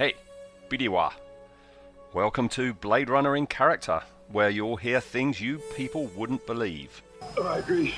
Hey, 0.00 0.14
Bidiwa. 0.70 1.12
Welcome 2.14 2.48
to 2.48 2.72
Blade 2.72 3.10
Runner 3.10 3.36
in 3.36 3.46
Character, 3.46 4.00
where 4.32 4.48
you'll 4.48 4.76
hear 4.76 4.98
things 4.98 5.42
you 5.42 5.58
people 5.76 6.06
wouldn't 6.16 6.46
believe. 6.46 7.02
Oh, 7.36 7.46
I 7.46 7.58
agree. 7.58 7.94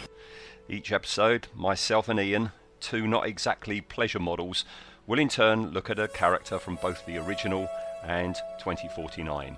Each 0.68 0.90
episode, 0.90 1.46
myself 1.54 2.08
and 2.08 2.18
Ian, 2.18 2.50
two 2.80 3.06
not 3.06 3.28
exactly 3.28 3.80
pleasure 3.80 4.18
models, 4.18 4.64
will 5.06 5.20
in 5.20 5.28
turn 5.28 5.70
look 5.70 5.90
at 5.90 6.00
a 6.00 6.08
character 6.08 6.58
from 6.58 6.74
both 6.82 7.06
the 7.06 7.18
original 7.18 7.68
and 8.02 8.34
2049. 8.58 9.56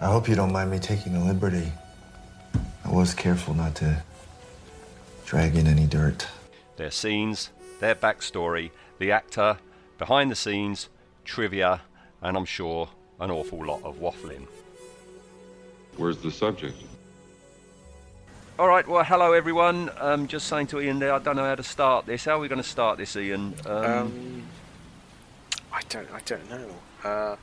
I 0.00 0.06
hope 0.06 0.28
you 0.28 0.36
don't 0.36 0.52
mind 0.52 0.70
me 0.70 0.78
taking 0.78 1.16
a 1.16 1.24
liberty. 1.24 1.72
I 2.84 2.92
was 2.92 3.14
careful 3.14 3.54
not 3.54 3.74
to 3.74 4.00
drag 5.26 5.56
in 5.56 5.66
any 5.66 5.88
dirt. 5.88 6.28
Their 6.76 6.92
scenes, 6.92 7.50
their 7.80 7.96
backstory, 7.96 8.70
the 9.00 9.10
actor, 9.10 9.58
behind 9.98 10.30
the 10.30 10.36
scenes, 10.36 10.88
trivia, 11.24 11.80
and 12.22 12.36
I'm 12.36 12.44
sure 12.44 12.88
an 13.20 13.30
awful 13.30 13.64
lot 13.64 13.82
of 13.84 13.96
waffling. 13.98 14.46
Where's 15.96 16.18
the 16.18 16.30
subject? 16.30 16.76
All 18.58 18.68
right, 18.68 18.86
well, 18.86 19.04
hello 19.04 19.32
everyone. 19.32 19.90
Um, 19.98 20.26
just 20.26 20.46
saying 20.46 20.66
to 20.68 20.80
Ian 20.80 20.98
there, 20.98 21.12
I 21.14 21.18
don't 21.18 21.36
know 21.36 21.44
how 21.44 21.54
to 21.54 21.62
start 21.62 22.06
this. 22.06 22.24
How 22.24 22.32
are 22.36 22.40
we 22.40 22.48
going 22.48 22.62
to 22.62 22.68
start 22.68 22.98
this, 22.98 23.16
Ian? 23.16 23.54
Um, 23.66 23.84
Um, 23.84 24.42
I 25.72 25.80
don't. 25.88 26.10
I 26.12 26.20
don't 26.24 26.50
know. 26.50 26.68
Uh, 27.04 27.36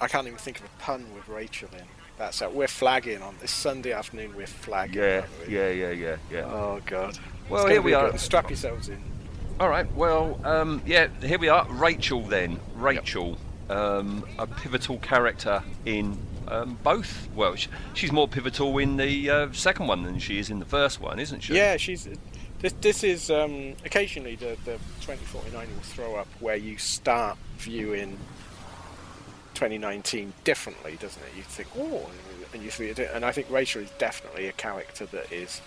I 0.00 0.08
can't 0.08 0.26
even 0.26 0.38
think 0.38 0.58
of 0.58 0.64
a 0.66 0.68
pun 0.78 1.04
with 1.14 1.28
Rachael 1.28 1.68
in. 1.76 1.84
That's 2.18 2.40
it. 2.40 2.52
We're 2.52 2.68
flagging 2.68 3.20
on 3.22 3.34
this 3.40 3.50
Sunday 3.50 3.92
afternoon. 3.92 4.34
We're 4.36 4.46
flagging. 4.46 5.02
yeah, 5.02 5.20
aren't 5.20 5.48
we? 5.48 5.54
yeah, 5.54 5.70
yeah, 5.70 5.90
yeah, 5.90 6.16
yeah. 6.30 6.44
Oh 6.44 6.80
God. 6.86 7.18
Well, 7.48 7.66
here 7.66 7.82
we 7.82 7.94
are. 7.94 8.10
good. 8.10 8.20
Strap 8.20 8.48
yourselves 8.48 8.88
in. 8.88 9.02
All 9.60 9.68
right, 9.68 9.90
well, 9.94 10.40
um, 10.44 10.82
yeah, 10.86 11.08
here 11.20 11.38
we 11.38 11.48
are. 11.48 11.66
Rachael, 11.68 12.22
then. 12.22 12.58
Rachael, 12.74 13.38
um, 13.70 14.24
a 14.38 14.46
pivotal 14.46 14.98
character 14.98 15.62
in 15.84 16.18
um, 16.48 16.78
both. 16.82 17.28
Well, 17.34 17.54
sh- 17.54 17.68
she's 17.94 18.10
more 18.10 18.26
pivotal 18.26 18.76
in 18.78 18.96
the 18.96 19.30
uh, 19.30 19.52
second 19.52 19.86
one 19.86 20.02
than 20.02 20.18
she 20.18 20.38
is 20.38 20.50
in 20.50 20.58
the 20.58 20.64
first 20.64 21.00
one, 21.00 21.18
isn't 21.20 21.40
she? 21.40 21.54
Yeah, 21.54 21.76
she's. 21.76 22.08
This, 22.58 22.74
this 22.80 23.04
is 23.04 23.30
um, 23.30 23.74
occasionally 23.84 24.36
the, 24.36 24.56
the 24.64 24.78
2049 25.00 25.68
will 25.68 25.82
throw 25.82 26.16
up 26.16 26.28
where 26.38 26.56
you 26.56 26.78
start 26.78 27.36
viewing 27.58 28.18
2019 29.54 30.32
differently, 30.44 30.96
doesn't 31.00 31.22
it? 31.22 31.36
You 31.36 31.42
think, 31.42 31.68
oh, 31.76 32.08
and 32.52 32.62
you 32.62 32.70
see 32.70 32.86
it, 32.86 32.98
and 32.98 33.24
I 33.24 33.32
think 33.32 33.50
Rachael 33.50 33.82
is 33.82 33.90
definitely 33.98 34.46
a 34.48 34.52
character 34.52 35.06
that 35.06 35.32
is 35.32 35.60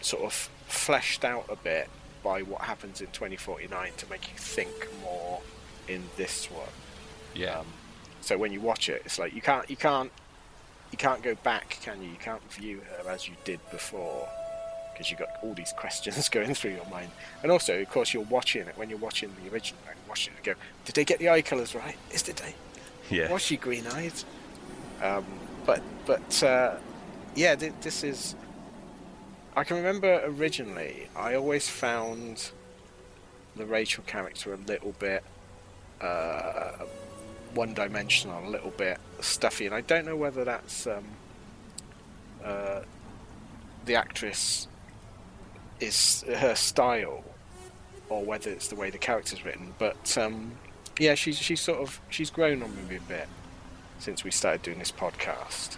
sort 0.00 0.24
of 0.24 0.32
fleshed 0.66 1.24
out 1.24 1.46
a 1.48 1.56
bit 1.56 1.88
by 2.22 2.42
what 2.42 2.62
happens 2.62 3.00
in 3.00 3.08
2049 3.08 3.90
to 3.96 4.10
make 4.10 4.28
you 4.30 4.38
think 4.38 4.88
more 5.02 5.40
in 5.88 6.02
this 6.16 6.46
one. 6.50 6.68
Yeah. 7.34 7.60
Um, 7.60 7.66
so 8.20 8.38
when 8.38 8.52
you 8.52 8.60
watch 8.60 8.88
it, 8.88 9.02
it's 9.04 9.18
like 9.18 9.34
you 9.34 9.40
can't 9.42 9.68
you 9.68 9.76
can't 9.76 10.10
you 10.90 10.98
can't 10.98 11.22
go 11.22 11.34
back, 11.36 11.78
can 11.82 12.02
you? 12.02 12.08
You 12.10 12.16
can't 12.20 12.42
view 12.52 12.82
her 12.98 13.10
as 13.10 13.26
you 13.28 13.34
did 13.44 13.58
before 13.70 14.28
because 14.92 15.10
you've 15.10 15.18
got 15.18 15.30
all 15.42 15.54
these 15.54 15.72
questions 15.76 16.28
going 16.28 16.54
through 16.54 16.72
your 16.72 16.86
mind. 16.86 17.10
And 17.42 17.50
also, 17.50 17.80
of 17.80 17.90
course, 17.90 18.12
you're 18.12 18.24
watching 18.24 18.66
it 18.68 18.76
when 18.76 18.90
you're 18.90 18.98
watching 18.98 19.34
the 19.42 19.52
original 19.52 19.80
and 19.88 19.98
watching 20.08 20.34
it. 20.34 20.44
Go, 20.44 20.54
did 20.84 20.94
they 20.94 21.04
get 21.04 21.18
the 21.18 21.30
eye 21.30 21.42
colours 21.42 21.74
right? 21.74 21.96
Is 22.10 22.22
did 22.22 22.36
they? 22.36 22.54
yeah. 23.10 23.32
Was 23.32 23.42
she 23.42 23.56
green 23.56 23.86
eyed? 23.88 24.12
Um, 25.02 25.24
but 25.66 25.82
but 26.06 26.42
uh, 26.42 26.76
yeah, 27.34 27.54
th- 27.56 27.72
this 27.80 28.04
is. 28.04 28.36
I 29.54 29.64
can 29.64 29.76
remember 29.76 30.22
originally, 30.24 31.08
I 31.14 31.34
always 31.34 31.68
found 31.68 32.50
the 33.54 33.66
Rachael 33.66 34.04
character 34.04 34.54
a 34.54 34.56
little 34.56 34.92
bit 34.98 35.22
uh, 36.00 36.72
one 37.54 37.74
dimensional, 37.74 38.46
a 38.46 38.48
little 38.48 38.70
bit 38.70 38.98
stuffy, 39.20 39.66
and 39.66 39.74
I 39.74 39.82
don't 39.82 40.06
know 40.06 40.16
whether 40.16 40.44
that's 40.44 40.86
um, 40.86 41.04
uh, 42.42 42.80
the 43.84 43.94
actress 43.94 44.68
is 45.80 46.24
her 46.28 46.54
style 46.54 47.24
or 48.08 48.24
whether 48.24 48.50
it's 48.50 48.68
the 48.68 48.76
way 48.76 48.90
the 48.90 48.98
character's 48.98 49.44
written. 49.44 49.74
But 49.78 50.16
um, 50.16 50.52
yeah, 50.98 51.14
she's 51.14 51.38
she's 51.38 51.60
sort 51.60 51.80
of 51.80 52.00
she's 52.08 52.30
grown 52.30 52.62
on 52.62 52.74
me 52.88 52.96
a 52.96 53.00
bit 53.00 53.28
since 53.98 54.24
we 54.24 54.30
started 54.30 54.62
doing 54.62 54.78
this 54.78 54.92
podcast. 54.92 55.76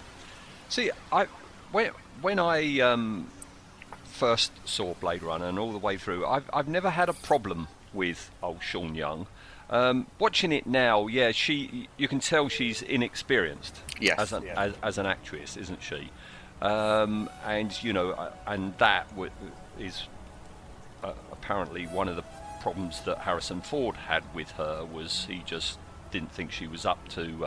See, 0.69 0.91
I 1.11 1.27
when 1.73 1.91
when 2.21 2.39
I 2.39 2.81
um, 2.81 3.31
first 4.15 4.53
saw 4.65 4.95
Blade 4.95 5.23
Runner 5.23 5.47
and 5.47 5.59
all 5.59 5.73
the 5.73 5.79
way 5.79 5.97
through, 5.97 6.25
I've 6.27 6.49
I've 6.53 6.69
never 6.69 6.91
had 6.91 7.09
a 7.09 7.13
problem 7.13 7.69
with 7.93 8.31
old 8.43 8.63
Sean 8.63 8.95
Young. 8.95 9.27
Um, 9.71 10.07
watching 10.19 10.53
it 10.53 10.67
now, 10.67 11.07
yeah, 11.07 11.33
she 11.33 11.89
you 11.97 12.07
can 12.09 12.21
tell 12.21 12.49
she's 12.49 12.83
inexperienced 12.83 13.81
Yes, 14.01 14.19
as 14.19 14.33
an 14.33 14.43
yeah. 14.45 14.61
as, 14.61 14.75
as 14.83 14.99
an 14.99 15.07
actress, 15.07 15.57
isn't 15.57 15.83
she? 15.83 16.11
Um, 16.63 17.29
and 17.45 17.71
you 17.83 17.93
know, 17.93 18.11
uh, 18.11 18.33
and 18.47 18.77
that 18.79 19.09
w- 19.11 19.31
is 19.79 20.05
uh, 21.03 21.13
apparently 21.33 21.85
one 21.87 22.09
of 22.09 22.17
the 22.17 22.25
problems 22.61 23.01
that 23.03 23.19
Harrison 23.19 23.61
Ford 23.61 23.97
had 23.97 24.23
with 24.35 24.51
her 24.53 24.85
was 24.85 25.27
he 25.29 25.43
just 25.45 25.79
didn't 26.11 26.33
think 26.33 26.53
she 26.53 26.67
was 26.67 26.87
up 26.87 27.09
to 27.09 27.45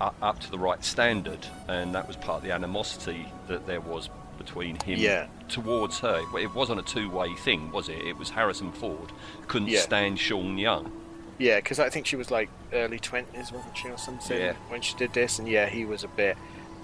uh, 0.00 0.10
up 0.22 0.38
to 0.40 0.50
the 0.50 0.58
right 0.58 0.84
standard, 0.84 1.46
and 1.68 1.94
that 1.94 2.06
was 2.06 2.16
part 2.16 2.38
of 2.38 2.42
the 2.44 2.52
animosity 2.52 3.26
that 3.48 3.66
there 3.66 3.80
was 3.80 4.08
between 4.36 4.76
him 4.80 4.98
Yeah. 4.98 5.26
towards 5.48 5.98
her. 6.00 6.22
It 6.38 6.54
wasn't 6.54 6.80
a 6.80 6.82
two-way 6.82 7.34
thing, 7.34 7.70
was 7.72 7.88
it? 7.88 7.98
It 7.98 8.16
was 8.16 8.30
Harrison 8.30 8.72
Ford 8.72 9.12
couldn't 9.48 9.68
Yeah. 9.68 9.80
stand 9.80 10.18
Sean 10.18 10.58
Young. 10.58 10.90
Yeah, 11.38 11.56
because 11.56 11.78
I 11.78 11.90
think 11.90 12.06
she 12.06 12.16
was 12.16 12.30
like 12.30 12.48
early 12.72 12.98
twenties, 12.98 13.52
wasn't 13.52 13.76
she, 13.76 13.88
or 13.88 13.98
something, 13.98 14.38
Yeah. 14.40 14.54
when 14.68 14.80
she 14.80 14.94
did 14.96 15.12
this? 15.12 15.38
And 15.38 15.46
yeah, 15.48 15.66
he 15.68 15.84
was 15.84 16.02
a 16.04 16.08
bit. 16.08 16.36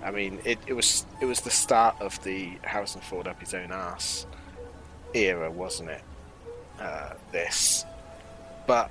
I 0.05 0.11
mean, 0.11 0.41
it, 0.45 0.59
it 0.67 0.73
was 0.75 1.07
it 1.21 1.27
was 1.27 1.41
the 1.41 1.51
start 1.51 1.97
of 2.01 2.23
the 2.25 2.51
Harrison 2.63 3.01
Ford 3.01 3.27
up 3.29 3.41
his 3.41 3.55
own 3.55 3.71
ass 3.73 4.27
era, 5.15 5.51
wasn't 5.51 5.91
it? 5.91 6.03
Uh, 6.81 7.15
this, 7.31 7.85
but 8.67 8.91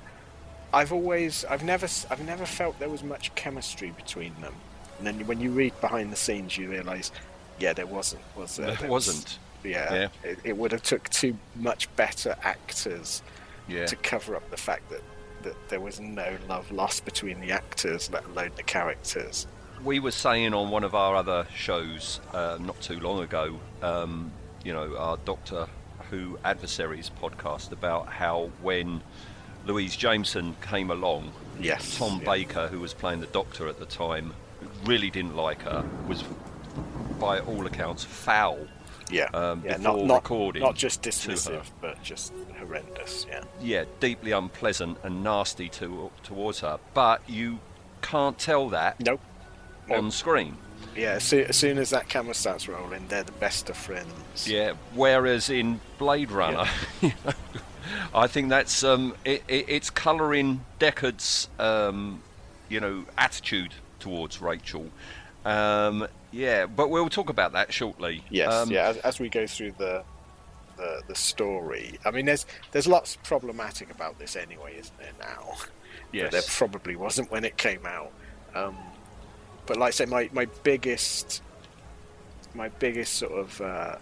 I've 0.72 0.92
always, 0.92 1.44
I've 1.44 1.62
never, 1.64 1.86
I've 2.10 2.24
never 2.24 2.46
felt 2.46 2.78
there 2.78 2.88
was 2.88 3.02
much 3.04 3.34
chemistry 3.34 3.90
between 3.90 4.32
them. 4.40 4.54
And 4.98 5.06
then 5.06 5.26
when 5.26 5.38
you 5.40 5.50
read 5.50 5.78
behind 5.82 6.10
the 6.10 6.16
scenes, 6.16 6.56
you 6.56 6.70
realise, 6.70 7.12
yeah, 7.62 7.72
there 7.72 7.86
wasn't. 7.86 8.22
Was 8.36 8.56
there? 8.56 8.66
There 8.66 8.76
There 8.76 8.90
was- 8.90 9.06
wasn't. 9.08 9.38
yeah, 9.64 9.94
Yeah. 9.94 10.08
It, 10.30 10.38
it 10.44 10.56
would 10.56 10.72
have 10.72 10.82
took 10.82 11.08
two 11.10 11.36
much 11.56 11.94
better 11.96 12.34
actors 12.42 13.22
Yeah. 13.68 13.86
to 13.86 13.96
cover 13.96 14.34
up 14.36 14.50
the 14.50 14.56
fact 14.56 14.90
that, 14.90 15.02
that 15.44 15.56
there 15.68 15.80
was 15.80 16.00
no 16.00 16.36
love 16.48 16.70
lost 16.72 17.04
between 17.04 17.40
the 17.40 17.52
actors, 17.52 18.10
let 18.12 18.24
alone 18.26 18.50
the 18.56 18.62
characters. 18.64 19.46
we 19.84 19.98
were 19.98 20.12
saying 20.12 20.54
on 20.54 20.70
one 20.70 20.84
of 20.84 20.94
our 20.94 21.16
other 21.16 21.44
shows 21.56 22.20
uh, 22.32 22.56
not 22.60 22.80
too 22.80 23.00
long 23.00 23.20
ago, 23.20 23.58
um, 23.82 24.30
you 24.64 24.72
know, 24.72 24.96
our 24.96 25.16
Doctor 25.24 25.66
Who 26.10 26.38
Adversaries 26.44 27.10
podcast 27.20 27.72
about 27.72 28.06
how 28.08 28.50
when 28.62 29.00
Louise 29.66 29.96
Jameson 29.96 30.54
came 30.62 30.90
along, 30.90 31.32
Yes, 31.60 31.98
Tom 31.98 32.18
yeah. 32.20 32.24
Baker, 32.32 32.68
who 32.68 32.78
was 32.80 32.94
playing 32.94 33.20
the 33.20 33.26
Doctor 33.26 33.66
at 33.68 33.78
the 33.80 33.86
time, 33.86 34.34
really 34.84 35.10
didn't 35.10 35.34
like 35.36 35.62
her, 35.62 35.84
was 36.08 36.22
by 37.18 37.40
all 37.40 37.66
accounts 37.66 38.04
foul. 38.04 38.66
Yeah, 39.10 39.24
um, 39.34 39.62
yeah, 39.64 39.76
before 39.76 39.96
not, 39.98 40.06
not, 40.06 40.22
recording 40.22 40.62
not 40.62 40.74
just 40.74 41.02
dismissive, 41.02 41.66
but 41.80 42.02
just 42.02 42.32
horrendous. 42.58 43.26
Yeah, 43.28 43.42
Yeah, 43.60 43.84
deeply 44.00 44.32
unpleasant 44.32 44.98
and 45.02 45.22
nasty 45.22 45.68
to, 45.70 46.10
towards 46.22 46.60
her. 46.60 46.78
But 46.94 47.20
you 47.28 47.58
can't 48.00 48.38
tell 48.38 48.70
that 48.70 48.98
nope. 49.00 49.20
on 49.90 50.04
Nope. 50.04 50.12
screen. 50.12 50.56
Yeah, 50.96 51.12
as 51.12 51.24
soon, 51.24 51.44
as 51.46 51.56
soon 51.56 51.78
as 51.78 51.90
that 51.90 52.08
camera 52.08 52.34
starts 52.34 52.68
rolling, 52.68 53.06
they're 53.08 53.22
the 53.22 53.32
best 53.32 53.70
of 53.70 53.76
friends. 53.76 54.48
Yeah, 54.48 54.72
whereas 54.94 55.48
in 55.50 55.80
Blade 55.98 56.30
Runner, 56.30 56.64
you 57.00 57.12
know, 57.24 57.32
I 58.14 58.26
think 58.26 58.48
that's 58.48 58.82
um, 58.82 59.14
it, 59.24 59.42
it, 59.48 59.66
it's 59.68 59.90
colouring 59.90 60.64
Deckard's 60.78 61.48
um, 61.58 62.22
you 62.68 62.80
know 62.80 63.04
attitude 63.16 63.74
towards 64.00 64.40
Rachael. 64.40 64.90
Um, 65.44 66.06
yeah, 66.30 66.66
but 66.66 66.88
we'll 66.90 67.08
talk 67.08 67.28
about 67.28 67.52
that 67.52 67.72
shortly. 67.72 68.24
Yes, 68.30 68.52
Um, 68.52 68.70
yeah. 68.70 68.88
As, 68.88 68.96
as 68.98 69.20
we 69.20 69.28
go 69.28 69.46
through 69.46 69.72
the, 69.72 70.02
the 70.76 71.02
the 71.08 71.14
story, 71.14 71.98
I 72.04 72.10
mean, 72.10 72.26
there's 72.26 72.46
there's 72.70 72.86
lots 72.86 73.16
problematic 73.24 73.90
about 73.90 74.18
this 74.18 74.36
anyway, 74.36 74.76
isn't 74.78 74.98
there? 74.98 75.12
Now, 75.20 75.54
Yes. 76.12 76.30
There 76.32 76.42
probably 76.46 76.94
wasn't 76.94 77.30
when 77.30 77.44
it 77.44 77.56
came 77.56 77.86
out. 77.86 78.12
Um, 78.54 78.76
but 79.66 79.78
like 79.78 79.88
I 79.88 79.90
say, 79.90 80.04
my 80.04 80.28
my 80.32 80.46
biggest 80.62 81.42
my 82.54 82.68
biggest 82.68 83.14
sort 83.14 83.32
of 83.32 83.60
uh, 83.60 83.96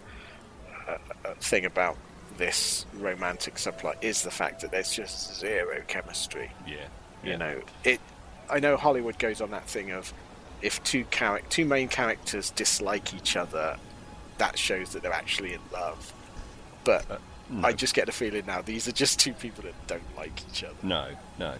uh, 0.87 0.97
uh, 1.25 1.33
thing 1.39 1.65
about 1.65 1.97
this 2.37 2.85
romantic 2.95 3.55
subplot 3.55 3.95
is 4.01 4.23
the 4.23 4.31
fact 4.31 4.61
that 4.61 4.71
there's 4.71 4.93
just 4.93 5.39
zero 5.39 5.81
chemistry. 5.87 6.51
Yeah, 6.67 6.87
You 7.23 7.37
know, 7.37 7.61
it. 7.85 8.01
I 8.49 8.59
know 8.59 8.75
Hollywood 8.75 9.17
goes 9.17 9.39
on 9.39 9.51
that 9.51 9.67
thing 9.67 9.91
of 9.91 10.13
if 10.61 10.83
two 10.83 11.05
charac- 11.05 11.47
two 11.49 11.65
main 11.65 11.87
characters 11.87 12.49
dislike 12.51 13.13
each 13.13 13.35
other, 13.35 13.77
that 14.37 14.57
shows 14.57 14.93
that 14.93 15.01
they're 15.03 15.13
actually 15.13 15.53
in 15.53 15.59
love. 15.71 16.13
But 16.83 17.09
Uh, 17.09 17.17
I 17.63 17.73
just 17.73 17.93
get 17.93 18.05
the 18.05 18.11
feeling 18.11 18.45
now 18.45 18.61
these 18.61 18.87
are 18.87 18.93
just 18.93 19.19
two 19.19 19.33
people 19.33 19.63
that 19.63 19.75
don't 19.87 20.15
like 20.17 20.41
each 20.49 20.63
other. 20.63 20.75
No, 20.83 21.09
no. 21.37 21.55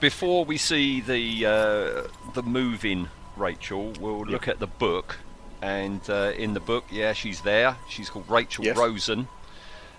Before 0.00 0.44
we 0.44 0.56
see 0.58 1.00
the 1.00 1.46
uh, 1.46 2.32
the 2.34 2.42
moving 2.42 3.08
Rachael, 3.36 3.92
we'll 4.00 4.24
look 4.24 4.48
at 4.48 4.58
the 4.58 4.66
book, 4.66 5.16
and 5.62 6.00
uh, 6.08 6.32
in 6.36 6.54
the 6.54 6.60
book, 6.60 6.84
yeah, 6.90 7.12
she's 7.12 7.40
there. 7.42 7.76
She's 7.88 8.08
called 8.10 8.28
Rachael 8.28 8.64
Yes. 8.64 8.76
Rosen. 8.76 9.28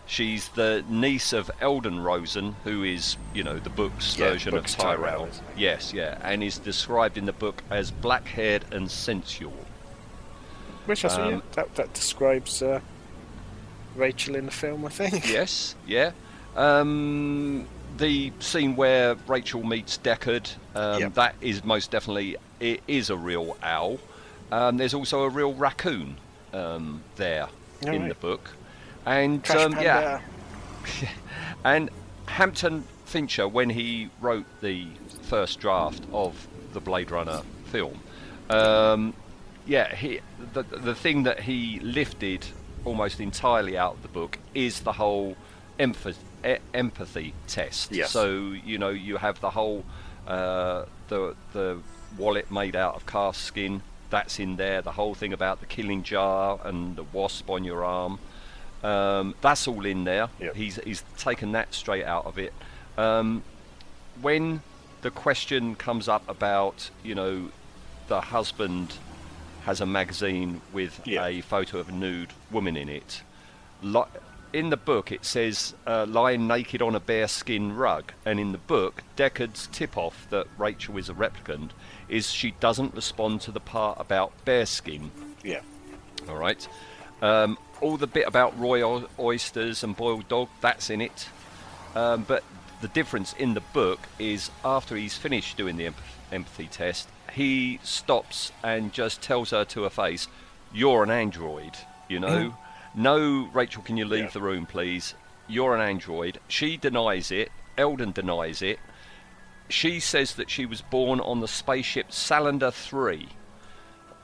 She's 0.07 0.48
the 0.50 0.83
niece 0.89 1.33
of 1.33 1.51
Eldon 1.59 2.00
Rosen, 2.00 2.56
who 2.63 2.83
is, 2.83 3.18
you 3.33 3.44
know, 3.44 3.59
the 3.59 3.69
book's 3.69 4.18
Yeah, 4.18 4.30
version 4.31 4.51
book's 4.51 4.74
of 4.74 4.80
Tyrell. 4.80 5.27
Tyrell, 5.27 5.30
yes, 5.57 5.94
yeah, 5.94 6.18
and 6.24 6.42
is 6.44 6.57
described 6.57 7.18
in 7.18 7.25
the 7.25 7.33
book 7.33 7.62
as 7.69 7.92
black-haired 7.92 8.63
and 8.71 8.89
sensual. 8.89 9.54
Which 10.86 11.04
I 11.04 11.09
see, 11.09 11.21
Um, 11.21 11.31
yeah, 11.33 11.39
that 11.54 11.75
that 11.75 11.94
describes 11.94 12.62
uh, 12.62 12.80
Rachael 13.95 14.36
in 14.36 14.45
the 14.45 14.51
film, 14.51 14.86
I 14.86 14.89
think. 14.89 15.30
Yes, 15.30 15.75
yeah. 15.86 16.12
Um, 16.56 17.68
the 17.98 18.31
scene 18.39 18.75
where 18.75 19.15
Rachael 19.27 19.63
meets 19.63 19.98
Deckard, 19.98 20.50
um, 20.75 21.01
Yep. 21.01 21.13
that 21.15 21.36
is 21.42 21.63
most 21.63 21.92
definitely 21.92 22.38
it 22.60 22.81
is 22.88 23.10
a 23.10 23.18
real 23.18 23.57
owl. 23.62 24.00
Um, 24.51 24.77
there's 24.77 24.94
also 24.94 25.24
a 25.24 25.30
real 25.30 25.53
raccoon 25.53 26.18
um, 26.53 27.03
there 27.18 27.48
in 27.81 28.03
right. 28.03 28.10
the 28.10 28.15
book, 28.15 28.51
and 29.07 29.50
um, 29.51 29.71
yeah, 29.74 30.21
and 31.63 31.89
Hampton 32.25 32.83
Fancher, 33.06 33.48
when 33.48 33.69
he 33.69 34.09
wrote 34.19 34.45
the 34.62 34.88
first 35.24 35.59
draft 35.59 36.04
of 36.12 36.48
the 36.74 36.81
Blade 36.81 37.09
Runner 37.09 37.42
film, 37.65 38.00
um, 38.50 39.13
yeah, 39.65 39.95
he 39.95 40.19
the 40.54 40.63
the 40.63 40.94
thing 40.94 41.24
that 41.24 41.42
he 41.42 41.80
lifted 41.80 42.45
almost 42.83 43.19
entirely 43.19 43.77
out 43.77 43.95
of 43.95 44.01
the 44.01 44.07
book 44.09 44.39
is 44.54 44.81
the 44.81 44.94
whole 44.94 45.38
empathy 45.80 46.19
empathy 46.74 47.33
test. 47.48 47.92
Yes. 47.92 48.12
So 48.12 48.53
you 48.65 48.77
know 48.77 48.89
you 48.89 49.18
have 49.18 49.39
the 49.39 49.51
whole 49.51 49.86
uh, 50.27 50.86
the 51.07 51.36
the 51.53 51.80
wallet 52.18 52.51
made 52.51 52.75
out 52.75 52.95
of 52.95 53.06
calf 53.06 53.38
skin. 53.38 53.81
That's 54.10 54.39
in 54.39 54.56
there. 54.56 54.81
The 54.81 54.94
whole 54.94 55.15
thing 55.15 55.33
about 55.33 55.60
the 55.60 55.65
killing 55.65 56.03
jar 56.03 56.60
and 56.63 56.95
the 56.95 57.03
wasp 57.03 57.50
on 57.50 57.63
your 57.63 57.83
arm. 57.83 58.19
Um, 58.83 59.35
that's 59.41 59.68
all 59.68 59.85
in 59.85 60.03
there. 60.03 60.29
Yep. 60.39 60.56
He's 60.56 60.75
he's 60.83 61.03
taken 61.18 61.51
that 61.53 61.74
straight 61.74 62.06
out 62.06 62.25
of 62.25 62.38
it. 62.38 62.53
Um, 62.97 63.44
when 64.21 64.62
the 65.01 65.12
question 65.12 65.75
comes 65.75 66.07
up 66.07 66.27
about 66.27 66.89
you 67.03 67.15
know 67.15 67.50
the 68.07 68.21
husband 68.21 68.94
has 69.65 69.81
a 69.81 69.85
magazine 69.85 70.62
with 70.71 71.01
Yeah. 71.06 71.25
a 71.25 71.41
photo 71.41 71.79
of 71.79 71.89
a 71.89 71.91
nude 71.91 72.31
woman 72.51 72.77
in 72.77 72.88
it. 72.89 73.21
Li- 73.81 74.03
in 74.53 74.69
the 74.69 74.77
book, 74.77 75.12
it 75.12 75.25
says 75.25 75.75
uh, 75.85 76.06
lying 76.07 76.47
naked 76.47 76.81
on 76.81 76.95
a 76.95 77.01
bearskin 77.01 77.75
rug, 77.75 78.13
and 78.25 78.39
in 78.39 78.53
the 78.53 78.57
book, 78.57 79.03
Deckard's 79.18 79.68
tip-off 79.68 80.25
that 80.29 80.47
Rachael 80.57 80.97
is 80.97 81.09
a 81.09 81.13
replicant 81.13 81.71
is 82.07 82.31
she 82.31 82.51
doesn't 82.62 82.95
respond 82.95 83.41
to 83.41 83.51
the 83.51 83.59
part 83.59 84.00
about 84.00 84.31
bearskin. 84.45 85.12
Yeah. 85.44 85.59
All 86.29 86.38
right. 86.38 86.65
Um, 87.21 87.57
all 87.81 87.97
the 87.97 88.07
bit 88.07 88.27
about 88.27 88.57
royal 88.59 89.07
oysters 89.19 89.83
and 89.83 89.95
boiled 89.95 90.27
dog, 90.27 90.49
that's 90.61 90.89
in 90.89 91.01
it. 91.01 91.29
Um, 91.95 92.23
but 92.27 92.43
the 92.81 92.87
difference 92.87 93.33
in 93.33 93.53
the 93.53 93.61
book 93.73 93.99
is 94.19 94.51
after 94.63 94.95
he's 94.95 95.17
finished 95.17 95.57
doing 95.57 95.77
the 95.77 95.91
empathy 96.31 96.67
test, 96.67 97.09
he 97.33 97.79
stops 97.83 98.51
and 98.63 98.93
just 98.93 99.21
tells 99.21 99.49
her 99.51 99.65
to 99.65 99.83
her 99.83 99.89
face, 99.89 100.27
"You're 100.73 101.03
an 101.03 101.11
android." 101.11 101.77
You 102.07 102.19
know. 102.19 102.55
no, 102.95 103.49
Rachael, 103.53 103.83
can 103.83 103.97
you 103.97 104.05
leave 104.05 104.25
Yeah. 104.25 104.29
the 104.29 104.41
room, 104.41 104.65
please? 104.65 105.13
You're 105.47 105.75
an 105.75 105.81
android. 105.81 106.39
She 106.47 106.77
denies 106.77 107.31
it. 107.31 107.51
Eldon 107.77 108.11
denies 108.11 108.61
it. 108.61 108.79
She 109.69 109.99
says 109.99 110.35
that 110.35 110.49
she 110.49 110.65
was 110.65 110.81
born 110.81 111.19
on 111.19 111.39
the 111.41 111.47
spaceship 111.47 112.09
Salander 112.11 112.71
3 112.73 113.29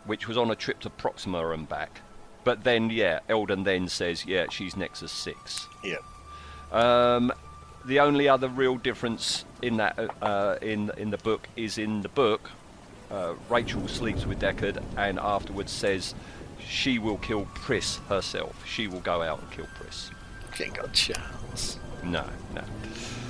which 0.05 0.27
was 0.27 0.37
on 0.37 0.49
a 0.51 0.55
trip 0.55 0.79
to 0.81 0.89
Proxima 0.89 1.49
and 1.51 1.67
back. 1.67 2.01
But 2.43 2.63
then, 2.63 2.89
yeah, 2.89 3.19
Eldon 3.29 3.63
then 3.63 3.87
says, 3.87 4.25
yeah, 4.25 4.47
she's 4.49 4.75
Nexus 4.75 5.11
6. 5.11 5.67
Yeah. 5.83 5.97
Um, 6.71 7.31
the 7.85 7.99
only 7.99 8.27
other 8.27 8.47
real 8.47 8.77
difference 8.77 9.45
in 9.61 9.77
that 9.77 9.97
uh, 10.21 10.57
in 10.61 10.91
in 10.97 11.09
the 11.09 11.17
book 11.17 11.47
is 11.55 11.77
in 11.77 12.01
the 12.01 12.09
book, 12.09 12.49
uh, 13.11 13.33
Rachael 13.49 13.87
sleeps 13.87 14.25
with 14.25 14.39
Deckard 14.39 14.81
and 14.97 15.19
afterwards 15.19 15.71
says 15.71 16.15
she 16.65 16.97
will 16.97 17.17
kill 17.17 17.47
Pris 17.53 17.97
herself. 18.09 18.65
She 18.65 18.87
will 18.87 19.01
go 19.01 19.21
out 19.21 19.41
and 19.41 19.51
kill 19.51 19.67
Pris. 19.75 20.09
She 20.55 20.65
ain't 20.65 20.75
got 20.75 20.85
a 20.87 20.91
chance. 20.91 21.77
No, 22.03 22.25
no. 22.53 22.63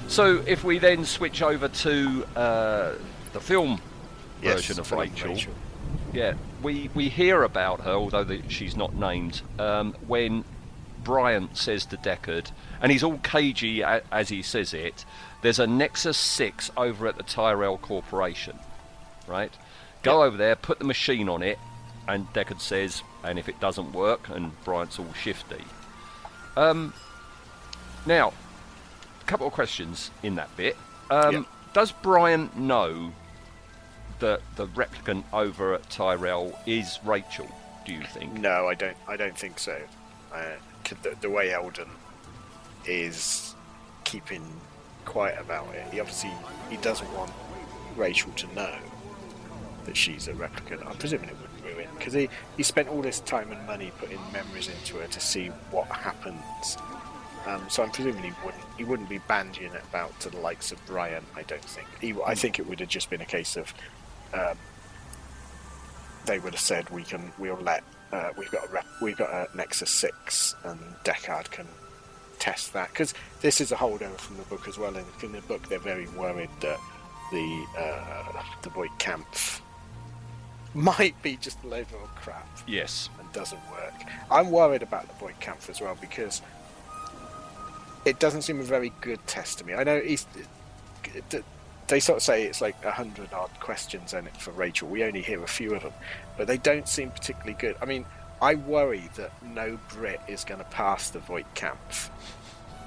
So 0.08 0.44
if 0.46 0.64
we 0.64 0.78
then 0.78 1.06
switch 1.06 1.42
over 1.42 1.68
to 1.68 2.26
uh, 2.36 2.94
the 3.34 3.40
film 3.40 3.82
Yes, 4.42 4.56
version 4.56 4.80
of 4.80 4.88
film 4.88 5.02
Rachael, 5.02 5.38
yeah, 6.14 6.34
we, 6.64 6.90
we 6.96 7.10
hear 7.10 7.44
about 7.44 7.82
her, 7.82 7.92
although 7.92 8.24
the, 8.24 8.42
she's 8.48 8.76
not 8.76 8.96
named, 8.96 9.42
um, 9.60 9.94
when 10.08 10.44
Bryant 11.04 11.58
says 11.58 11.86
to 11.88 11.98
Deckard, 11.98 12.52
and 12.82 12.92
he's 12.92 13.04
all 13.04 13.18
cagey 13.20 13.82
a, 13.82 14.02
as 14.12 14.30
he 14.30 14.42
says 14.42 14.74
it, 14.74 15.06
there's 15.42 15.60
a 15.60 15.68
Nexus 15.68 16.18
6 16.18 16.72
over 16.78 17.08
at 17.08 17.18
the 17.18 17.24
Tyrell 17.24 17.78
Corporation, 17.78 18.58
right? 19.28 19.52
Go 20.02 20.24
over 20.24 20.38
there, 20.38 20.56
put 20.56 20.80
the 20.80 20.86
machine 20.86 21.30
on 21.30 21.44
it, 21.44 21.60
and 22.08 22.28
Deckard 22.34 22.60
says, 22.62 23.04
and 23.24 23.38
if 23.38 23.48
it 23.48 23.60
doesn't 23.60 23.94
work, 23.94 24.30
and 24.30 24.52
Bryant's 24.64 25.00
all 25.00 25.14
shifty. 25.14 25.64
Um, 26.56 26.94
now, 28.06 28.34
a 29.22 29.26
couple 29.26 29.48
of 29.48 29.54
questions 29.54 30.12
in 30.22 30.36
that 30.36 30.56
bit. 30.58 30.78
Um, 31.10 31.34
Yeah. 31.34 31.44
Does 31.74 31.92
Bryant 31.92 32.56
know 32.58 33.12
that 34.24 34.40
the 34.56 34.66
replicant 34.68 35.26
over 35.34 35.74
at 35.74 35.90
Tyrell 35.90 36.58
is 36.66 36.98
Rachael? 37.04 37.52
Do 37.86 37.94
you 37.94 38.04
think? 38.04 38.32
No, 38.40 38.70
I 38.70 38.74
don't. 38.74 38.96
I 39.06 39.18
don't 39.18 39.38
think 39.38 39.60
so. 39.60 39.78
Uh, 40.34 40.56
the, 41.02 41.16
the 41.20 41.30
way 41.30 41.54
Eldon 41.54 41.90
is 42.86 43.54
keeping 44.06 44.42
quiet 45.04 45.38
about 45.42 45.76
it, 45.76 45.84
he 45.92 46.00
obviously 46.00 46.32
he 46.70 46.78
doesn't 46.78 47.12
want 47.14 47.32
Rachael 47.98 48.32
to 48.32 48.56
know 48.56 48.74
that 49.84 49.98
she's 49.98 50.30
a 50.30 50.34
replicant. 50.34 50.88
I'm 50.88 50.96
presuming 50.96 51.28
it 51.28 51.36
wouldn't 51.42 51.76
ruin 51.76 51.90
because 51.98 52.14
he 52.14 52.30
he 52.56 52.64
spent 52.64 52.88
all 52.88 53.02
this 53.02 53.20
time 53.20 53.52
and 53.52 53.68
money 53.68 53.92
putting 54.00 54.20
memories 54.32 54.70
into 54.70 55.00
her 55.00 55.08
to 55.08 55.20
see 55.20 55.48
what 55.70 55.88
happens. 55.88 56.78
Um, 57.46 57.62
so 57.70 57.84
I'm 57.84 57.92
presuming 57.92 58.24
he 58.24 58.32
wouldn't 58.46 58.64
he 58.78 58.86
wouldn't 58.86 59.10
be 59.10 59.20
bandying 59.20 59.76
it 59.76 59.84
about 59.90 60.18
to 60.22 60.30
the 60.30 60.38
likes 60.38 60.72
of 60.72 60.84
Bryant. 60.86 61.26
I 61.36 61.42
don't 61.42 61.62
think. 61.62 61.90
He, 62.00 62.16
I 62.26 62.36
think 62.36 62.58
it 62.58 62.70
would 62.70 62.80
have 62.80 62.88
just 62.88 63.10
been 63.10 63.20
a 63.20 63.26
case 63.26 63.58
of 63.58 63.74
um, 64.34 64.58
they 66.26 66.40
would 66.40 66.54
have 66.54 66.62
said 66.62 66.90
we 66.90 67.04
can 67.04 67.32
we'll 67.38 67.56
let 67.58 67.84
uh, 68.12 68.30
we've 68.38 68.52
got 68.52 68.66
a 68.70 68.72
rep, 68.72 68.86
we've 69.02 69.18
got 69.18 69.30
a 69.32 69.48
Nexus 69.58 69.90
Six 69.90 70.56
and 70.64 70.80
Deckard 71.04 71.50
can 71.52 71.68
test 72.40 72.74
that 72.74 72.90
because 72.90 73.14
this 73.42 73.60
is 73.62 73.72
a 73.72 73.76
holdover 73.76 74.18
from 74.18 74.38
the 74.38 74.44
book 74.44 74.68
as 74.68 74.78
well. 74.78 74.96
And 74.96 75.06
in 75.24 75.32
the 75.32 75.42
book, 75.42 75.68
they're 75.70 75.80
very 75.80 76.08
worried 76.10 76.50
that 76.62 76.80
the 77.32 77.66
uh, 77.78 78.44
the 78.62 78.70
boy 78.70 78.88
Kampf 79.00 79.62
might 80.76 81.20
be 81.22 81.38
just 81.38 81.64
a 81.64 81.68
load 81.68 81.86
of 82.02 82.16
crap 82.16 82.48
Yes. 82.68 83.10
and 83.20 83.32
doesn't 83.32 83.60
work. 83.72 83.94
I'm 84.32 84.50
worried 84.50 84.82
about 84.82 85.08
the 85.08 85.14
Voight-Kampff 85.16 85.70
as 85.70 85.80
well 85.80 85.96
because 86.02 86.42
it 88.06 88.20
doesn't 88.20 88.42
seem 88.42 88.60
a 88.60 88.64
very 88.64 88.92
good 89.02 89.26
test 89.28 89.60
to 89.60 89.66
me. 89.66 89.74
I 89.76 89.84
know 89.84 90.00
he's. 90.02 90.26
They 91.88 92.00
sort 92.00 92.18
of 92.18 92.24
say 92.24 92.44
it's 92.44 92.62
like 92.62 92.76
a 92.86 92.92
hundred 92.92 93.34
odd 93.34 93.52
questions 93.60 94.14
in 94.14 94.26
it 94.26 94.38
for 94.38 94.52
Rachael. 94.52 94.88
We 94.88 95.04
only 95.04 95.22
hear 95.22 95.44
a 95.44 95.48
few 95.48 95.74
of 95.76 95.84
them, 95.84 95.94
but 96.38 96.48
they 96.48 96.58
don't 96.58 96.88
seem 96.88 97.12
particularly 97.12 97.54
good. 97.54 97.76
I 97.82 97.86
mean, 97.86 98.06
I 98.42 98.56
worry 98.56 99.10
that 99.16 99.32
no 99.44 99.78
Brit 99.90 100.22
is 100.28 100.44
going 100.44 100.60
to 100.60 100.66
pass 100.66 101.10
the 101.10 101.20
Void 101.20 101.46
Camp 101.56 101.80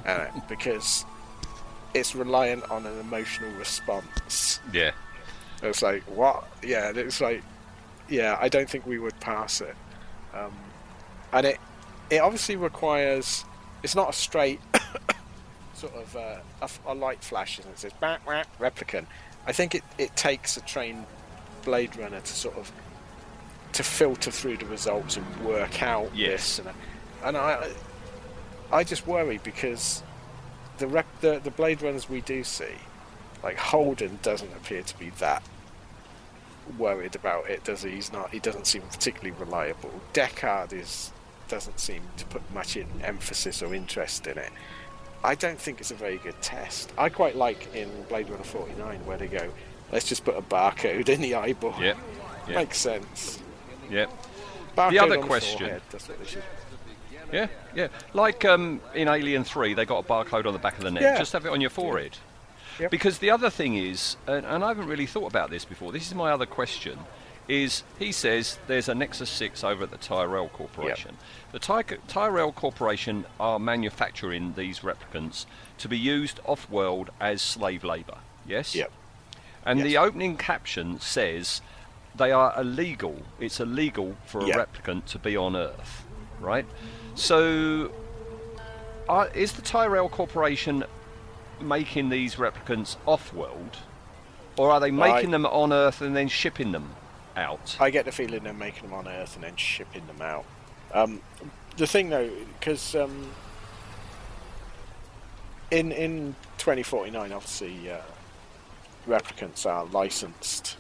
uh, 0.07 0.27
because 0.49 1.05
it's 1.95 2.15
reliant 2.15 2.71
on 2.71 2.87
an 2.87 2.99
emotional 3.01 3.51
response. 3.53 4.61
Yeah. 4.73 4.93
It's 5.63 5.83
like 5.83 6.03
what? 6.05 6.45
Yeah, 6.63 6.93
it's 6.95 7.21
like 7.21 7.43
yeah. 8.09 8.37
I 8.41 8.49
don't 8.49 8.69
think 8.69 8.87
we 8.87 8.99
would 8.99 9.19
pass 9.21 9.61
it, 9.61 9.75
um, 10.35 10.53
and 11.33 11.47
it 11.47 11.59
it 12.11 12.19
obviously 12.19 12.57
requires. 12.57 13.45
It's 13.83 13.95
not 13.95 14.11
a 14.11 14.13
straight 14.13 14.61
sort 15.77 15.95
of 15.95 16.17
uh, 16.17 16.37
a, 16.63 16.71
a 16.87 16.95
light 16.95 17.23
flashes 17.23 17.65
and 17.65 17.75
it 17.75 17.79
says 17.79 17.93
back 17.95 18.25
back 18.27 18.47
replicant. 18.59 19.07
I 19.47 19.53
think 19.53 19.75
it, 19.75 19.83
it 19.99 20.17
takes 20.17 20.57
a 20.57 20.61
trained 20.63 21.05
Blade 21.65 21.97
Runner 21.97 22.21
to 22.21 22.33
sort 22.33 22.57
of 22.57 22.73
to 23.73 23.83
filter 23.83 24.31
through 24.31 24.57
the 24.57 24.67
results 24.67 25.17
and 25.17 25.45
work 25.45 25.83
out 25.83 26.11
Yes. 26.15 26.57
this 26.57 26.59
and, 26.61 26.69
and 27.25 27.37
I 27.37 27.69
I 28.73 28.85
just 28.85 29.07
worry 29.07 29.39
because 29.43 30.03
the 30.79 30.87
rep, 30.87 31.07
the 31.21 31.41
the 31.43 31.51
Blade 31.51 31.83
Runners 31.83 32.09
we 32.09 32.21
do 32.23 32.43
see 32.43 32.75
like 33.43 33.57
Holden 33.59 34.19
doesn't 34.23 34.53
appear 34.55 34.83
to 34.83 34.99
be 34.99 35.11
that 35.19 35.43
worried 36.79 37.15
about 37.15 37.49
it, 37.49 37.63
does 37.65 37.83
he? 37.83 37.91
He's 37.93 38.13
not. 38.13 38.31
He 38.33 38.41
doesn't 38.41 38.67
seem 38.67 38.83
particularly 38.83 39.31
reliable. 39.39 39.93
Deckard 40.13 40.73
is 40.73 41.13
doesn't 41.49 41.79
seem 41.79 42.03
to 42.17 42.25
put 42.27 42.43
much 42.53 42.77
in 42.77 42.87
emphasis 43.05 43.63
or 43.63 43.73
interest 43.73 44.27
in 44.27 44.37
it. 44.37 44.51
I 45.27 45.35
don't 45.35 45.59
think 45.59 45.81
it's 45.81 45.91
a 45.91 45.97
very 45.97 46.19
good 46.19 46.41
test. 46.41 46.93
I 46.97 47.09
quite 47.09 47.35
like 47.35 47.75
in 47.75 47.91
Blade 48.09 48.31
Runner 48.31 48.45
49 48.45 49.05
where 49.07 49.19
they 49.19 49.27
go, 49.27 49.51
let's 49.91 50.09
just 50.09 50.25
put 50.25 50.37
a 50.37 50.43
barcode 50.43 51.09
in 51.09 51.21
the 51.21 51.35
eyeball. 51.35 51.75
Yep. 51.81 51.97
Yep. 52.47 52.57
Makes 52.57 52.79
sense. 52.79 53.43
Yep. 53.91 54.09
Barcode 54.77 55.03
other 55.03 55.19
on 55.19 55.27
question. 55.27 55.59
forehead, 55.59 55.83
that's 55.91 56.09
what 56.09 56.21
they 56.21 56.27
should. 56.27 56.45
Yeah, 57.33 57.49
yeah. 57.75 57.89
Like 58.15 58.45
um, 58.45 58.81
in 58.95 59.09
Alien 59.09 59.43
3, 59.43 59.75
they 59.75 59.85
got 59.85 60.05
a 60.05 60.07
barcode 60.07 60.47
on 60.47 60.53
the 60.53 60.61
back 60.61 60.79
of 60.79 60.85
the 60.85 60.93
neck. 60.93 61.03
Yeah. 61.03 61.19
Just 61.19 61.33
have 61.33 61.45
it 61.45 61.49
on 61.49 61.61
your 61.61 61.71
forehead. 61.71 62.17
Yep. 62.79 62.93
Because 62.93 63.19
the 63.19 63.31
other 63.31 63.51
thing 63.51 63.77
is, 63.77 64.17
and, 64.29 64.47
and 64.47 64.63
I 64.63 64.69
haven't 64.69 64.87
really 64.87 65.07
thought 65.07 65.29
about 65.29 65.51
this 65.51 65.65
before, 65.65 65.91
this 65.91 66.07
is 66.07 66.15
my 66.15 66.31
other 66.31 66.47
question, 66.47 67.01
is 67.49 67.83
he 67.99 68.11
says 68.13 68.59
there's 68.67 68.89
a 68.89 68.95
Nexus 68.95 69.31
6 69.31 69.63
over 69.65 69.85
at 69.85 69.91
the 69.91 69.97
Tyrell 69.99 70.49
Corporation. 70.49 71.17
The 71.53 71.59
Ty- 71.59 71.83
Tyrell 72.09 72.53
Corporation 72.53 73.25
are 73.39 73.59
manufacturing 73.59 74.55
these 74.57 74.81
replicants 74.81 75.47
to 75.79 75.89
be 75.89 75.99
used 75.99 76.41
off 76.45 76.69
world 76.71 77.11
as 77.21 77.41
slave 77.41 77.85
labour. 77.85 78.19
Yes? 78.47 78.75
Yep. 78.75 78.91
And 79.65 79.79
Yes. 79.81 79.87
the 79.89 79.99
opening 79.99 80.37
caption 80.37 81.01
says 81.01 81.61
they 82.15 82.33
are 82.33 82.53
illegal. 82.59 83.23
It's 83.39 83.61
illegal 83.61 84.17
for 84.27 84.41
a 84.41 84.47
Yeah. 84.47 84.57
replicant 84.65 85.05
to 85.07 85.19
be 85.19 85.37
on 85.37 85.55
Earth, 85.57 86.05
right? 86.41 86.67
So, 87.15 87.93
are, 89.09 89.29
is 89.29 89.53
the 89.53 89.63
Tyrell 89.63 90.09
Corporation 90.09 90.85
making 91.61 92.09
these 92.11 92.35
replicants 92.37 92.97
off-world, 93.07 93.79
or 94.57 94.71
are 94.71 94.81
they 94.81 94.91
making 94.91 95.29
I- 95.29 95.33
them 95.33 95.47
on 95.47 95.73
Earth 95.73 96.01
and 96.01 96.15
then 96.17 96.29
shipping 96.29 96.73
them 96.73 96.95
out? 97.37 97.77
I 97.81 97.91
get 97.91 98.05
the 98.05 98.13
feeling 98.13 98.43
they're 98.43 98.53
making 98.53 98.83
them 98.85 98.95
on 98.95 99.07
Earth 99.09 99.35
and 99.35 99.45
then 99.45 99.57
shipping 99.57 100.07
them 100.07 100.23
out. 100.23 100.45
Um, 100.93 101.21
the 101.77 101.87
thing 101.87 102.09
though, 102.11 102.31
because 102.59 102.95
um, 102.95 103.31
in 105.71 105.93
in 105.93 106.35
2049, 106.59 107.33
obviously, 107.33 107.91
uh, 107.91 107.99
replicants 109.07 109.67
are 109.67 109.85
licensed 109.87 110.77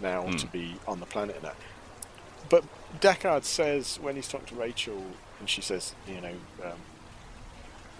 now 0.00 0.22
Hmm. 0.22 0.36
to 0.36 0.46
be 0.46 0.76
on 0.88 1.00
the 1.00 1.06
planet 1.06 1.36
and 1.36 1.44
that. 1.44 1.56
But 2.48 2.64
Deckard 3.00 3.44
says 3.44 3.98
when 4.00 4.16
he's 4.16 4.28
talking 4.28 4.46
to 4.48 4.54
Rachael, 4.54 5.04
and 5.38 5.48
she 5.48 5.60
says, 5.60 5.94
you 6.08 6.20
know, 6.20 6.34
um, 6.64 6.78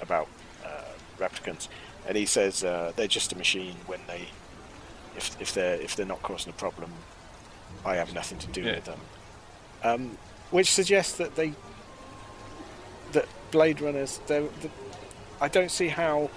about 0.00 0.28
uh, 0.64 0.82
replicants, 1.18 1.68
and 2.08 2.16
he 2.16 2.26
says 2.26 2.64
uh, 2.64 2.92
they're 2.96 3.06
just 3.06 3.32
a 3.32 3.38
machine 3.38 3.76
when 3.86 4.00
they, 4.06 4.28
if 5.16 5.40
if 5.40 5.52
they're 5.54 5.76
if 5.80 5.94
they're 5.94 6.06
not 6.06 6.22
causing 6.22 6.50
a 6.50 6.56
problem, 6.56 6.90
I 7.84 7.96
have 7.96 8.12
nothing 8.14 8.38
to 8.38 8.46
do 8.48 8.62
Yeah. 8.62 8.74
with 8.76 8.84
them. 8.84 9.00
Um, 9.82 10.18
which 10.50 10.70
suggests 10.72 11.16
that 11.18 11.36
they 11.36 11.52
that 13.12 13.26
Blade 13.50 13.80
Runners, 13.80 14.20
they're, 14.26 14.42
the, 14.42 14.70
I 15.40 15.48
don't 15.48 15.70
see 15.70 15.88
how 15.88 16.30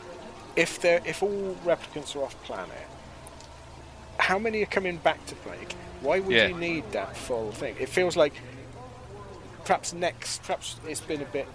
if 0.56 0.82
they 0.82 1.00
if 1.06 1.22
all 1.22 1.56
replicants 1.66 2.16
are 2.16 2.24
off 2.24 2.42
planet, 2.44 2.88
how 4.20 4.40
many 4.40 4.62
are 4.64 4.68
coming 4.68 4.98
back 4.98 5.24
to 5.28 5.36
Plague? 5.36 5.74
Why 6.02 6.20
would 6.20 6.36
Yeah. 6.36 6.48
you 6.48 6.56
need 6.56 6.92
that 6.92 7.16
full 7.16 7.52
thing? 7.52 7.76
It 7.80 7.90
feels 7.90 8.16
like 8.16 8.34
perhaps 9.66 9.94
next, 9.94 10.44
perhaps 10.44 10.78
it's 10.88 11.00
been 11.02 11.22
a 11.22 11.26
bit 11.26 11.48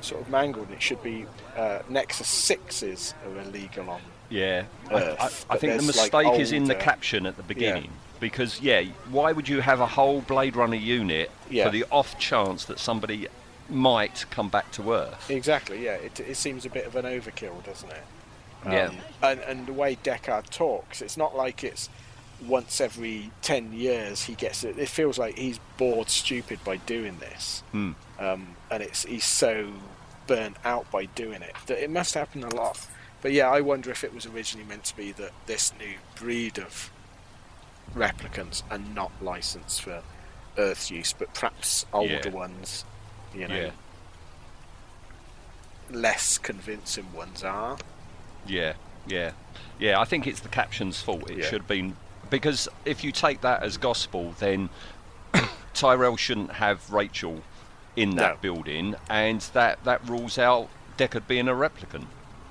sort 0.00 0.20
of 0.22 0.28
mangled, 0.30 0.66
and 0.68 0.76
it 0.76 0.82
should 0.82 1.02
be 1.02 1.26
uh, 1.56 1.80
Nexus 1.88 2.28
sixes 2.28 3.14
are 3.26 3.40
illegal 3.40 3.90
on. 3.90 4.00
Yeah, 4.30 4.64
I, 4.90 4.94
Earth, 4.94 5.18
I, 5.20 5.24
I 5.24 5.28
but 5.54 5.60
think 5.60 5.72
the 5.80 5.82
there's, 5.82 5.96
like, 6.12 6.12
mistake 6.12 6.40
is 6.40 6.52
in 6.52 6.64
the 6.64 6.74
caption 6.74 7.26
at 7.26 7.36
the 7.36 7.42
beginning. 7.42 7.90
Because, 8.20 8.60
yeah, 8.60 8.82
why 9.10 9.32
would 9.32 9.48
you 9.48 9.60
have 9.60 9.80
a 9.80 9.86
whole 9.86 10.20
Blade 10.20 10.56
Runner 10.56 10.76
unit 10.76 11.30
Yeah. 11.50 11.64
for 11.64 11.70
the 11.70 11.84
off 11.90 12.18
chance 12.18 12.64
that 12.66 12.78
somebody 12.78 13.28
might 13.68 14.24
come 14.30 14.48
back 14.48 14.70
to 14.72 14.92
Earth? 14.92 15.30
Exactly, 15.30 15.84
yeah. 15.84 15.94
It, 15.94 16.18
it 16.20 16.36
seems 16.36 16.64
a 16.64 16.70
bit 16.70 16.86
of 16.86 16.96
an 16.96 17.04
overkill, 17.04 17.64
doesn't 17.64 17.90
it? 17.90 18.02
Yeah. 18.66 18.86
Um, 18.86 18.96
and, 19.22 19.40
and 19.40 19.66
the 19.66 19.72
way 19.72 19.96
Deckard 19.96 20.50
talks, 20.50 21.00
it's 21.00 21.16
not 21.16 21.36
like 21.36 21.62
it's 21.62 21.88
once 22.46 22.80
every 22.80 23.30
10 23.42 23.72
years 23.72 24.24
he 24.24 24.34
gets 24.34 24.64
it. 24.64 24.78
It 24.78 24.88
feels 24.88 25.18
like 25.18 25.36
he's 25.36 25.58
bored 25.76 26.08
stupid 26.08 26.58
by 26.64 26.76
doing 26.78 27.18
this. 27.18 27.62
Hmm. 27.72 27.92
Um, 28.18 28.56
and 28.70 28.82
it's 28.82 29.04
he's 29.04 29.24
so 29.24 29.72
burnt 30.26 30.56
out 30.64 30.90
by 30.90 31.06
doing 31.06 31.42
it 31.42 31.54
that 31.66 31.82
it 31.82 31.90
must 31.90 32.14
happen 32.14 32.42
a 32.44 32.54
lot. 32.54 32.86
But 33.22 33.32
yeah, 33.32 33.48
I 33.48 33.60
wonder 33.60 33.90
if 33.90 34.04
it 34.04 34.14
was 34.14 34.26
originally 34.26 34.66
meant 34.68 34.84
to 34.84 34.96
be 34.96 35.12
that 35.12 35.32
this 35.46 35.72
new 35.78 35.94
breed 36.16 36.58
of 36.58 36.90
replicants 37.94 38.62
are 38.70 38.78
not 38.78 39.10
licensed 39.20 39.82
for 39.82 40.02
Earth 40.56 40.90
use, 40.90 41.12
but 41.12 41.32
perhaps 41.34 41.86
older 41.92 42.20
Yeah. 42.24 42.28
ones, 42.30 42.84
you 43.34 43.46
know, 43.48 43.54
Yeah. 43.54 43.70
less 45.90 46.38
convincing 46.38 47.12
ones 47.12 47.42
are. 47.44 47.78
Yeah, 48.46 48.74
yeah, 49.06 49.32
yeah. 49.78 50.00
I 50.00 50.04
think 50.04 50.26
it's 50.26 50.40
the 50.40 50.48
caption's 50.48 51.00
fault. 51.00 51.30
It 51.30 51.38
Yeah. 51.38 51.44
should 51.46 51.60
have 51.62 51.68
been 51.68 51.96
because 52.30 52.68
if 52.84 53.02
you 53.02 53.10
take 53.12 53.40
that 53.40 53.62
as 53.62 53.76
gospel, 53.78 54.34
then 54.38 54.68
Tyrell 55.74 56.16
shouldn't 56.16 56.52
have 56.54 56.90
Rachael 56.90 57.42
in 57.96 58.16
that 58.16 58.34
No. 58.34 58.38
building, 58.40 58.96
and 59.08 59.40
that 59.54 59.82
that 59.84 60.06
rules 60.08 60.38
out 60.38 60.68
Deckard 60.98 61.26
being 61.26 61.48
a 61.48 61.52
replicant 61.54 62.06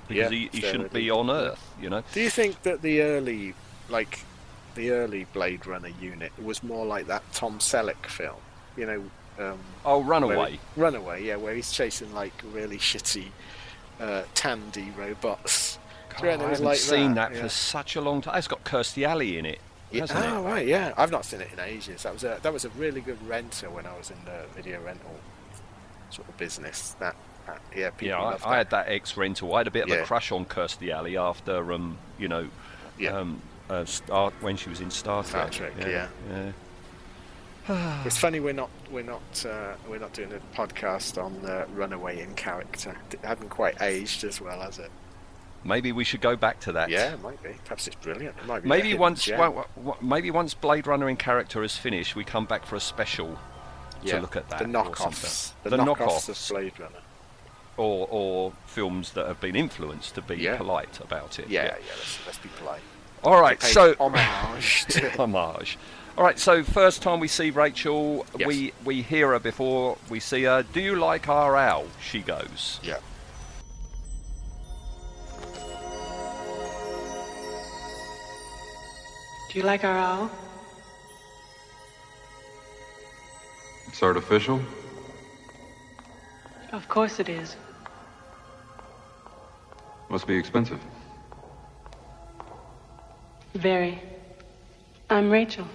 because 0.08 0.30
Yeah, 0.32 0.36
he, 0.38 0.48
he 0.52 0.60
shouldn't 0.60 0.92
be 0.92 1.10
on 1.10 1.30
Earth. 1.30 1.62
You 1.80 1.90
know. 1.90 2.02
Do 2.12 2.20
you 2.20 2.30
think 2.30 2.62
that 2.62 2.82
the 2.82 3.02
early, 3.02 3.54
like, 3.88 4.24
the 4.74 4.90
early 4.90 5.26
Blade 5.32 5.66
Runner 5.66 5.90
unit 6.00 6.32
was 6.42 6.62
more 6.62 6.86
like 6.86 7.06
that 7.08 7.22
Tom 7.32 7.58
Selleck 7.58 8.06
film? 8.06 8.36
You 8.76 8.86
know, 8.86 9.04
um, 9.52 9.58
Oh, 9.84 10.02
Runaway. 10.02 10.52
he- 10.52 10.60
Runaway, 10.76 11.24
yeah, 11.24 11.36
where 11.36 11.54
he's 11.54 11.70
chasing 11.72 12.12
like 12.14 12.32
really 12.52 12.78
shitty 12.78 13.26
uh, 14.00 14.22
Tandy 14.34 14.92
robots. 14.96 15.78
Do 16.18 16.24
you 16.24 16.30
reckon 16.30 16.40
God, 16.40 16.46
I 16.46 16.48
haven't 16.50 16.64
like 16.64 16.76
seen 16.78 17.14
that, 17.14 17.30
that, 17.30 17.36
yeah. 17.36 17.42
for 17.44 17.48
such 17.48 17.96
a 17.96 18.00
long 18.00 18.20
time. 18.20 18.38
It's 18.38 18.48
got 18.48 18.64
Kirstie 18.64 19.06
Alley 19.06 19.38
in 19.38 19.46
it, 19.46 19.60
Yeah, 19.92 20.06
oh, 20.10 20.40
it? 20.40 20.48
right, 20.48 20.66
yeah. 20.66 20.92
I've 20.96 21.10
not 21.10 21.24
seen 21.24 21.40
it 21.40 21.48
in 21.52 21.60
ages. 21.60 22.02
That 22.02 22.12
was 22.12 22.24
a 22.24 22.38
that 22.42 22.52
was 22.52 22.64
a 22.64 22.70
really 22.70 23.00
good 23.00 23.18
renter 23.28 23.70
when 23.70 23.86
I 23.86 23.96
was 23.96 24.10
in 24.10 24.16
the 24.24 24.44
video 24.54 24.80
rental 24.82 25.14
sort 26.10 26.28
of 26.28 26.36
business. 26.36 26.96
That, 26.98 27.14
that 27.46 27.60
yeah, 27.76 27.90
people 27.90 28.08
Yeah, 28.08 28.22
loved 28.22 28.44
I, 28.44 28.54
I 28.54 28.56
had 28.58 28.70
that 28.70 28.88
ex 28.88 29.16
rental. 29.16 29.54
I 29.54 29.58
had 29.58 29.66
a 29.68 29.70
bit 29.70 29.88
of 29.88 29.96
a 29.96 30.02
crush 30.02 30.32
on 30.32 30.44
Kirstie 30.44 30.90
Alley 30.92 31.16
after, 31.16 31.72
um, 31.72 31.98
you 32.18 32.26
know, 32.28 32.48
Yeah. 32.98 33.16
um, 33.16 33.40
uh, 33.68 33.84
Star 33.84 34.30
when 34.40 34.56
she 34.56 34.68
was 34.70 34.80
in 34.80 34.90
Star 34.90 35.24
Star 35.24 35.48
Trek. 35.50 35.74
Trek, 35.78 35.86
yeah. 35.88 36.08
yeah. 37.68 38.02
It's 38.06 38.16
funny 38.16 38.40
we're 38.40 38.54
not 38.54 38.70
we're 38.90 39.02
not 39.02 39.46
uh, 39.46 39.74
we're 39.88 39.98
not 39.98 40.12
doing 40.14 40.32
a 40.32 40.56
podcast 40.56 41.22
on 41.22 41.44
uh, 41.44 41.66
Runaway 41.74 42.20
in 42.22 42.34
character. 42.34 42.96
It 43.10 43.20
hadn't 43.22 43.50
quite 43.50 43.80
aged 43.82 44.24
as 44.24 44.40
well, 44.40 44.60
has 44.60 44.78
it? 44.78 44.90
Maybe 45.64 45.92
we 45.92 46.04
should 46.04 46.20
go 46.20 46.34
back 46.36 46.60
to 46.60 46.72
that. 46.72 46.88
Yeah, 46.88 47.12
it 47.14 47.22
might 47.22 47.42
be. 47.42 47.50
Perhaps 47.64 47.88
it's 47.88 47.96
brilliant. 47.96 48.36
It 48.38 48.46
might 48.46 48.62
be. 48.62 48.68
Maybe 48.68 48.94
once, 48.94 49.28
wa- 49.28 49.64
maybe 50.00 50.30
once 50.30 50.54
Blade 50.54 50.86
Runner 50.86 51.08
in 51.08 51.16
character 51.16 51.62
is 51.64 51.76
finished, 51.76 52.14
we 52.14 52.22
come 52.24 52.46
back 52.46 52.64
for 52.64 52.76
a 52.76 52.80
special 52.80 53.36
yeah. 54.02 54.14
to 54.14 54.20
look 54.20 54.36
at 54.36 54.48
that. 54.50 54.60
The 54.60 54.64
knockoffs. 54.66 55.52
The, 55.64 55.70
The 55.70 55.76
knockoffs, 55.78 55.96
knockoffs. 56.28 56.50
of 56.50 56.54
Blade 56.54 56.78
Runner. 56.80 57.00
or 57.76 58.06
or 58.10 58.52
films 58.66 59.12
that 59.12 59.26
have 59.26 59.40
been 59.40 59.56
influenced 59.56 60.14
to 60.14 60.22
be 60.22 60.36
Yeah. 60.36 60.56
polite 60.56 61.00
about 61.00 61.38
it. 61.38 61.48
Yeah, 61.48 61.64
yeah. 61.64 61.74
let's, 61.74 62.18
let's 62.24 62.38
be 62.38 62.48
polite. 62.56 62.80
All 63.24 63.40
right, 63.40 63.58
Pay 63.58 63.66
so 63.68 63.94
homage 63.98 64.84
to 64.86 65.10
homage. 65.18 65.78
All 66.16 66.24
right, 66.24 66.38
so 66.38 66.62
first 66.62 67.02
time 67.02 67.20
we 67.20 67.28
see 67.28 67.50
Rachael, 67.50 68.26
Yes. 68.38 68.46
we 68.48 68.72
we 68.84 69.02
hear 69.02 69.28
her 69.32 69.38
before 69.38 69.98
we 70.10 70.20
see 70.20 70.44
her. 70.44 70.62
Do 70.62 70.80
you 70.80 70.96
like 70.96 71.28
our 71.28 71.56
owl? 71.56 71.86
She 72.00 72.20
goes. 72.20 72.80
yeah. 72.82 72.98
Do 79.50 79.58
you 79.58 79.64
like 79.64 79.84
our 79.84 79.96
owl? 79.96 80.30
It's 83.86 84.02
artificial? 84.02 84.60
Of 86.72 86.86
course 86.88 87.18
it 87.18 87.28
is. 87.30 87.56
Must 90.10 90.26
be 90.26 90.36
expensive. 90.36 90.78
Very. 93.58 94.00
I'm 95.10 95.30
Rachael. 95.30 95.66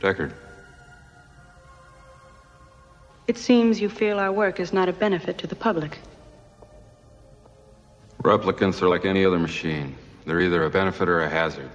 Deckard. 0.00 0.32
It 3.28 3.36
seems 3.36 3.82
you 3.82 3.90
feel 3.90 4.18
our 4.18 4.32
work 4.32 4.58
is 4.58 4.72
not 4.72 4.88
a 4.88 4.94
benefit 4.94 5.36
to 5.38 5.46
the 5.46 5.54
public. 5.54 5.98
Replicants 8.22 8.80
are 8.80 8.88
like 8.88 9.04
any 9.04 9.26
other 9.26 9.38
machine. 9.38 9.94
They're 10.24 10.40
either 10.40 10.64
a 10.64 10.70
benefit 10.70 11.06
or 11.06 11.20
a 11.20 11.28
hazard. 11.28 11.70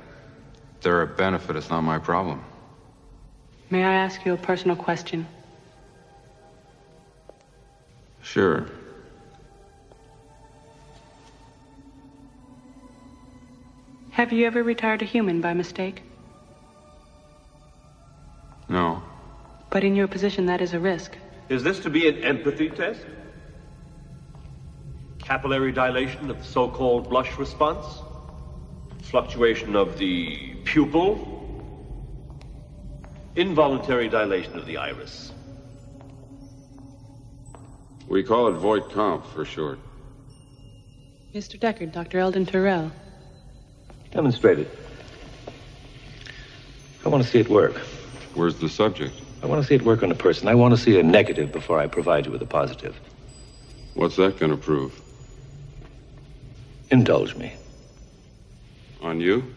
If 0.78 0.82
they're 0.82 1.04
a 1.04 1.08
benefit, 1.08 1.56
it's 1.56 1.70
not 1.70 1.82
my 1.82 2.00
problem. 2.00 2.44
May 3.70 3.84
I 3.84 3.94
ask 3.94 4.26
you 4.26 4.34
a 4.34 4.38
personal 4.38 4.76
question? 4.76 5.28
Sure. 8.24 8.68
Have 14.18 14.34
you 14.34 14.48
ever 14.48 14.64
retired 14.64 15.04
a 15.04 15.06
human 15.06 15.42
by 15.42 15.54
mistake? 15.54 16.02
No. 18.68 19.04
But 19.70 19.84
in 19.84 19.96
your 19.96 20.08
position, 20.08 20.48
that 20.48 20.60
is 20.60 20.74
a 20.74 20.80
risk. 20.80 21.16
Is 21.50 21.62
this 21.62 21.80
to 21.82 21.92
be 21.92 22.08
an 22.08 22.24
empathy 22.24 22.72
test? 22.72 23.06
Capillary 25.20 25.72
dilation 25.72 26.32
of 26.32 26.40
the 26.40 26.44
so-called 26.44 27.12
blush 27.12 27.38
response? 27.38 27.86
Fluctuation 29.04 29.76
of 29.76 30.00
the 30.00 30.56
pupil? 30.66 31.14
Involuntary 33.36 34.10
dilation 34.10 34.58
of 34.58 34.66
the 34.66 34.78
iris? 34.78 35.32
We 38.08 38.24
call 38.24 38.48
it 38.48 38.54
Voight-Kampff 38.54 39.32
for 39.32 39.46
short. 39.46 39.78
Mr. 41.36 41.60
Deckard, 41.60 41.92
Dr. 41.92 42.18
Eldon 42.18 42.48
Tyrell. 42.48 42.92
Demonstrate 44.12 44.60
it. 44.60 44.78
I 47.06 47.10
want 47.10 47.24
to 47.24 47.30
see 47.30 47.40
it 47.40 47.50
work. 47.50 47.76
Where's 48.34 48.56
the 48.56 48.70
subject? 48.70 49.14
I 49.44 49.46
want 49.46 49.62
to 49.62 49.68
see 49.68 49.76
it 49.76 49.82
work 49.84 50.04
on 50.04 50.12
a 50.12 50.16
person. 50.16 50.48
I 50.48 50.56
want 50.56 50.76
to 50.76 50.82
see 50.82 51.00
a 51.00 51.04
negative 51.04 51.52
before 51.52 51.80
I 51.80 51.88
provide 51.88 52.26
you 52.26 52.32
with 52.32 52.42
a 52.42 52.46
positive. 52.46 53.00
What's 53.94 54.16
that 54.18 54.38
going 54.40 54.52
to 54.52 54.58
prove? 54.58 55.00
Indulge 56.92 57.36
me. 57.36 57.54
On 59.02 59.20
you? 59.20 59.54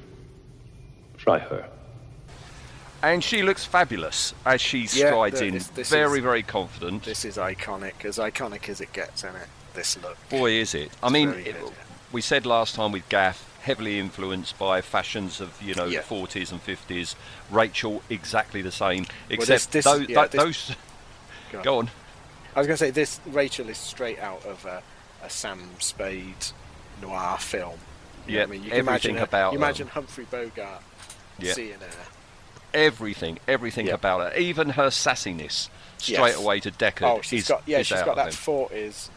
Try 1.18 1.38
her. 1.38 1.68
And 3.02 3.24
she 3.24 3.42
looks 3.42 3.64
fabulous 3.64 4.34
as 4.44 4.60
she 4.60 4.80
Yeah, 4.80 4.86
strides 5.08 5.40
no, 5.40 5.46
in, 5.46 5.54
this- 5.54 5.68
this 5.68 5.88
very, 5.90 6.18
is- 6.18 6.22
very 6.24 6.42
confident. 6.42 7.02
This 7.04 7.24
is 7.24 7.36
iconic, 7.38 8.04
as 8.04 8.18
iconic 8.18 8.68
as 8.68 8.80
it 8.82 8.92
gets, 8.92 9.24
isn't 9.24 9.36
it? 9.36 9.48
This 9.72 9.96
look. 10.02 10.16
Boy, 10.28 10.52
is 10.52 10.74
it! 10.74 10.90
I 11.02 11.06
It's 11.06 11.12
mean, 11.12 11.28
it- 11.30 11.56
we 12.12 12.20
said 12.20 12.44
last 12.44 12.74
time 12.74 12.92
with 12.92 13.08
Gaff, 13.08 13.42
heavily 13.60 13.98
influenced 13.98 14.58
by 14.58 14.80
fashions 14.80 15.40
of 15.40 15.60
you 15.62 15.74
know 15.74 15.84
Yeah. 15.86 16.00
40s 16.02 16.50
and 16.52 16.64
50s. 16.64 17.14
Rachael, 17.50 18.02
exactly 18.10 18.62
the 18.62 18.72
same, 18.72 19.04
this- 19.04 19.48
except 19.48 19.72
this- 19.72 19.84
those. 19.84 20.08
yeah, 20.08 20.26
this- 20.26 20.42
those 20.42 20.76
Go 21.52 21.58
on. 21.58 21.64
go 21.64 21.78
on. 21.78 21.90
I 22.56 22.58
was 22.60 22.66
going 22.66 22.76
to 22.76 22.84
say 22.84 22.90
this. 22.90 23.20
Rachael 23.26 23.68
is 23.68 23.78
straight 23.78 24.18
out 24.18 24.44
of 24.44 24.64
a, 24.66 24.82
a 25.22 25.30
Sam 25.30 25.60
Spade 25.78 26.46
noir 27.00 27.38
film. 27.38 27.78
You 28.26 28.38
Yeah, 28.38 28.42
I 28.42 28.46
mean, 28.46 28.64
you 28.64 28.70
can 28.70 28.80
imagine 28.80 29.10
everything 29.12 29.16
her- 29.18 29.24
about 29.24 29.52
You 29.52 29.58
imagine 29.58 29.88
Humphrey 29.88 30.26
Bogart 30.30 30.82
Yeah. 31.38 31.52
seeing 31.52 31.78
her. 31.80 31.88
Everything, 32.72 33.38
everything 33.48 33.86
Yeah. 33.88 33.94
about 33.94 34.20
her, 34.32 34.38
even 34.38 34.70
her 34.70 34.88
sassiness, 34.88 35.68
straight 35.98 36.18
Yes. 36.18 36.36
away 36.36 36.60
to 36.60 36.70
Deckard. 36.70 37.02
Oh, 37.18 37.20
she's 37.22 37.42
is, 37.42 37.48
got 37.48 37.62
yeah, 37.66 37.82
she's 37.82 38.02
got 38.02 38.16
that 38.16 38.32
forties 38.34 39.10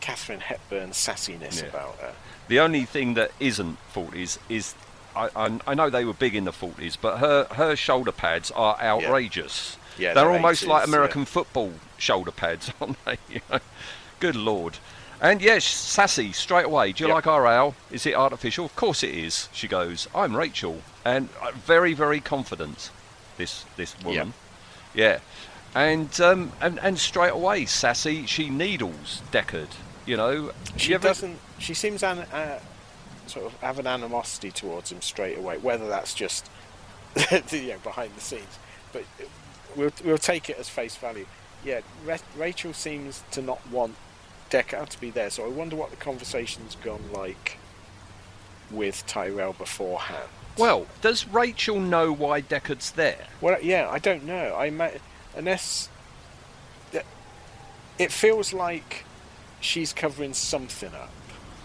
Katharine 0.00 0.40
Hepburn 0.40 0.90
sassiness 0.90 1.66
about 1.68 1.96
her. 2.00 2.14
The 2.48 2.60
only 2.60 2.84
thing 2.84 3.14
that 3.14 3.30
isn't 3.40 3.76
40s 3.94 4.38
is, 4.48 4.74
I, 5.14 5.28
I, 5.36 5.58
I 5.66 5.74
know 5.74 5.90
they 5.90 6.04
were 6.04 6.14
big 6.14 6.34
in 6.34 6.44
the 6.44 6.50
40s, 6.52 6.96
but 7.00 7.18
her, 7.18 7.44
her 7.52 7.76
shoulder 7.76 8.12
pads 8.12 8.50
are 8.52 8.78
outrageous. 8.80 9.76
Yeah, 9.98 10.14
they're 10.14 10.24
they're 10.24 10.32
almost 10.32 10.66
like 10.66 10.86
American 10.86 11.22
yeah. 11.22 11.26
football 11.26 11.72
shoulder 11.98 12.30
pads, 12.30 12.72
aren't 12.80 13.02
they? 13.04 13.18
You 13.28 13.40
know? 13.50 13.58
Good 14.20 14.36
lord. 14.36 14.78
And 15.20 15.42
yes, 15.42 15.64
sassy 15.64 16.32
straight 16.32 16.64
away. 16.66 16.92
Do 16.92 17.02
you 17.02 17.08
Yep. 17.08 17.14
like 17.14 17.26
our 17.26 17.46
owl? 17.46 17.74
Is 17.90 18.06
it 18.06 18.14
artificial? 18.14 18.64
Of 18.64 18.76
course 18.76 19.02
it 19.02 19.10
is. 19.12 19.48
She 19.52 19.66
goes, 19.66 20.06
I'm 20.14 20.36
Rachael, 20.36 20.82
and 21.04 21.28
uh, 21.42 21.50
very, 21.52 21.92
very 21.92 22.20
confident. 22.20 22.90
This 23.36 23.64
this 23.76 23.94
woman, 24.04 24.34
yeah, 24.94 25.18
and 25.74 26.20
um 26.20 26.52
and 26.60 26.78
and 26.80 26.98
straight 26.98 27.32
away 27.32 27.66
sassy. 27.66 28.26
She 28.26 28.48
needles 28.50 29.22
Deckard. 29.32 29.68
You 30.06 30.16
know, 30.16 30.52
She 30.76 30.90
You 30.90 30.94
ever- 30.96 31.08
doesn't. 31.08 31.38
She 31.58 31.74
seems 31.74 32.02
an, 32.02 32.18
uh, 32.18 32.60
sort 33.26 33.46
of 33.46 33.60
have 33.60 33.78
an 33.78 33.86
animosity 33.86 34.50
towards 34.50 34.92
him 34.92 35.00
straight 35.00 35.38
away. 35.38 35.58
Whether 35.58 35.88
that's 35.88 36.14
just 36.14 36.48
you 37.50 37.68
know 37.68 37.78
behind 37.82 38.14
the 38.16 38.20
scenes, 38.20 38.58
but 38.92 39.04
we'll 39.76 39.92
we'll 40.04 40.18
take 40.18 40.48
it 40.50 40.58
as 40.58 40.68
face 40.68 40.96
value. 40.96 41.26
Yeah, 41.64 41.80
Ra- 42.04 42.18
Rachael 42.36 42.72
seems 42.72 43.22
to 43.32 43.42
not 43.42 43.66
want 43.68 43.96
Deckard 44.50 44.88
to 44.90 45.00
be 45.00 45.10
there. 45.10 45.30
So 45.30 45.44
I 45.44 45.48
wonder 45.48 45.76
what 45.76 45.90
the 45.90 45.96
conversation's 45.96 46.76
gone 46.76 47.02
like 47.12 47.58
with 48.70 49.04
Tyrell 49.06 49.54
beforehand. 49.54 50.28
Well, 50.56 50.86
does 51.00 51.26
Rachael 51.26 51.80
know 51.80 52.12
why 52.12 52.42
Deckard's 52.42 52.92
there? 52.92 53.26
Well, 53.40 53.58
yeah, 53.62 53.88
I 53.88 53.98
don't 53.98 54.24
know. 54.24 54.54
I 54.56 54.70
ma- 54.70 54.90
unless 55.36 55.88
it 57.98 58.12
feels 58.12 58.52
like 58.52 59.04
she's 59.60 59.92
covering 59.92 60.34
something 60.34 60.94
up. 60.94 61.10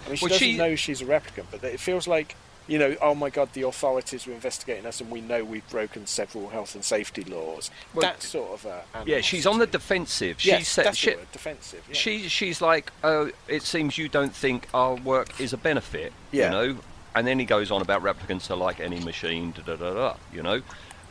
I 0.06 0.10
mean, 0.10 0.18
she 0.18 0.26
Well, 0.26 0.30
doesn't 0.30 0.48
she- 0.48 0.58
know 0.58 0.76
she's 0.76 1.02
a 1.02 1.06
replicant, 1.06 1.46
but 1.52 1.64
it 1.64 1.80
feels 1.80 2.08
like 2.08 2.36
you 2.66 2.80
know, 2.80 2.96
oh 3.02 3.14
my 3.14 3.30
god, 3.30 3.50
the 3.52 3.64
authorities 3.64 4.26
were 4.26 4.32
investigating 4.34 4.86
us, 4.86 5.02
and 5.02 5.12
we 5.12 5.20
know 5.20 5.44
we've 5.44 5.68
broken 5.70 6.08
several 6.08 6.48
health 6.48 6.76
and 6.76 6.86
safety 6.86 7.22
laws. 7.26 7.70
Well, 7.94 8.04
that 8.04 8.24
sort 8.24 8.52
of 8.52 8.66
a 8.66 8.84
Yeah, 9.06 9.20
she's 9.20 9.46
on 9.46 9.60
the 9.60 9.68
defensive. 9.68 10.40
She 10.40 10.48
Yes, 10.48 10.70
said 10.70 10.86
that's 10.86 10.98
she, 10.98 11.10
word, 11.14 11.30
defensive. 11.34 11.84
Yeah. 11.90 11.94
she 11.96 12.30
she's 12.30 12.62
like, 12.62 12.94
oh, 13.04 13.32
it 13.50 13.64
seems 13.64 13.98
you 13.98 14.08
don't 14.08 14.34
think 14.34 14.70
our 14.74 14.96
work 14.96 15.42
is 15.42 15.52
a 15.52 15.58
benefit. 15.58 16.14
Yeah. 16.32 16.46
You 16.46 16.50
know, 16.52 16.78
and 17.16 17.28
then 17.28 17.38
he 17.38 17.44
goes 17.44 17.70
on 17.70 17.82
about 17.82 18.02
replicants 18.02 18.50
are 18.50 18.56
like 18.56 18.80
any 18.80 19.02
machine. 19.02 19.52
Da 19.52 19.62
da 19.64 19.76
da 19.76 19.94
da. 19.94 20.16
You 20.32 20.44
know, 20.44 20.62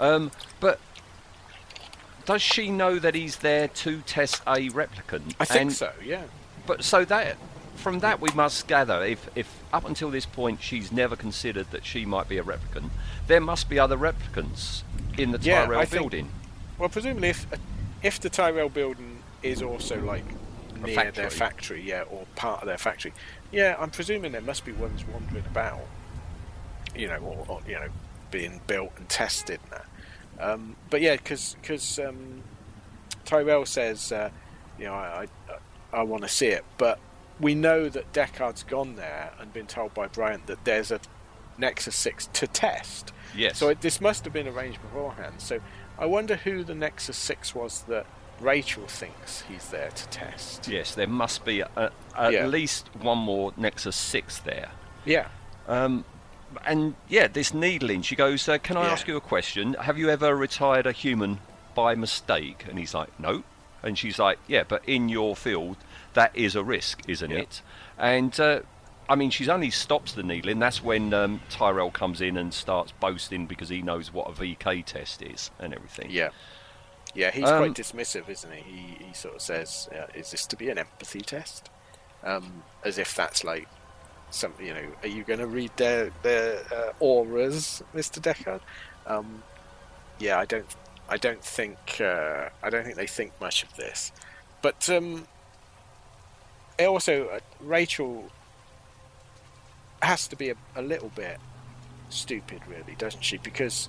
um, 0.01 0.31
but. 0.59 0.81
Does 2.25 2.41
she 2.41 2.71
know 2.71 2.99
that 2.99 3.15
he's 3.15 3.37
there 3.39 3.69
to 3.69 4.01
test 4.03 4.43
a 4.47 4.69
replicant? 4.71 5.35
I 5.41 5.45
think 5.45 5.61
And- 5.61 5.73
so. 5.73 5.93
Yeah. 6.05 6.23
But 6.67 6.85
so 6.85 7.05
that 7.05 7.37
from 7.83 7.99
that 7.99 8.21
we 8.21 8.31
must 8.35 8.67
gather 8.69 9.05
if 9.05 9.29
if 9.37 9.49
up 9.73 9.85
until 9.85 10.11
this 10.11 10.25
point 10.25 10.63
she's 10.63 10.91
never 10.93 11.17
considered 11.17 11.71
that 11.73 11.85
she 11.85 12.05
might 12.07 12.29
be 12.29 12.39
a 12.39 12.43
replicant, 12.43 12.91
there 13.27 13.41
must 13.41 13.69
be 13.69 13.79
other 13.79 13.97
replicants 13.99 14.83
in 15.19 15.33
the 15.33 15.39
Yeah, 15.41 15.67
Tyrell 15.67 15.81
I 15.81 15.85
think- 15.85 16.01
building. 16.03 16.31
Well, 16.79 16.89
presumably, 16.89 17.29
if 17.31 17.47
if 18.03 18.19
the 18.21 18.31
Tyrell 18.31 18.69
building 18.69 19.19
is 19.43 19.61
also 19.63 20.01
like 20.01 20.25
near 20.83 20.95
their 21.13 21.31
factory. 21.31 21.31
factory, 21.31 21.83
yeah, 21.83 22.03
or 22.11 22.27
part 22.37 22.63
of 22.63 22.67
their 22.67 22.79
factory, 22.79 23.13
yeah, 23.51 23.77
I'm 23.79 23.91
presuming 23.91 24.33
there 24.33 24.41
must 24.41 24.65
be 24.65 24.73
ones 24.73 25.05
wandering 25.07 25.45
about, 25.47 25.81
you 26.97 27.09
know, 27.09 27.19
or, 27.19 27.45
or 27.49 27.61
you 27.67 27.75
know, 27.75 27.89
being 28.31 28.61
built 28.67 28.93
and 28.97 29.09
tested 29.09 29.61
now. 29.71 29.83
Um, 30.53 30.77
but 30.91 31.01
yeah, 31.03 31.17
because 31.17 31.99
um, 32.01 32.43
Tyrell 33.25 33.67
says, 33.67 34.11
uh, 34.13 34.31
you 34.79 34.87
know, 34.87 34.95
I 34.95 35.27
I, 35.93 35.99
I 36.01 36.03
want 36.03 36.23
to 36.23 36.29
see 36.29 36.49
it, 36.49 36.65
but 36.79 36.99
we 37.43 37.55
know 37.55 37.89
that 37.91 38.11
Deckard's 38.13 38.63
gone 38.63 38.97
there 38.97 39.33
and 39.39 39.53
been 39.53 39.67
told 39.67 39.93
by 39.93 40.07
Bryant 40.07 40.47
that 40.47 40.65
there's 40.65 40.91
a 40.91 41.01
Nexus 41.59 41.95
Six 41.97 42.29
to 42.33 42.47
test. 42.47 43.13
Yes. 43.37 43.59
So 43.59 43.69
it, 43.69 43.81
this 43.83 44.01
must 44.01 44.25
have 44.25 44.33
been 44.33 44.47
arranged 44.49 44.81
beforehand. 44.81 45.35
So 45.39 45.59
I 45.99 46.07
wonder 46.07 46.37
who 46.37 46.63
the 46.65 46.75
Nexus 46.75 47.17
Six 47.17 47.55
was 47.55 47.83
that 47.83 48.07
Rachael 48.41 48.87
thinks 48.87 49.43
he's 49.43 49.69
there 49.71 49.91
to 49.91 50.09
test. 50.09 50.69
Yes, 50.69 50.95
there 50.95 51.07
must 51.09 51.45
be 51.45 51.61
a, 51.61 51.91
at 52.17 52.33
Yeah. 52.33 52.47
least 52.47 52.89
one 53.01 53.19
more 53.19 53.53
Nexus 53.57 53.97
6 53.97 54.39
there. 54.41 54.71
Yeah. 55.05 55.29
Um, 55.69 56.05
and 56.67 56.95
yeah, 57.09 57.29
this 57.29 57.53
needling, 57.55 58.03
she 58.03 58.17
goes, 58.17 58.49
uh, 58.49 58.59
Can 58.59 58.77
I 58.77 58.85
Yeah. 58.87 58.93
ask 58.93 59.07
you 59.09 59.17
a 59.17 59.21
question? 59.21 59.75
Have 59.75 59.99
you 59.99 60.11
ever 60.11 60.35
retired 60.35 60.87
a 60.87 60.93
human 60.93 61.39
by 61.75 61.95
mistake? 61.95 62.65
And 62.69 62.79
he's 62.79 62.95
like, 62.95 63.19
No. 63.19 63.43
And 63.83 63.97
she's 63.99 64.19
like, 64.19 64.39
Yeah, 64.49 64.65
but 64.67 64.83
in 64.89 65.09
your 65.09 65.37
field, 65.37 65.77
that 66.15 66.35
is 66.35 66.55
a 66.57 66.63
risk, 66.63 67.03
isn't 67.09 67.31
Yeah. 67.31 67.39
it? 67.39 67.63
And 67.99 68.39
uh, 68.41 68.61
I 69.09 69.15
mean, 69.15 69.31
she's 69.31 69.49
only 69.49 69.71
stops 69.71 70.13
the 70.13 70.23
needling. 70.23 70.59
That's 70.59 70.83
when 70.83 71.13
um, 71.13 71.41
Tyrell 71.51 71.91
comes 71.91 72.21
in 72.21 72.37
and 72.37 72.53
starts 72.55 72.93
boasting 72.93 73.47
because 73.47 73.69
he 73.69 73.83
knows 73.83 74.13
what 74.13 74.29
a 74.29 74.33
VK 74.33 74.85
test 74.85 75.23
is 75.23 75.51
and 75.59 75.75
everything. 75.75 76.09
Yeah. 76.11 76.31
Yeah, 77.15 77.31
he's 77.31 77.45
Um, 77.49 77.59
quite 77.59 77.75
dismissive, 77.75 78.29
isn't 78.29 78.53
he? 78.53 78.63
He, 78.63 79.05
he 79.07 79.13
sort 79.13 79.35
of 79.35 79.43
says, 79.43 79.89
uh, 79.95 80.07
"Is 80.15 80.31
this 80.31 80.47
to 80.47 80.57
be 80.57 80.71
an 80.71 80.79
empathy 80.79 81.21
test?" 81.21 81.69
Um, 82.25 82.63
as 82.85 82.97
if 82.97 83.15
that's 83.15 83.45
like 83.45 83.69
some, 84.31 84.55
you 84.59 84.73
know, 84.73 84.87
are 85.03 85.09
you 85.09 85.23
going 85.25 85.41
to 85.41 85.47
read 85.47 85.73
their 85.77 86.11
their 86.23 86.63
uh, 86.73 86.93
auras, 87.01 87.83
Mister 87.93 88.19
Deckard? 88.21 88.61
Um, 89.07 89.43
yeah, 90.19 90.39
I 90.39 90.47
don't, 90.47 90.65
I 91.09 91.17
don't 91.19 91.45
think, 91.45 92.01
uh, 92.01 92.49
I 92.63 92.71
don't 92.71 92.85
think 92.85 92.97
they 92.97 93.09
think 93.09 93.39
much 93.41 93.63
of 93.63 93.75
this. 93.77 94.13
But 94.63 94.89
um, 94.89 95.27
it 96.79 96.87
also, 96.87 97.27
uh, 97.29 97.39
Rachael 97.61 98.31
has 100.03 100.27
to 100.29 100.37
be 100.37 100.51
a, 100.51 100.57
a 100.75 100.83
little 100.83 101.11
bit 101.15 101.39
stupid, 102.09 102.61
really, 102.69 102.95
doesn't 102.99 103.23
she? 103.25 103.39
Because 103.39 103.89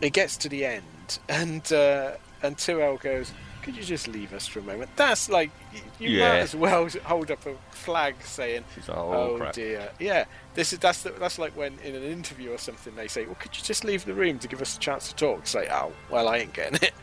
it 0.00 0.12
gets 0.12 0.36
to 0.38 0.48
the 0.48 0.64
end, 0.64 1.18
and 1.28 1.70
uh, 1.72 2.12
and 2.42 2.56
Tyrell 2.58 2.96
goes, 2.98 3.32
"Could 3.62 3.76
you 3.76 3.82
just 3.82 4.06
leave 4.08 4.32
us 4.32 4.46
for 4.46 4.60
a 4.60 4.62
moment?" 4.62 4.90
That's 4.96 5.28
like 5.28 5.50
y- 5.72 5.80
you 5.98 6.10
Yeah. 6.10 6.30
might 6.30 6.38
as 6.40 6.54
well 6.54 6.88
hold 7.04 7.30
up 7.30 7.44
a 7.46 7.54
flag 7.72 8.14
saying, 8.22 8.64
like, 8.76 8.88
"Oh, 8.96 9.38
"Oh, 9.40 9.50
dear." 9.52 9.90
Yeah, 9.98 10.26
this 10.54 10.72
is 10.72 10.78
that's 10.78 11.02
the, 11.02 11.10
that's 11.10 11.38
like 11.38 11.56
when 11.56 11.78
in 11.82 11.94
an 11.94 12.02
interview 12.04 12.52
or 12.52 12.58
something 12.58 12.94
they 12.94 13.08
say, 13.08 13.24
"Well, 13.26 13.36
could 13.36 13.56
you 13.56 13.62
just 13.64 13.84
leave 13.84 14.04
the 14.04 14.14
room 14.14 14.38
to 14.40 14.48
give 14.48 14.60
us 14.62 14.76
a 14.76 14.80
chance 14.80 15.08
to 15.08 15.14
talk?" 15.16 15.40
It's 15.40 15.54
like, 15.54 15.68
"Oh, 15.72 15.92
well, 16.10 16.28
I 16.28 16.38
ain't 16.38 16.52
getting 16.52 16.78
it." 16.82 16.92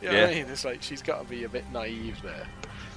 You 0.00 0.10
know 0.10 0.14
what 0.14 0.28
I 0.30 0.32
Yeah. 0.34 0.44
mean? 0.44 0.52
It's 0.52 0.64
like 0.64 0.80
she's 0.80 1.02
got 1.02 1.20
to 1.20 1.28
be 1.28 1.42
a 1.42 1.48
bit 1.48 1.64
naive 1.72 2.22
there. 2.22 2.46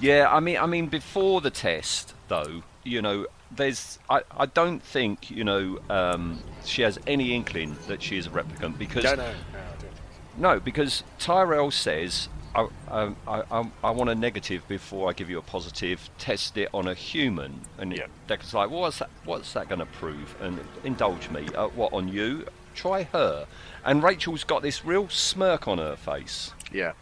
Yeah, 0.02 0.28
I 0.30 0.40
mean, 0.40 0.56
I 0.58 0.66
mean, 0.66 0.88
before 0.88 1.40
the 1.40 1.50
test, 1.50 2.14
though, 2.28 2.62
you 2.82 3.00
know, 3.00 3.26
there's, 3.52 3.98
I, 4.10 4.22
I 4.36 4.46
don't 4.46 4.82
think, 4.82 5.30
you 5.30 5.44
know, 5.44 5.78
um, 5.88 6.40
she 6.64 6.82
has 6.82 6.98
any 7.06 7.34
inkling 7.34 7.76
that 7.86 8.02
she 8.02 8.16
is 8.18 8.26
a 8.26 8.30
replicant 8.30 8.78
because 8.78 9.04
No, 9.04 9.14
no, 9.14 9.16
no, 9.16 9.28
I 9.28 9.32
don't 9.32 9.80
think 9.80 9.92
no, 10.38 10.58
because 10.60 11.04
Tyrell 11.20 11.70
says 11.70 12.28
I, 12.54 12.66
um, 12.90 13.16
I, 13.28 13.42
I, 13.50 13.64
I 13.84 13.90
want 13.92 14.10
a 14.10 14.14
negative 14.14 14.66
before 14.66 15.08
I 15.08 15.12
give 15.12 15.30
you 15.30 15.38
a 15.38 15.42
positive. 15.42 16.10
Test 16.18 16.56
it 16.58 16.68
on 16.74 16.88
a 16.88 16.94
human, 16.94 17.60
and 17.78 17.96
Yeah. 17.96 18.06
Deckard's 18.28 18.52
like, 18.54 18.70
well, 18.70 18.80
"What's 18.80 18.98
that? 18.98 19.10
What's 19.24 19.52
that 19.54 19.68
going 19.68 19.78
to 19.78 19.86
prove?" 19.86 20.34
And 20.40 20.58
indulge 20.84 21.30
me. 21.30 21.46
Uh, 21.54 21.68
what 21.68 21.92
on 21.94 22.08
you? 22.08 22.46
Try 22.74 23.04
her. 23.04 23.46
And 23.84 24.02
Rachael's 24.02 24.44
got 24.44 24.60
this 24.62 24.84
real 24.84 25.08
smirk 25.08 25.66
on 25.68 25.78
her 25.78 25.96
face 25.96 26.52
Yeah. 26.72 26.92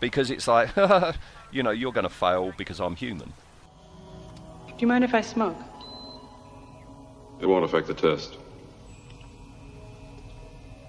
because 0.00 0.30
it's 0.30 0.46
like, 0.48 0.70
you 1.56 1.62
know, 1.62 1.70
you're 1.70 1.92
going 1.92 2.04
to 2.04 2.10
fail 2.10 2.52
because 2.58 2.80
I'm 2.80 2.94
human. 2.94 3.32
Do 4.68 4.74
you 4.78 4.86
mind 4.86 5.04
if 5.04 5.14
I 5.14 5.22
smoke? 5.22 5.56
It 7.40 7.46
won't 7.46 7.64
affect 7.64 7.86
the 7.86 7.94
test. 7.94 8.36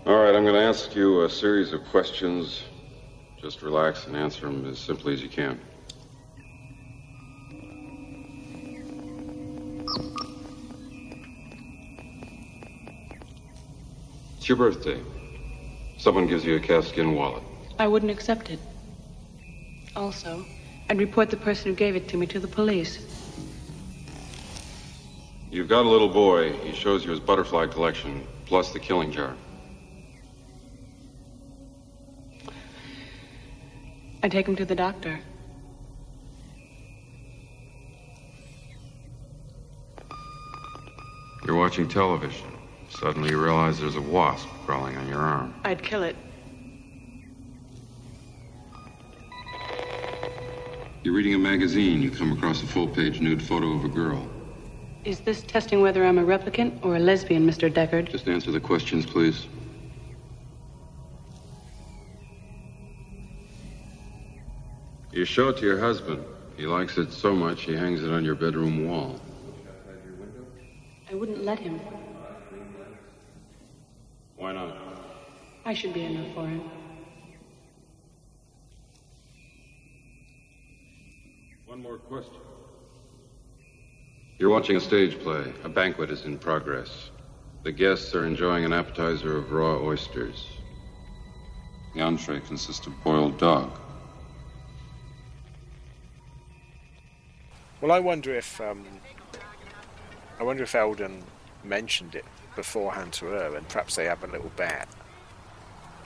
All 0.06 0.16
right, 0.16 0.36
I'm 0.36 0.44
going 0.44 0.56
to 0.56 0.62
ask 0.62 0.94
you 0.94 1.24
a 1.24 1.30
series 1.30 1.72
of 1.72 1.86
questions. 1.86 2.64
Just 3.42 3.62
relax 3.62 4.08
and 4.08 4.16
answer 4.18 4.42
them 4.42 4.66
as 4.70 4.78
simply 4.78 5.14
as 5.14 5.22
you 5.22 5.30
can. 5.30 5.60
It's 14.38 14.50
your 14.50 14.58
birthday. 14.58 15.02
Someone 15.98 16.28
gives 16.28 16.44
you 16.44 16.58
a 16.58 16.60
calfskin 16.60 17.16
wallet. 17.16 17.44
I 17.80 17.88
wouldn't 17.88 18.12
accept 18.12 18.50
it. 18.50 18.60
Also, 19.96 20.46
I'd 20.90 21.00
report 21.00 21.30
the 21.30 21.38
person 21.38 21.72
who 21.72 21.76
gave 21.76 21.96
it 21.96 22.08
to 22.10 22.18
me 22.18 22.26
to 22.28 22.40
the 22.40 22.48
police. 22.48 23.00
You've 25.52 25.68
got 25.68 25.86
a 25.86 25.90
little 25.90 26.10
boy. 26.10 26.54
He 26.54 26.74
shows 26.74 27.04
you 27.04 27.12
his 27.12 27.20
butterfly 27.20 27.68
collection, 27.68 28.26
plus 28.46 28.72
the 28.72 28.80
killing 28.80 29.12
jar. 29.12 29.36
I 34.24 34.30
take 34.30 34.48
him 34.48 34.56
to 34.56 34.66
the 34.66 34.76
doctor. 34.76 35.20
You're 41.46 41.56
watching 41.56 41.88
television. 41.88 42.48
Suddenly 42.90 43.30
you 43.30 43.42
realize 43.42 43.80
there's 43.80 43.96
a 43.96 44.02
wasp 44.02 44.48
crawling 44.66 44.98
on 44.98 45.08
your 45.08 45.20
arm. 45.20 45.54
I'd 45.64 45.82
kill 45.82 46.04
it. 46.04 46.16
You're 51.08 51.16
reading 51.16 51.36
a 51.36 51.40
magazine. 51.40 52.02
You 52.02 52.12
come 52.12 52.34
across 52.34 52.62
a 52.62 52.66
full 52.66 52.86
page 52.86 53.22
nude 53.22 53.42
photo 53.42 53.72
of 53.72 53.86
a 53.86 53.88
girl. 53.88 54.30
Is 55.06 55.22
this 55.22 55.42
testing 55.42 55.80
whether 55.80 56.04
I'm 56.06 56.18
a 56.18 56.26
replicant 56.26 56.84
or 56.84 56.98
a 56.98 57.00
lesbian, 57.00 57.48
Mr. 57.50 57.74
Deckard? 57.74 58.12
Just 58.12 58.28
answer 58.28 58.52
the 58.52 58.60
questions, 58.60 59.06
please. 59.06 59.48
You 65.14 65.24
show 65.24 65.48
it 65.48 65.58
to 65.60 65.66
your 65.66 65.80
husband. 65.80 66.26
He 66.58 66.66
likes 66.66 66.98
it 66.98 67.14
so 67.14 67.34
much 67.34 67.62
he 67.62 67.74
hangs 67.74 68.04
it 68.04 68.12
on 68.12 68.26
your 68.26 68.36
bedroom 68.36 68.86
wall. 68.86 69.18
I 71.10 71.16
wouldn't 71.16 71.46
let 71.46 71.58
him. 71.58 71.80
Why 74.36 74.52
not? 74.52 74.76
I 75.64 75.74
should 75.74 75.94
be 75.94 76.04
enough 76.04 76.36
for 76.36 76.46
him. 76.50 76.70
One 81.78 81.84
more 81.84 81.98
question. 82.00 82.34
You're 84.40 84.50
watching 84.50 84.78
a 84.78 84.80
stage 84.80 85.20
play. 85.20 85.54
A 85.64 85.70
banquet 85.70 86.10
is 86.10 86.26
in 86.26 86.40
progress. 86.40 87.12
The 87.62 87.72
guests 87.72 88.16
are 88.16 88.26
enjoying 88.26 88.66
an 88.66 88.74
appetizer 88.74 89.38
of 89.38 89.52
raw 89.52 89.78
oysters. 89.78 90.48
The 91.94 92.02
entree 92.02 92.40
consists 92.40 92.88
of 92.88 92.94
boiled 93.04 93.38
dog. 93.38 93.70
Well, 97.80 97.92
I 97.92 98.00
wonder 98.00 98.34
if 98.34 98.60
um, 98.60 98.84
I 100.40 100.44
wonder 100.44 100.64
if 100.64 100.74
Eldon 100.74 101.22
mentioned 101.64 102.16
it 102.16 102.26
beforehand 102.56 103.14
to 103.14 103.26
her, 103.26 103.56
and 103.56 103.68
perhaps 103.68 103.98
they 103.98 104.06
have 104.06 104.24
a 104.24 104.28
little 104.28 104.52
bet. 104.56 104.88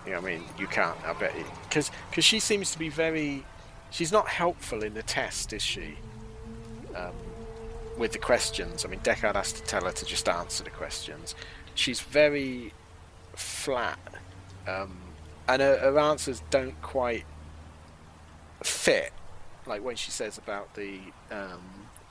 You 0.05 0.11
know, 0.11 0.19
what 0.19 0.31
I 0.31 0.35
mean, 0.35 0.43
you 0.59 0.67
can't. 0.67 1.01
I 1.05 1.13
bet 1.13 1.33
you 1.37 1.45
because 1.63 1.91
because 2.09 2.25
she 2.25 2.41
seems 2.41 2.73
to 2.73 2.77
be 2.77 2.89
very. 2.89 3.45
She's 3.91 4.11
not 4.11 4.27
helpful 4.27 4.83
in 4.83 4.93
the 4.93 5.03
test, 5.03 5.53
is 5.53 5.61
she? 5.61 5.97
Um, 6.95 7.13
with 7.97 8.13
the 8.13 8.19
questions, 8.19 8.83
I 8.85 8.87
mean, 8.89 9.01
Deckard 9.01 9.35
has 9.35 9.53
to 9.53 9.61
tell 9.63 9.83
her 9.85 9.91
to 9.91 10.05
just 10.05 10.27
answer 10.27 10.63
the 10.63 10.69
questions. 10.71 11.35
She's 11.75 11.99
very 11.99 12.73
flat, 13.35 13.99
um, 14.67 14.97
and 15.47 15.61
her, 15.61 15.77
her 15.77 15.99
answers 15.99 16.41
don't 16.49 16.81
quite 16.81 17.25
fit 18.63 19.11
like 19.65 19.83
when 19.83 19.95
she 19.95 20.11
says 20.11 20.37
about 20.37 20.73
the 20.75 20.99
um, 21.31 21.61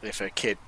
if 0.03 0.19
her 0.19 0.29
kid 0.29 0.59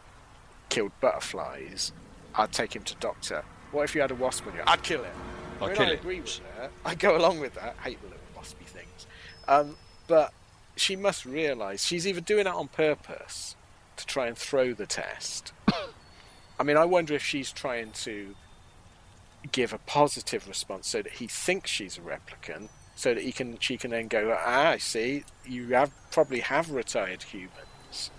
killed 0.68 0.92
butterflies, 1.00 1.92
I'd 2.34 2.52
take 2.52 2.74
him 2.74 2.82
to 2.84 2.94
doctor. 2.96 3.44
What 3.70 3.84
if 3.84 3.94
you 3.94 4.00
had 4.00 4.10
a 4.10 4.14
wasp 4.14 4.46
on 4.46 4.54
you? 4.54 4.62
I'd 4.66 4.82
kill 4.82 5.02
it. 5.04 5.12
I 5.60 5.64
I'd 5.64 5.68
mean, 5.68 5.76
kill 5.76 5.86
I 5.86 5.90
it. 5.90 6.00
agree 6.00 6.20
with 6.20 6.40
her. 6.56 6.70
I 6.84 6.94
go 6.94 7.16
along 7.16 7.40
with 7.40 7.54
that. 7.54 7.76
I 7.80 7.82
hate 7.90 8.00
the 8.02 8.08
little 8.08 8.22
waspy 8.36 8.66
things. 8.66 9.06
Um, 9.48 9.76
but 10.08 10.32
she 10.76 10.96
must 10.96 11.24
realise 11.24 11.84
she's 11.84 12.06
either 12.06 12.20
doing 12.20 12.46
it 12.46 12.54
on 12.54 12.68
purpose 12.68 13.56
to 13.96 14.06
try 14.06 14.26
and 14.26 14.36
throw 14.36 14.72
the 14.72 14.86
test. 14.86 15.52
I 16.58 16.62
mean, 16.64 16.76
I 16.76 16.84
wonder 16.84 17.14
if 17.14 17.22
she's 17.24 17.50
trying 17.52 17.92
to 17.92 18.34
give 19.50 19.72
a 19.72 19.78
positive 19.78 20.46
response 20.48 20.88
so 20.88 21.02
that 21.02 21.14
he 21.14 21.26
thinks 21.26 21.70
she's 21.70 21.98
a 21.98 22.00
replicant, 22.00 22.68
so 22.94 23.12
that 23.14 23.22
he 23.22 23.32
can 23.32 23.58
she 23.58 23.76
can 23.76 23.90
then 23.90 24.08
go, 24.08 24.36
ah, 24.38 24.68
I 24.70 24.78
see, 24.78 25.24
you 25.44 25.68
have 25.74 25.90
probably 26.10 26.40
have 26.40 26.70
retired 26.70 27.22
humans. 27.24 28.10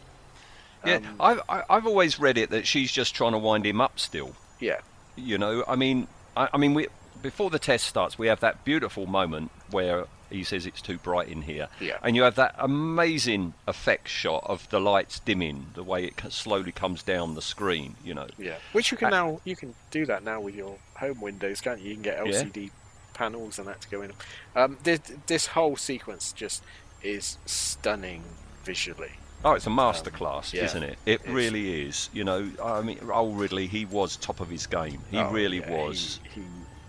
Yeah, 0.85 0.95
Um, 0.97 1.15
I've 1.19 1.41
I- 1.47 1.63
I've 1.69 1.87
always 1.87 2.19
read 2.19 2.37
it 2.37 2.49
that 2.49 2.67
she's 2.67 2.91
just 2.91 3.15
trying 3.15 3.31
to 3.31 3.37
wind 3.37 3.65
him 3.65 3.79
up 3.79 3.99
still. 3.99 4.35
yeah, 4.59 4.81
You 5.15 5.37
know, 5.37 5.63
I 5.67 5.75
mean, 5.77 6.07
I, 6.35 6.49
I 6.53 6.57
mean, 6.57 6.73
we 6.73 6.87
before 7.21 7.49
the 7.49 7.59
test 7.59 7.87
starts, 7.87 8.19
we 8.19 8.27
have 8.27 8.41
that 8.41 8.65
beautiful 8.65 9.05
moment 9.07 9.49
where 9.71 10.05
he 10.33 10.43
says 10.43 10.65
it's 10.65 10.81
too 10.81 10.97
bright 10.97 11.29
in 11.29 11.41
here, 11.43 11.69
Yeah. 11.79 11.97
and 12.03 12.15
you 12.15 12.23
have 12.23 12.35
that 12.35 12.55
amazing 12.57 13.53
effect 13.67 14.07
shot 14.09 14.43
of 14.45 14.67
the 14.69 14.79
lights 14.81 15.19
dimming, 15.19 15.67
the 15.75 15.83
way 15.83 16.05
it 16.05 16.19
slowly 16.29 16.71
comes 16.71 17.03
down 17.03 17.35
the 17.35 17.41
screen. 17.41 17.95
You 18.03 18.15
know, 18.15 18.27
yeah. 18.37 18.55
Which 18.73 18.91
you 18.91 18.97
can 18.97 19.07
Uh, 19.07 19.09
now 19.11 19.41
you 19.45 19.55
can 19.55 19.75
do 19.91 20.05
that 20.07 20.23
now 20.23 20.41
with 20.41 20.55
your 20.55 20.77
home 20.95 21.21
windows, 21.21 21.61
can't 21.61 21.79
you? 21.79 21.89
You 21.89 21.95
can 21.95 22.03
get 22.03 22.17
Yeah. 22.25 22.33
LCD 22.33 22.71
panels 23.13 23.59
and 23.59 23.67
that 23.67 23.79
to 23.81 23.89
go 23.89 24.01
in. 24.01 24.11
Um, 24.55 24.77
this 24.83 24.99
this 25.27 25.45
whole 25.47 25.75
sequence 25.77 26.33
just 26.33 26.63
is 27.03 27.37
stunning 27.45 28.23
visually. 28.63 29.11
Oh, 29.45 29.51
it's 29.53 29.67
a 29.67 29.69
masterclass, 29.69 30.53
yeah, 30.53 30.63
isn't 30.63 30.83
it? 30.83 30.97
It 31.05 31.13
it's- 31.21 31.29
really 31.33 31.85
is. 31.85 32.09
You 32.13 32.23
know, 32.23 32.49
I 32.63 32.81
mean, 32.81 32.97
old 33.11 33.37
Ridley, 33.37 33.67
he 33.67 33.83
was 33.85 34.15
top 34.15 34.39
of 34.39 34.49
his 34.49 34.65
game. 34.67 35.01
He 35.11 35.17
Oh, 35.17 35.29
really 35.31 35.59
yeah, 35.59 35.69
was. 35.69 36.21
He, 36.33 36.41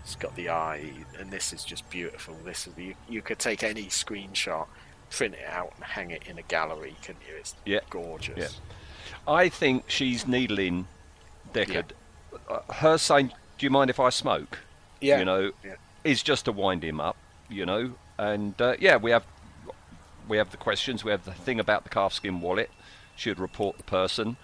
he's 0.05 0.15
got 0.15 0.35
the 0.35 0.49
eye, 0.49 0.91
and 1.19 1.31
this 1.31 1.51
is 1.53 1.63
just 1.63 1.89
beautiful. 1.89 2.35
This 2.45 2.67
is 2.67 2.77
you, 2.77 2.95
you 3.09 3.21
could 3.21 3.39
take 3.39 3.63
any 3.63 3.85
screenshot, 3.85 4.67
print 5.09 5.33
it 5.35 5.47
out, 5.49 5.73
and 5.75 5.83
hang 5.83 6.11
it 6.11 6.23
in 6.27 6.37
a 6.37 6.43
gallery, 6.43 6.95
couldn't 7.01 7.21
you? 7.27 7.35
It's 7.37 7.55
Yeah, 7.65 7.79
gorgeous. 7.89 8.37
yeah. 8.37 9.31
I 9.33 9.49
think 9.49 9.85
she's 9.89 10.27
needling 10.27 10.87
Deckard. 11.53 11.91
Uh, 12.49 12.59
her 12.73 12.97
saying, 12.97 13.31
"Do 13.57 13.65
you 13.65 13.69
mind 13.69 13.89
if 13.89 13.99
I 13.99 14.09
smoke?" 14.09 14.59
Yeah, 15.01 15.19
You 15.19 15.25
know, 15.25 15.51
yeah. 15.63 15.75
is 16.03 16.21
just 16.23 16.45
to 16.45 16.51
wind 16.51 16.83
him 16.83 16.99
up. 16.99 17.17
You 17.49 17.65
know, 17.65 17.93
and 18.17 18.59
uh, 18.61 18.75
yeah, 18.79 18.97
we 18.97 19.11
have 19.11 19.25
we 20.27 20.37
have 20.37 20.51
the 20.51 20.57
questions. 20.57 21.03
We 21.03 21.11
have 21.11 21.25
the 21.25 21.31
thing 21.33 21.59
about 21.59 21.83
the 21.83 21.89
calfskin 21.89 22.41
wallet. 22.41 22.69
Should 23.15 23.39
report 23.39 23.77
the 23.77 23.83
person. 23.83 24.35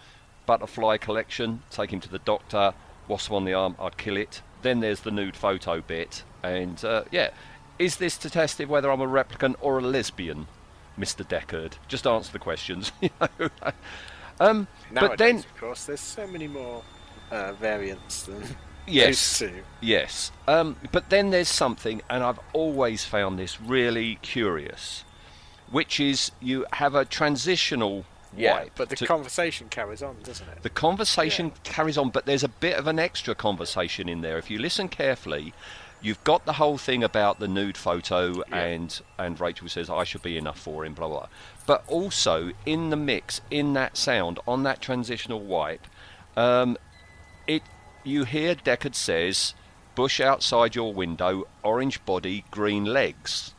Butterfly 0.46 0.98
collection. 0.98 1.64
Take 1.70 1.92
him 1.92 2.00
to 2.00 2.10
the 2.10 2.20
doctor. 2.20 2.74
Wasp 3.08 3.32
on 3.32 3.44
the 3.46 3.54
arm. 3.54 3.76
I'd 3.80 3.98
kill 3.98 4.16
it. 4.18 4.42
Then 4.62 4.80
there's 4.80 5.02
the 5.02 5.12
nude 5.12 5.36
photo 5.36 5.82
bit. 5.82 6.24
And 6.44 6.84
uh, 6.84 7.04
yeah, 7.12 7.32
is 7.80 7.98
this 7.98 8.18
to 8.20 8.30
test 8.30 8.60
if 8.60 8.70
whether 8.70 8.92
I'm 8.92 9.02
a 9.02 9.08
replicant 9.08 9.56
or 9.60 9.80
a 9.80 9.82
lesbian, 9.82 10.48
Mr. 10.98 11.26
Deckard? 11.28 11.74
Just 11.88 12.06
answer 12.08 12.32
the 12.32 12.40
questions. 12.40 12.92
you 13.02 13.10
know. 13.20 13.50
um, 14.40 14.68
Nowadays, 14.92 15.10
but 15.10 15.18
then 15.18 15.36
of 15.38 15.58
course, 15.58 15.86
there's 15.86 16.00
so 16.02 16.28
many 16.28 16.48
more 16.48 16.84
uh, 17.32 17.54
variants 17.54 18.24
than 18.24 18.44
yes. 18.88 19.42
Yes. 19.80 20.32
Um, 20.48 20.76
but 20.92 21.10
then 21.10 21.30
there's 21.30 21.50
something, 21.50 22.02
and 22.10 22.24
I've 22.24 22.40
always 22.54 23.06
found 23.06 23.40
this 23.40 23.62
really 23.62 24.20
curious, 24.22 25.04
which 25.70 26.00
is 26.00 26.32
you 26.40 26.66
have 26.74 26.96
a 26.96 27.06
transitional 27.06 28.06
wipe. 28.38 28.72
but 28.76 28.90
the 28.90 28.96
to- 28.96 29.06
conversation 29.06 29.68
carries 29.70 30.02
on, 30.02 30.18
doesn't 30.24 30.48
it? 30.50 30.64
the 30.64 30.70
conversation 30.70 31.52
carries 31.64 31.98
on, 31.98 32.10
but 32.10 32.26
there's 32.26 32.44
a 32.44 32.48
bit 32.50 32.78
of 32.78 32.88
an 32.88 33.00
extra 33.00 33.36
conversation 33.36 34.08
in 34.10 34.22
there. 34.22 34.38
If 34.38 34.50
you 34.50 34.60
listen 34.60 34.88
carefully, 34.88 35.54
you've 36.02 36.24
got 36.24 36.46
the 36.46 36.54
whole 36.54 36.78
thing 36.78 37.04
about 37.04 37.40
the 37.40 37.48
nude 37.48 37.78
photo, 37.78 38.44
Yeah. 38.50 38.56
and 38.58 39.02
and 39.18 39.40
Rachael 39.40 39.70
says 39.70 39.90
I 39.90 40.04
should 40.04 40.22
be 40.24 40.38
enough 40.38 40.60
for 40.60 40.86
him, 40.86 40.94
blah 40.94 41.08
blah. 41.08 41.20
blah. 41.20 41.28
But 41.68 41.84
also 41.88 42.52
in 42.66 42.90
the 42.90 42.96
mix, 42.98 43.42
in 43.52 43.74
that 43.74 43.98
sound, 43.98 44.40
on 44.48 44.64
that 44.64 44.82
transitional 44.82 45.40
wipe, 45.42 45.86
um, 46.36 46.78
it 47.48 47.64
you 48.04 48.24
hear 48.24 48.56
Deckard 48.56 48.96
says, 48.96 49.54
"Bush 49.94 50.20
outside 50.20 50.74
your 50.76 50.92
window, 50.94 51.48
orange 51.64 52.04
body, 52.06 52.46
green 52.50 52.86
legs." 52.86 53.54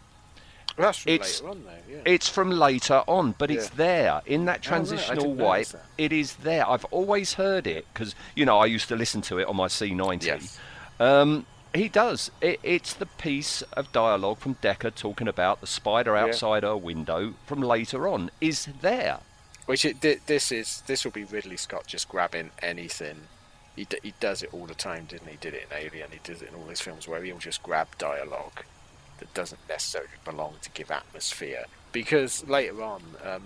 That's 0.77 0.99
from 0.99 1.13
It's- 1.13 1.41
later 1.41 1.51
on, 1.51 1.65
though. 1.65 1.93
Yeah. 1.93 1.99
It's 2.07 2.29
from 2.29 2.51
later 2.51 3.03
on, 3.07 3.33
but 3.39 3.51
it's 3.51 3.69
there 3.71 4.23
in 4.27 4.47
that 4.47 4.51
Oh, 4.51 4.55
right, 4.55 4.63
transitional 4.63 5.23
didn't 5.25 5.37
wipe. 5.39 5.67
that. 5.69 5.85
It 5.99 6.13
is 6.13 6.35
there. 6.37 6.69
I've 6.69 6.85
always 6.87 7.35
heard 7.35 7.67
it 7.67 7.87
because 7.93 8.15
you 8.35 8.45
know 8.47 8.59
I 8.59 8.67
used 8.67 8.89
to 8.89 8.97
listen 8.97 9.21
to 9.23 9.39
it 9.39 9.47
on 9.47 9.57
my 9.57 9.67
C90. 9.69 10.25
Yes. 10.27 10.59
Um, 10.99 11.47
he 11.75 11.89
does. 11.89 12.31
It, 12.41 12.61
it's 12.63 12.95
the 12.95 13.07
piece 13.07 13.63
of 13.73 13.91
dialogue 13.93 14.39
from 14.39 14.55
Deckard 14.57 14.95
talking 14.95 15.29
about 15.29 15.61
the 15.61 15.67
spider 15.67 16.15
Yeah. 16.15 16.25
outside 16.25 16.63
her 16.63 16.77
window 16.77 17.35
from 17.47 17.61
later 17.63 18.07
on 18.09 18.31
is 18.41 18.69
there. 18.81 19.21
Which 19.67 19.85
it, 19.85 20.01
this 20.27 20.51
is 20.53 20.83
this 20.87 21.05
will 21.05 21.13
be 21.13 21.25
Ridley 21.25 21.57
Scott 21.57 21.87
just 21.87 22.09
grabbing 22.09 22.51
anything. 22.63 23.29
He 23.77 23.85
d- 23.85 23.99
he 24.03 24.13
does 24.21 24.43
it 24.43 24.51
all 24.53 24.67
the 24.67 24.75
time, 24.75 25.05
didn't 25.07 25.29
he? 25.29 25.37
Did 25.37 25.55
it 25.55 25.67
in 25.71 25.77
Alien. 25.87 26.11
He 26.11 26.19
does 26.25 26.43
it 26.43 26.49
in 26.51 26.55
all 26.55 26.67
his 26.69 26.81
films 26.81 27.07
where 27.09 27.23
he'll 27.23 27.39
just 27.39 27.63
grab 27.63 27.89
dialogue 27.97 28.65
that 29.23 29.33
doesn't 29.35 29.61
necessarily 29.69 30.11
belong 30.25 30.55
to 30.63 30.71
give 30.71 30.91
atmosphere. 30.91 31.67
Because 31.93 32.47
later 32.49 32.83
on 32.83 33.03
um, 33.25 33.43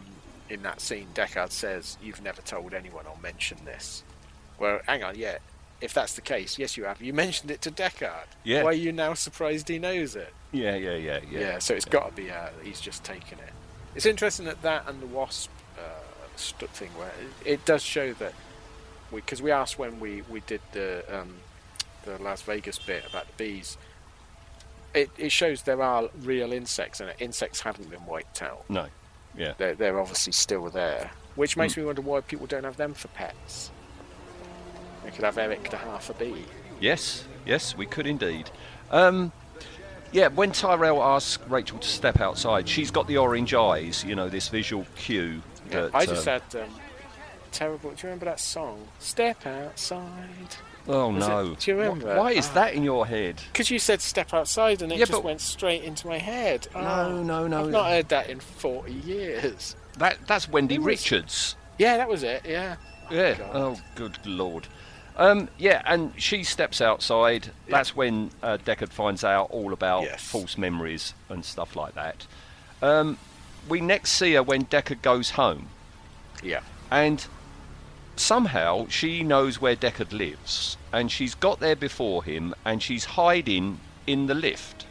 in 0.48 0.62
that 0.62 0.80
scene, 0.80 1.08
Deckard 1.14 1.50
says, 1.50 1.98
"You've 2.02 2.22
never 2.22 2.40
told 2.42 2.72
anyone 2.72 3.06
or 3.06 3.16
mentioned 3.22 3.62
this." 3.64 4.02
Well, 4.58 4.80
hang 4.86 5.02
on, 5.02 5.16
yeah. 5.16 5.38
If 5.80 5.92
that's 5.92 6.14
the 6.14 6.22
case, 6.22 6.58
yes, 6.58 6.76
you 6.78 6.84
have. 6.84 7.02
You 7.02 7.12
mentioned 7.12 7.50
it 7.50 7.60
to 7.62 7.70
Deckard. 7.70 8.26
Yeah. 8.44 8.62
Why 8.62 8.70
are 8.70 8.72
you 8.72 8.92
now 8.92 9.12
surprised 9.12 9.68
he 9.68 9.78
knows 9.78 10.16
it? 10.16 10.32
Yeah, 10.50 10.76
yeah, 10.76 10.94
yeah, 10.94 11.20
yeah. 11.30 11.40
Yeah, 11.40 11.58
so 11.58 11.74
it's 11.74 11.84
got 11.84 12.08
to 12.08 12.14
be 12.14 12.30
uh, 12.30 12.48
he's 12.62 12.80
just 12.80 13.04
taken 13.04 13.38
it. 13.38 13.52
It's 13.94 14.06
interesting 14.06 14.46
that 14.46 14.62
that 14.62 14.88
and 14.88 15.02
the 15.02 15.06
wasp 15.06 15.50
uh, 15.78 16.36
thing 16.72 16.90
where 16.96 17.08
it, 17.44 17.52
it 17.52 17.64
does 17.66 17.82
show 17.82 18.14
that 18.14 18.32
because 19.12 19.42
we, 19.42 19.50
asked 19.50 19.78
when 19.78 20.00
we 20.00 20.22
we 20.30 20.40
did 20.40 20.60
the 20.72 21.04
um, 21.10 21.36
the 22.04 22.22
Las 22.22 22.42
Vegas 22.42 22.78
bit 22.78 23.04
about 23.08 23.26
the 23.26 23.32
bees. 23.36 23.76
It, 24.96 25.10
it 25.18 25.30
shows 25.30 25.62
there 25.62 25.82
are 25.82 26.08
real 26.22 26.52
insects 26.52 27.00
and 27.00 27.12
insects 27.18 27.60
haven't 27.60 27.90
been 27.90 28.04
wiped 28.06 28.42
out. 28.42 28.68
No. 28.70 28.86
Yeah. 29.36 29.52
They're, 29.58 29.74
they're 29.74 30.00
obviously 30.00 30.32
still 30.32 30.70
there, 30.70 31.10
which 31.34 31.56
makes 31.56 31.76
me 31.76 31.84
wonder 31.84 32.00
why 32.00 32.22
people 32.22 32.46
don't 32.46 32.64
have 32.64 32.78
them 32.78 32.94
for 32.94 33.08
pets. 33.08 33.70
We 35.04 35.10
could 35.10 35.24
have 35.24 35.36
Eric 35.38 35.70
the 35.70 35.76
half 35.76 36.08
a 36.08 36.14
bee. 36.14 36.46
Yes, 36.80 37.24
yes, 37.44 37.76
we 37.76 37.86
could 37.86 38.06
indeed. 38.06 38.50
Um, 38.90 39.32
yeah, 40.12 40.28
when 40.28 40.52
Tyrell 40.52 41.02
asks 41.02 41.46
Rachael 41.48 41.78
to 41.78 41.88
step 41.88 42.20
outside, 42.20 42.66
she's 42.68 42.90
got 42.90 43.06
the 43.06 43.18
orange 43.18 43.52
eyes, 43.52 44.02
you 44.02 44.14
know, 44.14 44.28
this 44.30 44.48
visual 44.48 44.86
cue. 44.96 45.42
Yeah, 45.70 45.90
I 45.92 46.06
just 46.06 46.26
um, 46.26 46.40
had 46.40 46.62
um, 46.62 46.70
terrible. 47.52 47.90
Do 47.90 47.96
you 47.96 48.04
remember 48.04 48.24
that 48.24 48.40
song? 48.40 48.86
Step 48.98 49.46
outside. 49.46 50.56
Oh 50.88 51.08
Was 51.08 51.24
it- 51.24 51.28
no! 51.28 51.54
do 51.58 51.70
you 51.70 51.76
remember? 51.78 52.16
Why 52.16 52.32
is 52.32 52.48
Ah. 52.50 52.54
that 52.54 52.74
in 52.74 52.82
your 52.84 53.06
head? 53.06 53.42
Because 53.52 53.70
you 53.70 53.78
said 53.78 54.00
step 54.00 54.32
outside 54.32 54.82
and 54.82 54.92
it 54.92 54.98
Yeah, 54.98 55.06
just 55.06 55.12
but- 55.12 55.24
went 55.24 55.40
straight 55.40 55.82
into 55.82 56.06
my 56.06 56.18
head. 56.18 56.68
No, 56.74 56.80
Oh, 56.80 57.22
no, 57.22 57.46
no. 57.46 57.64
I've 57.64 57.70
not 57.70 57.86
heard 57.88 58.08
that 58.10 58.28
in 58.30 58.40
40 58.40 58.92
years. 58.92 59.74
That 59.98 60.18
that's 60.26 60.48
Wendy 60.48 60.78
was- 60.78 60.86
Richards. 60.86 61.56
Yeah, 61.78 61.96
that 61.96 62.08
was 62.08 62.22
it, 62.22 62.42
yeah. 62.46 62.76
Yeah. 63.10 63.34
God. 63.34 63.50
Oh, 63.54 63.80
good 63.94 64.18
lord. 64.26 64.66
Um, 65.16 65.48
yeah, 65.58 65.80
and 65.86 66.12
she 66.18 66.44
steps 66.44 66.80
outside. 66.80 67.50
That's 67.68 67.96
when 67.96 68.30
uh, 68.42 68.58
Deckard 68.64 68.90
finds 68.90 69.24
out 69.24 69.50
all 69.50 69.72
about 69.72 70.02
Yes. 70.02 70.22
false 70.22 70.58
memories 70.58 71.14
and 71.30 71.44
stuff 71.44 71.74
like 71.74 71.94
that. 71.94 72.26
Um, 72.82 73.16
we 73.68 73.80
next 73.80 74.12
see 74.12 74.34
her 74.34 74.42
when 74.42 74.66
Deckard 74.66 75.00
goes 75.02 75.30
home, 75.30 75.68
Yeah. 76.42 76.60
and 76.90 77.26
somehow 78.16 78.86
she 78.88 79.22
knows 79.22 79.60
where 79.60 79.76
Deckard 79.76 80.12
lives, 80.12 80.76
and 80.92 81.10
she's 81.10 81.34
got 81.34 81.60
there 81.60 81.76
before 81.76 82.24
him, 82.24 82.54
and 82.64 82.82
she's 82.82 83.04
hiding 83.04 83.80
in 84.06 84.26
the 84.26 84.34
lift. 84.34 84.86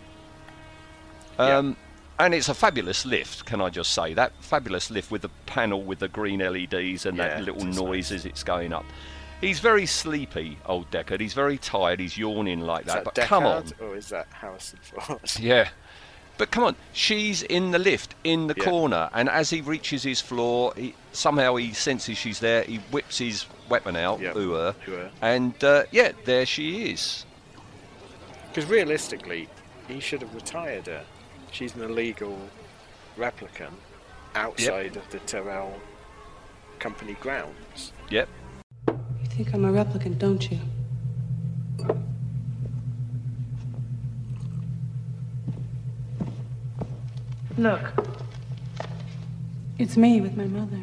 Yeah. 1.39 1.57
Um, 1.57 1.77
And 2.17 2.33
it's 2.33 2.47
a 2.47 2.53
fabulous 2.53 3.05
lift, 3.05 3.45
can 3.45 3.59
I 3.59 3.69
just 3.69 3.91
say? 3.91 4.13
That 4.13 4.31
fabulous 4.39 4.89
lift 4.89 5.11
with 5.11 5.21
the 5.23 5.29
panel 5.47 5.83
with 5.83 5.99
the 5.99 6.07
green 6.07 6.39
LEDs 6.39 7.05
and 7.05 7.17
Yeah, 7.17 7.27
that 7.27 7.43
little 7.43 7.65
noise 7.65 8.09
nice. 8.09 8.19
as 8.19 8.25
it's 8.25 8.41
going 8.41 8.71
up. 8.71 8.85
He's 9.41 9.59
very 9.59 9.85
sleepy, 9.85 10.57
old 10.65 10.89
Deckard. 10.91 11.19
He's 11.19 11.33
very 11.33 11.57
tired. 11.57 11.99
He's 11.99 12.17
yawning 12.17 12.61
like 12.61 12.85
that. 12.85 13.03
that 13.03 13.15
but 13.15 13.25
come 13.25 13.45
on. 13.45 13.65
Or 13.81 13.97
is 13.97 14.07
that 14.09 14.27
Harrison 14.31 14.79
Ford? 14.81 15.19
Yeah. 15.37 15.67
But 16.37 16.51
come 16.51 16.63
on, 16.65 16.75
she's 16.91 17.43
in 17.43 17.71
the 17.71 17.79
lift 17.79 18.13
in 18.23 18.47
the 18.47 18.55
Yeah. 18.57 18.65
corner, 18.65 19.09
and 19.13 19.29
as 19.29 19.49
he 19.49 19.61
reaches 19.61 20.03
his 20.03 20.19
floor, 20.19 20.73
he, 20.75 20.93
somehow 21.13 21.55
he 21.55 21.73
senses 21.73 22.17
she's 22.17 22.39
there. 22.39 22.63
He 22.63 22.77
whips 22.91 23.17
his 23.19 23.45
weapon 23.69 23.95
out, 23.95 24.19
Yeah. 24.19 24.35
ooh, 24.37 24.51
her, 24.51 24.75
Ooh, 24.87 24.91
her. 24.91 25.11
and 25.21 25.61
uh, 25.63 25.83
yeah, 25.91 26.11
there 26.25 26.45
she 26.45 26.91
is. 26.91 27.25
Because 28.53 28.69
realistically, 28.69 29.47
he 29.87 29.99
should 29.99 30.21
have 30.21 30.33
retired 30.35 30.87
her. 30.87 31.03
She's 31.51 31.73
an 31.75 31.83
illegal 31.83 32.37
replicant 33.17 33.73
outside 34.35 34.97
of 34.97 35.09
the 35.09 35.19
Tyrell 35.19 35.73
company 36.79 37.13
grounds. 37.21 37.93
Yep. 38.09 38.27
You 38.89 38.95
think 39.29 39.53
I'm 39.53 39.63
a 39.63 39.71
replicant, 39.71 40.19
don't 40.19 40.51
you? 40.51 40.59
Look. 47.57 47.81
It's 49.79 49.95
me 49.95 50.19
with 50.19 50.35
my 50.35 50.45
mother. 50.45 50.79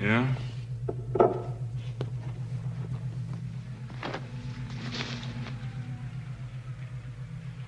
Yeah? 0.00 0.32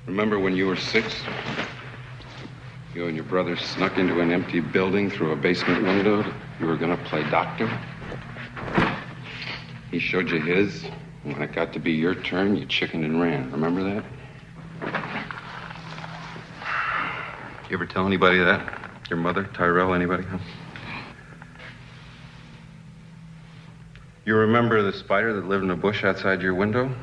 Remember 0.07 0.39
when 0.39 0.55
you 0.55 0.67
were 0.67 0.77
six? 0.77 1.15
You 2.95 3.07
and 3.07 3.17
your 3.17 3.25
brother 3.25 3.57
snuck 3.57 3.99
into 3.99 4.21
an 4.21 4.31
empty 4.31 4.61
building 4.61 5.11
through 5.11 5.33
a 5.33 5.37
basement 5.37 5.83
window. 5.83 6.25
You 6.61 6.67
were 6.67 6.77
gonna 6.77 6.99
play 6.99 7.29
doctor. 7.31 7.67
He 9.91 9.99
showed 9.99 10.31
you 10.31 10.41
his. 10.41 10.85
When 11.25 11.41
it 11.43 11.53
got 11.53 11.73
to 11.73 11.79
be 11.79 11.93
your 11.93 12.15
turn, 12.15 12.57
you 12.57 12.67
chickened 12.67 13.05
and 13.05 13.21
ran. 13.21 13.51
Remember 13.51 13.83
that? 13.83 15.32
You 17.73 17.79
ever 17.79 17.87
tell 17.87 18.07
anybody 18.07 18.37
that? 18.37 19.01
Your 19.09 19.19
mother, 19.19 19.49
Tyrell, 19.55 19.95
anybody? 19.95 20.25
Huh? 20.25 20.37
You 24.27 24.37
remember 24.37 24.83
the 24.83 24.93
spider 24.93 25.33
that 25.33 25.49
lived 25.49 25.65
in 25.65 25.71
a 25.71 25.77
bush 25.77 26.05
outside 26.05 26.43
your 26.43 26.53
window? 26.53 26.95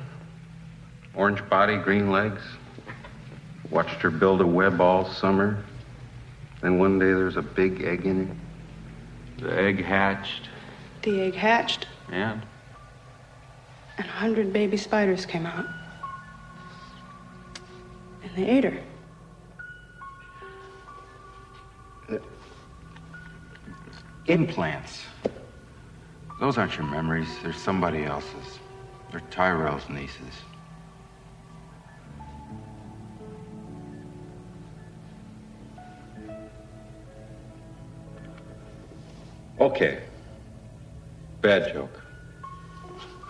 Orange 1.15 1.41
body, 1.49 1.75
green 1.77 2.11
legs. 2.11 2.43
Watched 3.71 3.99
her 4.03 4.11
build 4.11 4.41
a 4.41 4.45
web 4.45 4.79
all 4.79 5.05
summer. 5.11 5.65
Then 6.61 6.77
one 6.77 6.99
day 6.99 7.13
there's 7.13 7.37
a 7.37 7.41
big 7.41 7.81
egg 7.81 8.05
in 8.05 8.29
it. 8.29 9.41
The 9.41 9.59
egg 9.59 9.83
hatched. 9.83 10.49
The 11.01 11.19
egg 11.19 11.33
hatched, 11.33 11.87
And? 12.11 12.43
and 13.97 14.05
a 14.07 14.11
hundred 14.11 14.53
baby 14.53 14.77
spiders 14.77 15.25
came 15.25 15.47
out. 15.47 15.65
And 18.21 18.35
they 18.35 18.47
ate 18.47 18.65
her. 18.65 18.79
Implants. 24.29 25.01
Those 26.39 26.59
aren't 26.59 26.77
your 26.77 26.85
memories. 26.85 27.27
They're 27.41 27.51
somebody 27.51 28.03
else's. 28.03 28.59
They're 29.09 29.23
Tyrell's 29.31 29.89
nieces. 29.89 30.35
Okay. 39.59 40.03
Bad 41.41 41.73
joke. 41.73 41.99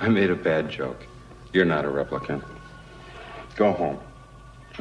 I 0.02 0.10
made 0.10 0.30
a 0.30 0.36
bad 0.36 0.70
joke. 0.70 1.08
You're 1.54 1.64
not 1.64 1.86
a 1.86 1.88
replicant. 1.88 2.44
Go 3.56 3.72
home. 3.72 4.00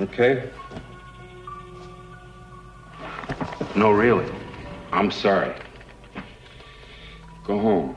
Okay? 0.00 0.50
No, 3.76 3.92
really. 3.92 4.26
I'm 4.90 5.12
sorry. 5.12 5.54
Go 7.48 7.58
home. 7.58 7.96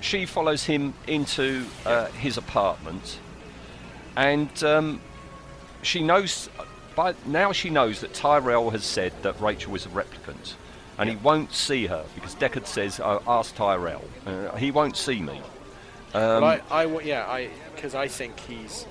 she 0.00 0.26
follows 0.26 0.64
him 0.64 0.94
into 1.06 1.64
uh, 1.84 2.06
his 2.06 2.38
apartment, 2.38 3.20
and 4.16 4.50
um, 4.64 5.00
she 5.82 6.02
knows. 6.02 6.50
By 6.96 7.14
now, 7.24 7.52
she 7.52 7.70
knows 7.70 8.00
that 8.00 8.14
Tyrell 8.14 8.70
has 8.70 8.84
said 8.84 9.12
that 9.22 9.40
Rachael 9.40 9.76
is 9.76 9.86
a 9.86 9.90
replicant, 9.90 10.54
and 10.98 11.08
he 11.08 11.14
won't 11.14 11.52
see 11.52 11.86
her 11.86 12.04
because 12.16 12.34
Deckard 12.34 12.66
says, 12.66 12.98
oh, 12.98 13.22
"Ask 13.28 13.54
Tyrell." 13.54 14.02
Uh, 14.26 14.56
he 14.56 14.72
won't 14.72 14.96
see 14.96 15.22
me. 15.22 15.40
Um, 16.14 16.40
But 16.40 16.64
I, 16.68 16.82
I, 16.82 17.00
yeah, 17.02 17.26
I, 17.28 17.50
because 17.76 17.94
I 17.94 18.08
think 18.08 18.40
he's, 18.40 18.86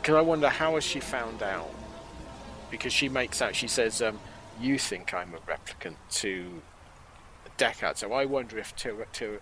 because 0.00 0.16
I 0.16 0.20
wonder 0.20 0.48
how 0.48 0.74
has 0.74 0.82
she 0.82 0.98
found 0.98 1.44
out? 1.44 1.70
Because 2.72 2.92
she 2.92 3.08
makes 3.08 3.40
out, 3.40 3.54
she 3.54 3.68
says, 3.68 4.02
um, 4.02 4.18
"You 4.60 4.78
think 4.80 5.14
I'm 5.14 5.32
a 5.34 5.38
replicant 5.38 5.96
to 6.22 6.62
Deckard." 7.62 7.96
So 7.96 8.12
I 8.12 8.24
wonder 8.24 8.58
if 8.58 8.74
to, 8.76 9.06
to 9.12 9.38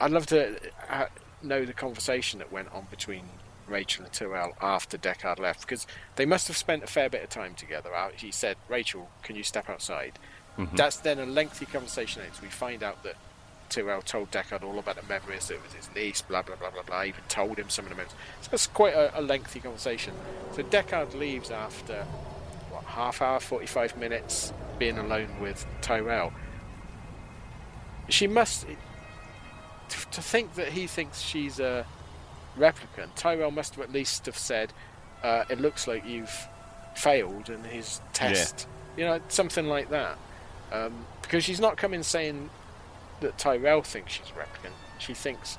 I'd 0.00 0.10
love 0.10 0.26
to 0.26 0.40
uh, 0.88 1.06
know 1.42 1.64
the 1.64 1.72
conversation 1.72 2.38
that 2.40 2.50
went 2.52 2.68
on 2.72 2.86
between 2.90 3.24
Rachael 3.66 4.04
and 4.04 4.12
Tyrell 4.12 4.52
after 4.60 4.98
Deckard 4.98 5.38
left 5.38 5.60
because 5.62 5.86
they 6.16 6.26
must 6.26 6.48
have 6.48 6.56
spent 6.56 6.84
a 6.84 6.86
fair 6.86 7.08
bit 7.08 7.22
of 7.22 7.30
time 7.30 7.54
together. 7.54 7.94
Out, 7.94 8.14
he 8.14 8.30
said, 8.30 8.56
"Rachael, 8.68 9.08
can 9.22 9.36
you 9.36 9.42
step 9.42 9.68
outside?" 9.68 10.18
That's 10.76 10.98
then 10.98 11.18
a 11.18 11.26
lengthy 11.26 11.66
conversation. 11.66 12.22
As 12.30 12.40
we 12.40 12.48
find 12.48 12.82
out 12.84 13.02
that 13.02 13.16
Tyrell 13.70 14.02
told 14.02 14.30
Deckard 14.30 14.62
all 14.62 14.78
about 14.78 14.96
the 14.96 15.02
memories. 15.08 15.48
That 15.48 15.54
it 15.54 15.62
was 15.64 15.72
his 15.72 15.88
niece, 15.94 16.22
blah 16.22 16.42
blah 16.42 16.56
blah 16.56 16.70
blah 16.70 16.82
blah. 16.82 17.02
Even 17.02 17.24
told 17.28 17.58
him 17.58 17.68
some 17.68 17.86
of 17.86 17.90
the 17.90 17.96
memories. 17.96 18.14
So 18.42 18.50
it's 18.52 18.66
quite 18.68 18.94
a, 18.94 19.18
a 19.18 19.22
lengthy 19.22 19.60
conversation. 19.60 20.14
So 20.52 20.62
Deckard 20.62 21.18
leaves 21.18 21.50
after 21.50 22.04
what 22.70 22.84
half 22.84 23.20
hour, 23.20 23.40
forty 23.40 23.66
five 23.66 23.96
minutes 23.96 24.52
being 24.78 24.98
alone 24.98 25.40
with 25.40 25.66
Tyrell. 25.80 26.32
She 28.08 28.26
must 28.26 28.66
to, 29.88 30.10
to 30.10 30.22
think 30.22 30.54
that 30.54 30.68
he 30.68 30.86
thinks 30.86 31.20
she's 31.20 31.58
a 31.60 31.86
replicant. 32.58 33.14
Tyrell 33.16 33.50
must 33.50 33.74
have 33.74 33.84
at 33.84 33.92
least 33.92 34.26
have 34.26 34.38
said, 34.38 34.72
uh, 35.22 35.44
"It 35.48 35.60
looks 35.60 35.86
like 35.86 36.06
you've 36.06 36.48
failed 36.94 37.48
in 37.50 37.64
his 37.64 38.00
test." 38.12 38.66
Yeah. 38.96 39.00
You 39.00 39.04
know, 39.10 39.24
something 39.28 39.66
like 39.66 39.90
that. 39.90 40.18
Um, 40.72 41.06
because 41.22 41.44
she's 41.44 41.60
not 41.60 41.76
coming 41.76 42.02
saying 42.02 42.50
that 43.20 43.38
Tyrell 43.38 43.82
thinks 43.82 44.12
she's 44.12 44.30
a 44.30 44.32
replicant. 44.32 44.72
She 44.98 45.14
thinks 45.14 45.58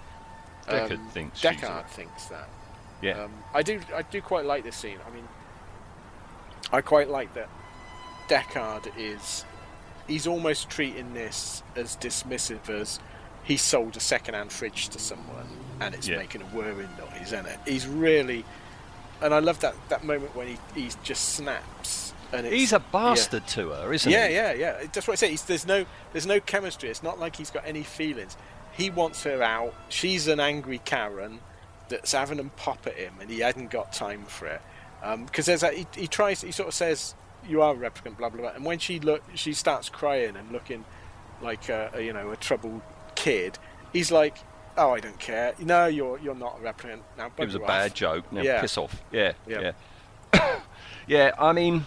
um, 0.68 0.76
Deckard 0.76 1.10
thinks 1.10 1.42
Deckard 1.42 1.88
thinks 1.88 2.26
that. 2.26 2.50
Yeah. 3.02 3.24
Um, 3.24 3.32
I 3.54 3.62
do. 3.62 3.80
I 3.94 4.02
do 4.04 4.22
quite 4.22 4.46
like 4.46 4.64
this 4.64 4.76
scene. 4.76 4.98
I 5.06 5.14
mean, 5.14 5.28
I 6.72 6.82
quite 6.82 7.10
like 7.10 7.34
that. 7.34 7.50
Deckard 8.28 8.92
is. 8.98 9.46
He's 10.08 10.28
almost 10.28 10.70
treating 10.70 11.14
this 11.14 11.64
as 11.76 11.96
dismissive 11.98 12.70
as 12.70 13.00
he 13.44 13.58
sold 13.58 13.96
a 13.98 14.00
second-hand 14.00 14.52
fridge 14.52 14.90
to 14.90 15.00
someone 15.00 15.48
and 15.80 15.94
it's 15.96 16.08
Yeah. 16.08 16.18
making 16.18 16.42
a 16.42 16.46
whirring 16.46 16.90
noise, 16.98 17.28
isn't 17.34 17.46
it? 17.46 17.60
He's 17.66 17.88
really, 17.88 18.44
and 19.22 19.34
I 19.34 19.40
love 19.40 19.60
that 19.62 19.76
that 19.90 20.04
moment 20.04 20.36
when 20.36 20.48
he 20.48 20.58
he 20.74 20.90
just 21.04 21.30
snaps 21.36 22.14
and 22.34 22.46
it's, 22.48 22.56
He's 22.56 22.74
a 22.74 22.78
yeah. 22.78 22.84
bastard 22.92 23.48
to 23.48 23.70
her, 23.70 23.94
isn't 23.94 24.12
Yeah, 24.12 24.28
he? 24.28 24.36
yeah, 24.36 24.52
yeah. 24.54 24.78
Yeah. 24.82 24.88
That's 24.92 25.08
what 25.08 25.14
I 25.14 25.16
say. 25.16 25.30
He's, 25.32 25.44
there's 25.44 25.66
no, 25.68 25.86
there's 26.12 26.26
no 26.26 26.40
chemistry. 26.40 26.90
It's 26.90 27.04
not 27.04 27.20
like 27.20 27.36
he's 27.36 27.52
got 27.52 27.64
any 27.66 27.84
feelings. 27.84 28.36
He 28.74 28.90
wants 28.90 29.24
her 29.24 29.42
out. 29.42 29.74
She's 29.90 30.28
an 30.28 30.40
angry 30.40 30.80
Karen 30.86 31.40
that's 31.88 32.12
having 32.14 32.38
them 32.38 32.52
pop 32.58 32.88
at 32.88 32.96
him, 32.96 33.14
and 33.22 33.30
he 33.30 33.40
hadn't 33.40 33.70
got 33.70 33.94
time 33.94 34.26
for 34.26 34.48
it. 34.48 34.62
Um, 35.04 35.26
because 35.26 35.46
there's 35.46 35.62
a, 35.64 35.72
he, 35.72 35.88
he 35.96 36.08
tries. 36.08 36.42
He 36.42 36.52
sort 36.52 36.68
of 36.68 36.74
says, 36.74 37.14
"You 37.48 37.62
are 37.62 37.74
a 37.74 37.78
replicant," 37.78 38.18
blah 38.18 38.30
blah 38.30 38.42
blah. 38.42 38.50
And 38.52 38.66
when 38.66 38.80
she 38.80 39.00
look, 39.00 39.24
she 39.36 39.54
starts 39.54 39.90
crying 39.90 40.36
and 40.36 40.52
looking 40.52 40.86
like 41.42 41.70
a, 41.70 41.92
a 41.94 42.02
you 42.02 42.14
know 42.14 42.32
a 42.32 42.36
troubled 42.38 42.82
kid. 43.16 43.58
He's 43.94 44.12
like, 44.12 44.38
"Oh, 44.78 44.92
I 44.94 45.00
don't 45.00 45.20
care. 45.20 45.54
No, 45.60 45.86
you're 45.86 46.18
you're 46.20 46.36
not 46.36 46.60
a 46.60 46.64
replicant 46.64 47.02
now." 47.18 47.32
It 47.38 47.46
was 47.46 47.56
a 47.56 47.60
bugger 47.60 47.68
bad 47.68 47.96
joke. 47.96 48.32
Now 48.32 48.42
Yeah. 48.42 48.62
piss 48.62 48.78
off. 48.78 49.02
Yeah, 49.12 49.34
Yeah. 49.48 49.74
yeah. 50.34 50.60
yeah, 51.08 51.32
I 51.38 51.54
mean, 51.54 51.86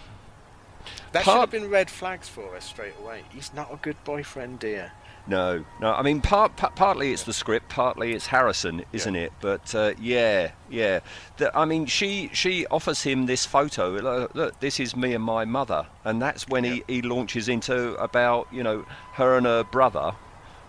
That 1.11 1.23
should 1.23 1.33
have 1.33 1.51
been 1.51 1.69
red 1.69 1.89
flags 1.89 2.27
for 2.29 2.55
us 2.55 2.65
straight 2.65 2.93
away. 2.99 3.23
He's 3.29 3.53
not 3.53 3.71
a 3.73 3.77
good 3.77 4.03
boyfriend, 4.03 4.59
dear. 4.59 4.93
No, 5.29 5.63
no. 5.79 5.93
I 5.93 6.01
mean, 6.01 6.19
part, 6.21 6.57
pa- 6.57 6.69
partly 6.71 7.13
it's 7.13 7.23
the 7.23 7.33
script, 7.33 7.69
partly 7.69 8.13
it's 8.13 8.27
Harrison, 8.27 8.83
isn't 8.91 9.15
it? 9.15 9.31
But 9.39 9.73
uh, 9.75 9.93
yeah, 10.01 10.51
yeah. 10.69 10.99
The, 11.37 11.55
I 11.57 11.65
mean, 11.65 11.85
she 11.85 12.29
she 12.33 12.65
offers 12.67 13.03
him 13.03 13.25
this 13.27 13.45
photo. 13.45 13.91
Look, 13.91 14.35
look, 14.35 14.59
this 14.59 14.79
is 14.79 14.95
me 14.95 15.13
and 15.13 15.23
my 15.23 15.45
mother, 15.45 15.85
and 16.03 16.21
that's 16.21 16.47
when 16.47 16.63
he, 16.63 16.83
he 16.87 17.01
launches 17.01 17.47
into 17.47 17.93
about 17.95 18.47
you 18.51 18.63
know 18.63 18.85
her 19.13 19.37
and 19.37 19.45
her 19.45 19.63
brother 19.63 20.13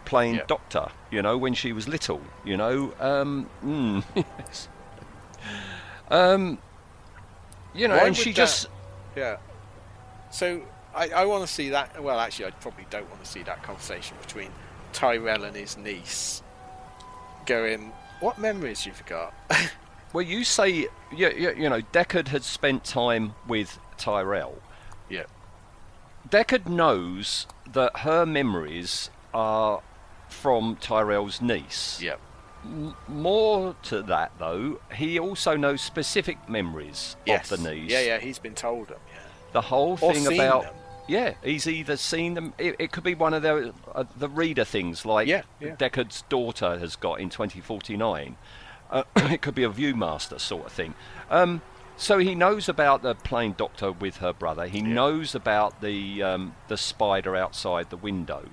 playing 0.04 0.36
Yeah. 0.36 0.44
doctor. 0.46 0.88
You 1.10 1.22
know, 1.22 1.36
when 1.38 1.54
she 1.54 1.72
was 1.72 1.88
little. 1.88 2.20
You 2.44 2.56
know, 2.56 2.92
um, 3.00 3.48
mm, 3.64 4.04
yes. 4.14 4.68
um, 6.10 6.58
you 7.74 7.88
know, 7.88 7.96
Why 7.96 8.06
and 8.08 8.16
she 8.16 8.30
that- 8.30 8.36
just. 8.36 8.66
Yeah. 9.16 9.38
So 10.30 10.62
I, 10.94 11.08
I 11.10 11.24
want 11.26 11.46
to 11.46 11.52
see 11.52 11.70
that. 11.70 12.02
Well, 12.02 12.18
actually, 12.18 12.46
I 12.46 12.50
probably 12.52 12.86
don't 12.90 13.08
want 13.10 13.22
to 13.24 13.30
see 13.30 13.42
that 13.44 13.62
conversation 13.62 14.16
between 14.20 14.50
Tyrell 14.92 15.44
and 15.44 15.54
his 15.56 15.76
niece. 15.76 16.42
Going, 17.46 17.92
what 18.20 18.38
memories 18.38 18.86
you've 18.86 19.04
got? 19.06 19.34
Well, 20.12 20.22
you 20.22 20.42
say, 20.42 20.68
you, 20.70 20.88
you, 21.12 21.54
you 21.56 21.68
know, 21.70 21.82
Deckard 21.92 22.26
had 22.26 22.42
spent 22.42 22.82
time 22.82 23.34
with 23.46 23.78
Tyrell. 23.96 24.60
yeah. 25.08 25.22
Deckard 26.28 26.66
knows 26.66 27.46
that 27.72 27.98
her 27.98 28.26
memories 28.26 29.08
are 29.32 29.82
from 30.28 30.74
Tyrell's 30.80 31.40
niece. 31.40 32.00
Yeah. 32.02 32.16
M- 32.64 32.96
more 33.06 33.76
to 33.84 34.02
that, 34.02 34.32
though, 34.40 34.80
he 34.96 35.16
also 35.20 35.56
knows 35.56 35.80
specific 35.80 36.48
memories 36.48 37.14
Yes. 37.24 37.52
of 37.52 37.62
the 37.62 37.72
niece. 37.72 37.92
Yeah, 37.92 38.00
yeah. 38.00 38.18
He's 38.18 38.40
been 38.40 38.56
told 38.56 38.88
them. 38.88 38.98
Yeah. 39.12 39.20
The 39.52 39.60
whole 39.60 39.96
Or 40.00 40.12
thing 40.12 40.26
about. 40.26 40.62
them. 40.64 40.74
Yeah, 41.10 41.34
he's 41.42 41.66
either 41.66 41.96
seen 41.96 42.34
them. 42.34 42.54
It, 42.56 42.76
it 42.78 42.92
could 42.92 43.02
be 43.02 43.14
one 43.16 43.34
of 43.34 43.42
the 43.42 43.74
uh, 43.94 44.04
the 44.16 44.28
reader 44.28 44.64
things, 44.64 45.04
like 45.04 45.26
Yeah, 45.26 45.42
yeah. 45.58 45.74
Deckard's 45.74 46.22
daughter 46.28 46.78
has 46.78 46.94
got 46.94 47.18
in 47.20 47.30
2049. 47.30 48.36
Uh, 48.90 49.02
it 49.16 49.42
could 49.42 49.54
be 49.56 49.64
a 49.64 49.68
ViewMaster 49.70 50.38
sort 50.38 50.66
of 50.66 50.72
thing. 50.72 50.94
Um, 51.28 51.62
so 51.96 52.18
he 52.18 52.34
knows 52.36 52.68
about 52.68 53.02
the 53.02 53.14
plane 53.16 53.54
doctor 53.58 53.90
with 53.90 54.18
her 54.18 54.32
brother. 54.32 54.66
He 54.68 54.80
knows 54.82 55.34
about 55.34 55.80
the 55.80 56.22
um, 56.22 56.54
the 56.68 56.76
spider 56.76 57.34
outside 57.34 57.90
the 57.90 57.96
window, 57.96 58.48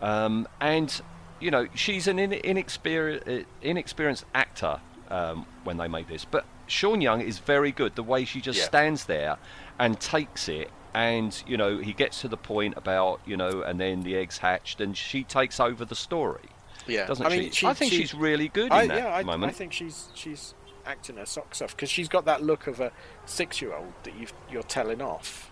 um, 0.00 0.48
and 0.58 1.02
you 1.38 1.50
know 1.50 1.66
she's 1.74 2.08
an 2.08 2.18
in, 2.18 2.32
inexperienced 2.32 3.46
inexperienced 3.62 4.24
actor 4.34 4.80
um, 5.10 5.44
when 5.64 5.76
they 5.76 5.86
made 5.86 6.08
this. 6.08 6.24
But 6.24 6.46
Sean 6.66 7.00
Young 7.02 7.20
is 7.20 7.38
very 7.38 7.72
good. 7.72 7.94
The 7.94 8.02
way 8.02 8.24
she 8.24 8.40
just 8.40 8.58
Yeah. 8.58 8.64
stands 8.64 9.04
there 9.04 9.36
and 9.78 10.00
takes 10.00 10.48
it, 10.48 10.70
and 10.94 11.42
you 11.46 11.56
know 11.56 11.78
he 11.78 11.92
gets 11.92 12.20
to 12.22 12.28
the 12.28 12.36
point 12.36 12.74
about 12.76 13.20
you 13.26 13.36
know, 13.36 13.62
and 13.62 13.80
then 13.80 14.02
the 14.02 14.16
eggs 14.16 14.38
hatched, 14.38 14.80
and 14.80 14.96
she 14.96 15.24
takes 15.24 15.60
over 15.60 15.84
the 15.84 15.94
story. 15.94 16.48
Yeah. 16.86 17.06
Doesn't 17.06 17.24
I 17.26 17.28
mean, 17.28 17.50
she? 17.52 17.66
I 17.66 17.74
think 17.74 17.92
she- 17.92 17.98
she's 17.98 18.14
really 18.14 18.48
good 18.48 18.66
in 18.66 18.72
I, 18.72 18.86
that 18.86 18.96
yeah, 18.96 19.14
I, 19.14 19.22
moment. 19.22 19.52
I 19.52 19.54
think 19.54 19.72
she's 19.72 20.08
she's 20.14 20.54
acting 20.86 21.16
her 21.16 21.26
socks 21.26 21.60
off 21.62 21.76
because 21.76 21.90
she's 21.90 22.08
got 22.08 22.24
that 22.24 22.42
look 22.42 22.66
of 22.66 22.80
a 22.80 22.90
six-year-old 23.26 23.92
that 24.04 24.14
you've, 24.18 24.32
you're 24.50 24.62
telling 24.62 25.00
off, 25.02 25.50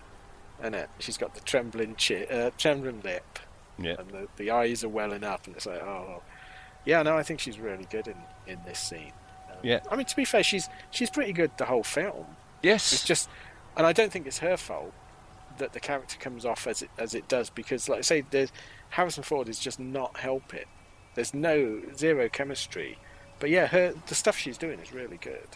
and 0.60 0.74
it. 0.74 0.88
She's 0.98 1.18
got 1.18 1.34
the 1.34 1.40
trembling 1.42 1.94
chi- 1.96 2.24
uh, 2.30 2.50
trembling 2.56 3.02
lip, 3.02 3.38
yeah. 3.78 3.96
and 3.98 4.08
the, 4.10 4.28
the 4.36 4.50
eyes 4.50 4.82
are 4.82 4.88
welling 4.88 5.22
up, 5.22 5.46
and 5.46 5.54
it's 5.54 5.66
like, 5.66 5.82
oh, 5.82 6.22
yeah, 6.84 7.02
no, 7.02 7.16
I 7.16 7.22
think 7.22 7.40
she's 7.40 7.58
really 7.58 7.86
good 7.90 8.08
in, 8.08 8.16
in 8.46 8.58
this 8.64 8.78
scene. 8.80 9.12
Um, 9.50 9.58
Yeah. 9.62 9.80
I 9.90 9.96
mean, 9.96 10.06
to 10.06 10.16
be 10.16 10.24
fair, 10.24 10.42
she's 10.42 10.68
she's 10.90 11.10
pretty 11.10 11.34
good 11.34 11.50
the 11.58 11.66
whole 11.66 11.84
film. 11.84 12.26
Yes. 12.62 12.92
It's 12.92 13.04
just, 13.04 13.28
and 13.76 13.86
I 13.86 13.92
don't 13.92 14.10
think 14.10 14.26
it's 14.26 14.38
her 14.38 14.56
fault 14.56 14.92
that 15.58 15.72
the 15.72 15.80
character 15.80 16.16
comes 16.18 16.44
off 16.44 16.66
as 16.66 16.82
it 16.82 16.90
as 16.98 17.14
it 17.14 17.28
does 17.28 17.50
because, 17.50 17.88
like 17.88 17.98
I 17.98 18.02
say, 18.02 18.24
there's 18.30 18.52
Harrison 18.90 19.22
Ford 19.22 19.48
is 19.48 19.58
just 19.58 19.78
not 19.78 20.16
helping. 20.18 20.64
There's 21.14 21.34
no 21.34 21.80
zero 21.96 22.28
chemistry, 22.28 22.98
but 23.40 23.50
yeah, 23.50 23.66
her 23.66 23.94
the 24.06 24.14
stuff 24.14 24.36
she's 24.38 24.58
doing 24.58 24.78
is 24.80 24.92
really 24.92 25.18
good. 25.18 25.48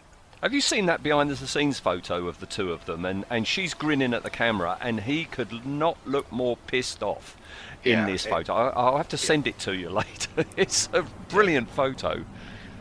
Have 0.43 0.53
you 0.53 0.61
seen 0.61 0.87
that 0.87 1.05
behind 1.05 1.31
the 1.31 1.37
scenes 1.37 1.79
photo 1.79 2.27
of 2.27 2.41
the 2.41 2.47
two 2.47 2.73
of 2.73 2.85
them? 2.87 3.05
And, 3.05 3.25
and 3.31 3.47
she's 3.47 3.75
grinning 3.75 4.13
at 4.13 4.25
the 4.25 4.31
camera, 4.31 4.77
and 4.81 4.99
he 5.03 5.25
could 5.25 5.65
not 5.65 5.97
look 6.05 6.31
more 6.33 6.57
pissed 6.67 7.01
off 7.01 7.37
in 7.85 7.93
Yeah, 7.93 8.07
this 8.07 8.27
photo. 8.27 8.53
I, 8.53 8.69
I'll 8.71 8.97
have 8.97 9.09
to 9.11 9.17
send 9.17 9.47
it 9.47 9.57
to 9.61 9.77
you 9.77 9.89
later. 10.03 10.45
it's 10.57 10.89
a 10.93 11.05
brilliant 11.29 11.71
photo. 11.71 12.25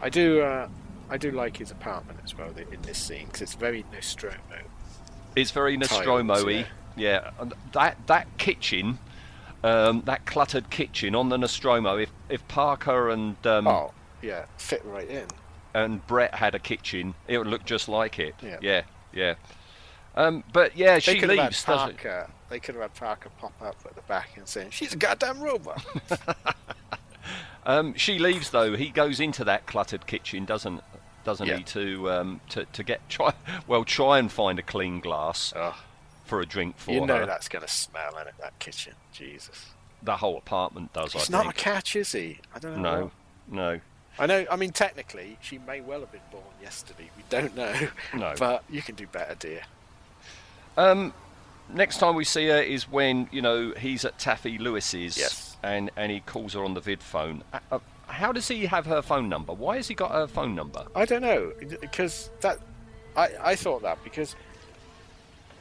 I 0.02 0.10
do 0.10 0.42
uh, 0.42 0.70
I 1.12 1.18
do 1.18 1.30
like 1.32 1.58
his 1.58 1.70
apartment 1.70 2.20
as 2.24 2.36
well 2.36 2.50
in 2.50 2.82
this 2.82 2.98
scene 2.98 3.28
because 3.28 3.42
it's 3.42 3.54
very 3.54 3.86
Nostromo. 3.94 4.38
It's 5.36 5.52
very 5.52 5.78
Nostromo-y. 5.78 6.52
Yeah. 6.52 6.66
And 6.98 7.54
that 7.74 7.98
that 8.08 8.28
kitchen, 8.38 9.00
um, 9.64 10.02
that 10.06 10.26
cluttered 10.26 10.70
kitchen 10.70 11.16
on 11.16 11.30
the 11.30 11.38
Nostromo. 11.38 11.98
If 11.98 12.10
if 12.30 12.48
Parker 12.48 13.10
and 13.10 13.36
um, 13.48 13.68
Oh 13.68 13.94
yeah, 14.22 14.46
fit 14.58 14.84
right 14.86 15.08
in. 15.10 15.28
and 15.74 16.06
Brett 16.08 16.36
had 16.36 16.56
a 16.56 16.60
kitchen, 16.60 17.14
it 17.28 17.38
would 17.38 17.48
look 17.48 17.66
just 17.66 17.88
like 17.90 18.20
it. 18.20 18.36
Yeah. 18.42 18.58
yeah, 18.62 18.82
yeah. 19.14 19.36
Um, 20.16 20.44
but 20.52 20.76
yeah, 20.76 20.96
They 20.96 21.00
she 21.00 21.20
could 21.20 21.30
have 21.30 21.40
had 21.40 21.46
leaves. 21.46 21.64
doesn't 21.64 21.98
Parker. 22.02 22.30
They 22.50 22.60
could 22.60 22.76
have 22.76 22.82
had 22.82 22.94
Parker 22.96 23.30
pop 23.40 23.54
up 23.62 23.78
at 23.86 23.96
the 23.96 24.02
back 24.02 24.32
and 24.36 24.46
saying, 24.48 24.72
"She's 24.72 24.94
a 24.94 24.98
goddamn 24.98 25.40
robot." 25.42 25.84
Um, 27.64 27.94
she 27.94 28.18
leaves 28.18 28.50
though. 28.50 28.76
He 28.76 28.90
goes 28.90 29.20
into 29.20 29.44
that 29.44 29.68
cluttered 29.68 30.08
kitchen, 30.08 30.46
doesn't 30.46 30.82
doesn't 31.24 31.46
Yeah. 31.48 31.58
he? 31.58 31.64
To 31.64 32.12
um, 32.12 32.42
to 32.50 32.66
to 32.66 32.84
get 32.84 33.08
try 33.08 33.34
well 33.68 33.86
try 33.86 34.18
and 34.18 34.32
find 34.32 34.58
a 34.58 34.64
clean 34.64 35.00
glass 35.00 35.54
oh, 35.56 35.78
for 36.32 36.40
a 36.40 36.46
drink 36.46 36.78
for 36.78 36.94
you 36.94 37.06
know 37.06 37.18
her. 37.18 37.26
that's 37.26 37.50
going 37.50 37.62
to 37.62 37.68
smell 37.68 38.18
in 38.22 38.26
it. 38.26 38.34
That 38.40 38.58
kitchen, 38.60 38.94
Jesus. 39.12 39.66
The 40.02 40.16
whole 40.16 40.38
apartment 40.38 40.94
does. 40.94 41.12
He's 41.12 41.30
I 41.30 41.38
not 41.38 41.42
think. 41.44 41.56
a 41.56 41.60
catch, 41.60 41.94
is 41.98 42.14
he? 42.14 42.40
I 42.56 42.60
don't 42.60 42.82
know. 42.82 43.12
No, 43.50 43.74
no. 43.74 43.80
I 44.18 44.26
know. 44.28 44.46
I 44.50 44.56
mean, 44.56 44.72
technically, 44.72 45.38
she 45.42 45.58
may 45.58 45.82
well 45.82 46.00
have 46.00 46.12
been 46.14 46.22
born 46.32 46.46
yesterday. 46.62 47.10
We 47.18 47.24
don't 47.30 47.54
know. 47.54 47.74
No. 48.16 48.34
But 48.40 48.64
you 48.70 48.82
can 48.82 48.96
do 48.96 49.08
better, 49.08 49.36
dear. 49.36 49.64
Um, 50.78 51.14
next 51.74 51.98
time 51.98 52.16
we 52.16 52.24
see 52.24 52.48
her 52.48 52.62
is 52.62 52.90
when 52.90 53.28
you 53.34 53.42
know 53.42 53.74
he's 53.78 54.06
at 54.06 54.18
Taffy 54.18 54.58
Lewis's, 54.58 55.18
Yes. 55.18 55.58
and 55.62 55.92
and 55.98 56.14
he 56.14 56.22
calls 56.22 56.54
her 56.54 56.64
on 56.64 56.76
the 56.76 56.82
vid 56.82 57.04
phone. 57.04 57.44
Uh, 57.52 57.60
uh, 57.74 57.80
how 58.08 58.32
does 58.32 58.48
he 58.48 58.68
have 58.68 58.86
her 58.86 59.02
phone 59.02 59.28
number? 59.28 59.52
Why 59.52 59.76
has 59.76 59.90
he 59.90 59.96
got 59.96 60.12
her 60.12 60.28
phone 60.28 60.56
number? 60.56 60.86
I 60.96 61.04
don't 61.04 61.22
know 61.22 61.52
because 61.82 62.30
that 62.40 62.60
I 63.18 63.30
I 63.52 63.56
thought 63.58 63.82
that 63.82 64.02
because 64.04 64.36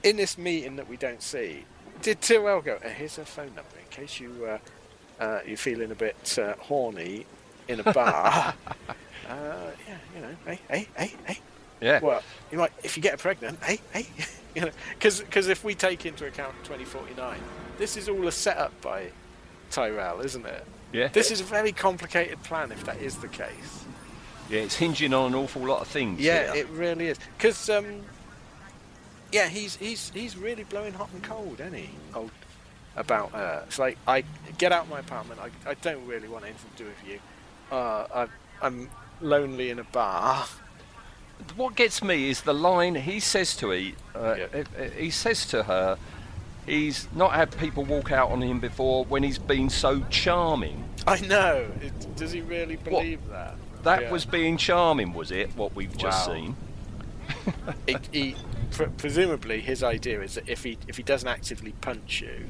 in 0.02 0.16
this 0.16 0.38
meeting 0.38 0.76
that 0.76 0.88
we 0.88 0.96
don't 0.96 1.22
see, 1.22 1.64
did 2.02 2.20
Tyrell 2.20 2.60
go? 2.60 2.78
"Uh, 2.84 2.88
here's 2.88 3.16
her 3.16 3.24
phone 3.24 3.54
number 3.54 3.78
in 3.78 3.88
case 3.90 4.20
you 4.20 4.46
uh, 4.46 4.58
uh, 5.22 5.40
you're 5.46 5.56
feeling 5.56 5.90
a 5.90 5.94
bit 5.94 6.38
uh, 6.38 6.54
horny 6.58 7.26
in 7.68 7.80
a 7.80 7.92
bar. 7.92 8.54
uh, 8.68 8.94
yeah, 9.28 9.96
you 10.14 10.22
know, 10.22 10.36
hey, 10.46 10.58
hey, 10.68 10.88
hey, 10.96 11.14
hey. 11.26 11.38
Yeah. 11.80 12.00
Well, 12.00 12.22
you 12.50 12.58
might 12.58 12.72
if 12.82 12.96
you 12.96 13.02
get 13.02 13.12
her 13.12 13.18
pregnant, 13.18 13.62
hey, 13.62 13.80
hey, 13.92 14.06
you 14.54 14.62
know, 14.62 14.70
because 14.98 15.48
if 15.48 15.64
we 15.64 15.74
take 15.74 16.06
into 16.06 16.26
account 16.26 16.54
2049, 16.64 17.38
this 17.78 17.96
is 17.96 18.08
all 18.08 18.26
a 18.26 18.32
setup 18.32 18.78
by 18.80 19.10
Tyrell, 19.70 20.20
isn't 20.20 20.44
it? 20.44 20.66
Yeah. 20.92 21.08
This 21.08 21.30
is 21.30 21.40
a 21.40 21.44
very 21.44 21.72
complicated 21.72 22.42
plan 22.42 22.72
if 22.72 22.84
that 22.84 23.00
is 23.00 23.16
the 23.16 23.28
case. 23.28 23.84
Yeah, 24.50 24.62
it's 24.62 24.74
hinging 24.74 25.14
on 25.14 25.28
an 25.28 25.34
awful 25.36 25.62
lot 25.62 25.80
of 25.80 25.86
things. 25.86 26.20
Yeah, 26.20 26.52
here. 26.52 26.64
it 26.64 26.68
really 26.70 27.06
is. 27.06 27.18
Because 27.38 27.70
um, 27.70 28.02
yeah, 29.32 29.48
he's 29.48 29.76
he's 29.76 30.10
he's 30.10 30.36
really 30.36 30.64
blowing 30.64 30.92
hot 30.92 31.10
and 31.12 31.22
cold, 31.22 31.60
isn't 31.60 31.74
he? 31.74 31.90
Old 32.14 32.30
about 32.96 33.30
her. 33.32 33.62
It's 33.66 33.78
like 33.78 33.96
I 34.06 34.24
get 34.58 34.72
out 34.72 34.84
of 34.84 34.90
my 34.90 35.00
apartment. 35.00 35.40
I, 35.40 35.70
I 35.70 35.74
don't 35.74 36.04
really 36.06 36.28
want 36.28 36.44
anything 36.44 36.70
to 36.76 36.82
do 36.84 36.88
with 36.88 37.08
you. 37.08 37.20
Uh, 37.70 38.06
I, 38.14 38.26
I'm 38.66 38.90
lonely 39.20 39.70
in 39.70 39.78
a 39.78 39.84
bar. 39.84 40.46
what 41.56 41.76
gets 41.76 42.02
me 42.02 42.30
is 42.30 42.42
the 42.42 42.52
line 42.54 42.94
he 42.96 43.20
says 43.20 43.56
to 43.56 43.70
he, 43.70 43.94
uh, 44.14 44.34
Yeah. 44.38 44.46
uh, 44.52 44.58
uh, 44.82 44.88
he 44.98 45.10
says 45.10 45.46
to 45.46 45.62
her, 45.62 45.96
he's 46.66 47.06
not 47.14 47.32
had 47.32 47.56
people 47.58 47.84
walk 47.84 48.10
out 48.12 48.30
on 48.30 48.42
him 48.42 48.58
before 48.60 49.04
when 49.04 49.22
he's 49.22 49.38
been 49.38 49.70
so 49.70 50.02
charming. 50.10 50.84
I 51.06 51.20
know. 51.20 51.66
It, 51.80 52.16
does 52.16 52.32
he 52.32 52.40
really 52.40 52.76
believe 52.76 53.20
that? 53.30 53.54
That 53.84 54.02
Yeah. 54.02 54.10
was 54.10 54.24
being 54.26 54.56
charming, 54.58 55.12
was 55.14 55.30
it? 55.30 55.50
What 55.56 55.74
we've 55.74 55.96
just 55.96 56.28
Wow. 56.28 56.34
seen. 56.34 56.56
he, 57.86 57.96
he 58.12 58.36
pre- 58.70 58.86
presumably 58.96 59.60
his 59.60 59.82
idea 59.82 60.20
is 60.22 60.34
that 60.34 60.48
if 60.48 60.64
he 60.64 60.78
if 60.88 60.96
he 60.96 61.02
doesn't 61.02 61.28
actively 61.28 61.72
punch 61.80 62.20
you, 62.20 62.46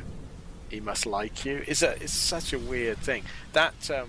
he 0.68 0.80
must 0.80 1.06
like 1.06 1.44
you. 1.44 1.64
Is 1.66 1.82
a 1.82 1.92
it's 2.02 2.12
such 2.12 2.52
a 2.52 2.58
weird 2.58 2.98
thing. 2.98 3.24
That 3.52 3.90
um, 3.90 4.08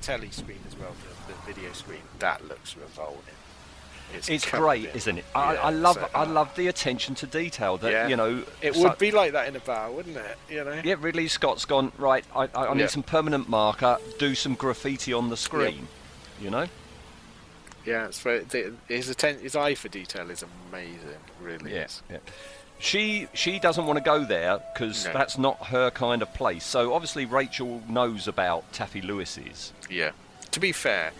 telly 0.00 0.30
screen 0.30 0.58
as 0.68 0.76
well, 0.78 0.92
the, 1.26 1.32
the 1.32 1.52
video 1.52 1.72
screen, 1.72 2.02
that 2.18 2.46
looks 2.48 2.76
revolting. 2.76 3.34
It's 4.28 4.44
covered 4.44 4.62
great, 4.62 4.94
isn't 4.94 5.18
it? 5.18 5.24
I, 5.34 5.54
yeah, 5.54 5.60
I 5.62 5.70
love 5.70 5.94
so- 5.94 6.08
I 6.14 6.24
love 6.24 6.54
the 6.54 6.66
attention 6.66 7.14
to 7.16 7.26
detail 7.26 7.78
that 7.78 7.90
Yeah. 7.90 8.08
you 8.08 8.16
know. 8.16 8.42
It 8.60 8.74
so- 8.74 8.82
would 8.82 8.98
be 8.98 9.10
like 9.10 9.32
that 9.32 9.48
in 9.48 9.56
a 9.56 9.60
bar, 9.60 9.90
wouldn't 9.90 10.16
it? 10.18 10.36
You 10.50 10.64
know. 10.64 10.80
Yeah, 10.84 10.96
Ridley 10.98 11.28
Scott's 11.28 11.64
gone 11.64 11.92
right. 11.96 12.24
I, 12.36 12.42
I, 12.54 12.66
I 12.66 12.74
need 12.74 12.80
Yeah. 12.80 12.86
some 12.88 13.02
permanent 13.02 13.48
marker. 13.48 13.96
Do 14.18 14.34
some 14.34 14.54
graffiti 14.54 15.14
on 15.14 15.30
the 15.30 15.36
screen. 15.36 15.88
You 16.40 16.50
know. 16.50 16.66
Yeah, 17.84 18.06
it's 18.06 18.20
very, 18.20 18.40
the, 18.40 18.72
his 18.88 19.08
atten- 19.10 19.40
his 19.40 19.56
eye 19.56 19.74
for 19.74 19.88
detail 19.88 20.30
is 20.30 20.44
amazing. 20.70 20.98
Really 21.40 21.74
Yeah, 21.74 21.84
is. 21.84 22.02
yeah. 22.10 22.18
She 22.78 23.28
she 23.32 23.58
doesn't 23.60 23.86
want 23.86 23.98
to 23.98 24.04
go 24.04 24.24
there 24.24 24.58
because 24.72 25.04
No. 25.06 25.12
that's 25.12 25.38
not 25.38 25.66
her 25.66 25.90
kind 25.90 26.20
of 26.22 26.32
place. 26.34 26.64
So 26.64 26.94
obviously 26.94 27.24
Rachael 27.26 27.82
knows 27.88 28.26
about 28.26 28.72
Taffy 28.72 29.00
Lewis's. 29.00 29.72
Yeah. 29.88 30.10
To 30.50 30.58
be 30.60 30.72
fair, 30.72 31.12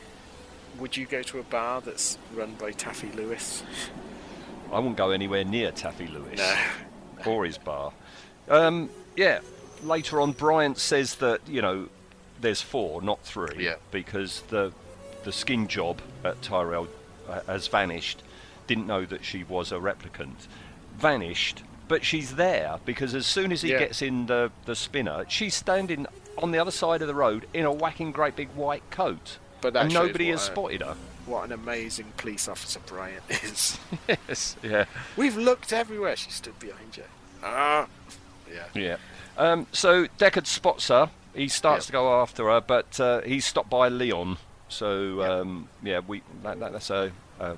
would 0.78 0.96
you 0.96 1.06
go 1.06 1.22
to 1.22 1.38
a 1.38 1.42
bar 1.44 1.80
that's 1.80 2.18
run 2.34 2.54
by 2.54 2.72
Taffy 2.72 3.10
Lewis? 3.12 3.62
I 4.72 4.76
wouldn't 4.78 4.96
go 4.96 5.10
anywhere 5.10 5.44
near 5.44 5.70
Taffy 5.70 6.06
Lewis 6.08 6.38
No. 6.38 6.56
or 7.32 7.44
his 7.44 7.58
bar. 7.58 7.92
Um, 8.48 8.90
yeah. 9.16 9.38
Later 9.84 10.20
on, 10.20 10.32
Bryant 10.32 10.78
says 10.78 11.16
that 11.16 11.40
you 11.46 11.62
know 11.62 11.88
there's 12.40 12.60
four, 12.62 13.02
not 13.02 13.20
three, 13.22 13.64
Yeah. 13.66 13.76
because 13.92 14.42
the 14.48 14.72
the 15.25 15.33
skin 15.33 15.68
job 15.68 16.01
at 16.25 16.41
Tyrell 16.43 16.89
uh, 17.29 17.41
has 17.47 17.66
vanished. 17.68 18.23
Didn't 18.66 18.87
know 18.87 19.05
that 19.07 19.25
she 19.25 19.45
was 19.45 19.73
a 19.73 19.77
replicant. 19.77 20.47
Vanished, 20.99 21.62
but 21.89 22.05
she's 22.05 22.37
there 22.37 22.79
because 22.85 23.14
as 23.14 23.27
soon 23.27 23.53
as 23.53 23.62
he 23.62 23.73
Yeah. 23.73 23.79
gets 23.81 24.03
in 24.03 24.27
the 24.27 24.51
the 24.66 24.77
spinner, 24.77 25.25
she's 25.29 25.55
standing 25.55 26.07
on 26.39 26.51
the 26.53 26.59
other 26.59 26.70
side 26.70 27.03
of 27.03 27.09
the 27.09 27.14
road 27.14 27.47
in 27.53 27.64
a 27.64 27.73
whacking 27.73 28.12
great 28.12 28.37
big 28.37 28.49
white 28.55 28.89
coat, 28.91 29.39
But 29.61 29.73
that 29.75 29.85
and 29.87 29.95
nobody 29.95 30.29
has 30.31 30.43
spotted 30.43 30.81
her. 30.83 30.97
What 31.27 31.45
an 31.45 31.53
amazing 31.53 32.12
police 32.16 32.49
officer 32.49 32.81
Bryant 32.81 33.23
is. 33.31 33.79
yes, 34.09 34.57
yeah. 34.62 34.87
We've 35.16 35.37
looked 35.37 35.73
everywhere. 35.73 36.16
She 36.16 36.31
stood 36.31 36.59
behind 36.59 36.97
you. 36.97 37.05
Ah. 37.45 37.87
Yeah. 38.53 38.64
Yeah. 38.75 38.97
Um, 39.39 39.66
so 39.73 40.07
Deckard 40.18 40.47
spots 40.47 40.89
her. 40.89 41.11
He 41.35 41.49
starts 41.49 41.87
Yeah. 41.87 41.89
to 41.89 41.93
go 41.93 42.20
after 42.20 42.45
her, 42.51 42.61
but 42.61 42.99
uh, 43.01 43.20
he's 43.23 43.47
stopped 43.47 43.70
by 43.70 43.89
Leon. 43.89 44.37
So 44.73 45.23
um, 45.23 45.68
yeah, 45.83 46.01
we 46.07 46.23
that, 46.43 46.59
that, 46.61 46.73
that's 46.73 46.91
a 46.91 47.12
uh, 47.39 47.55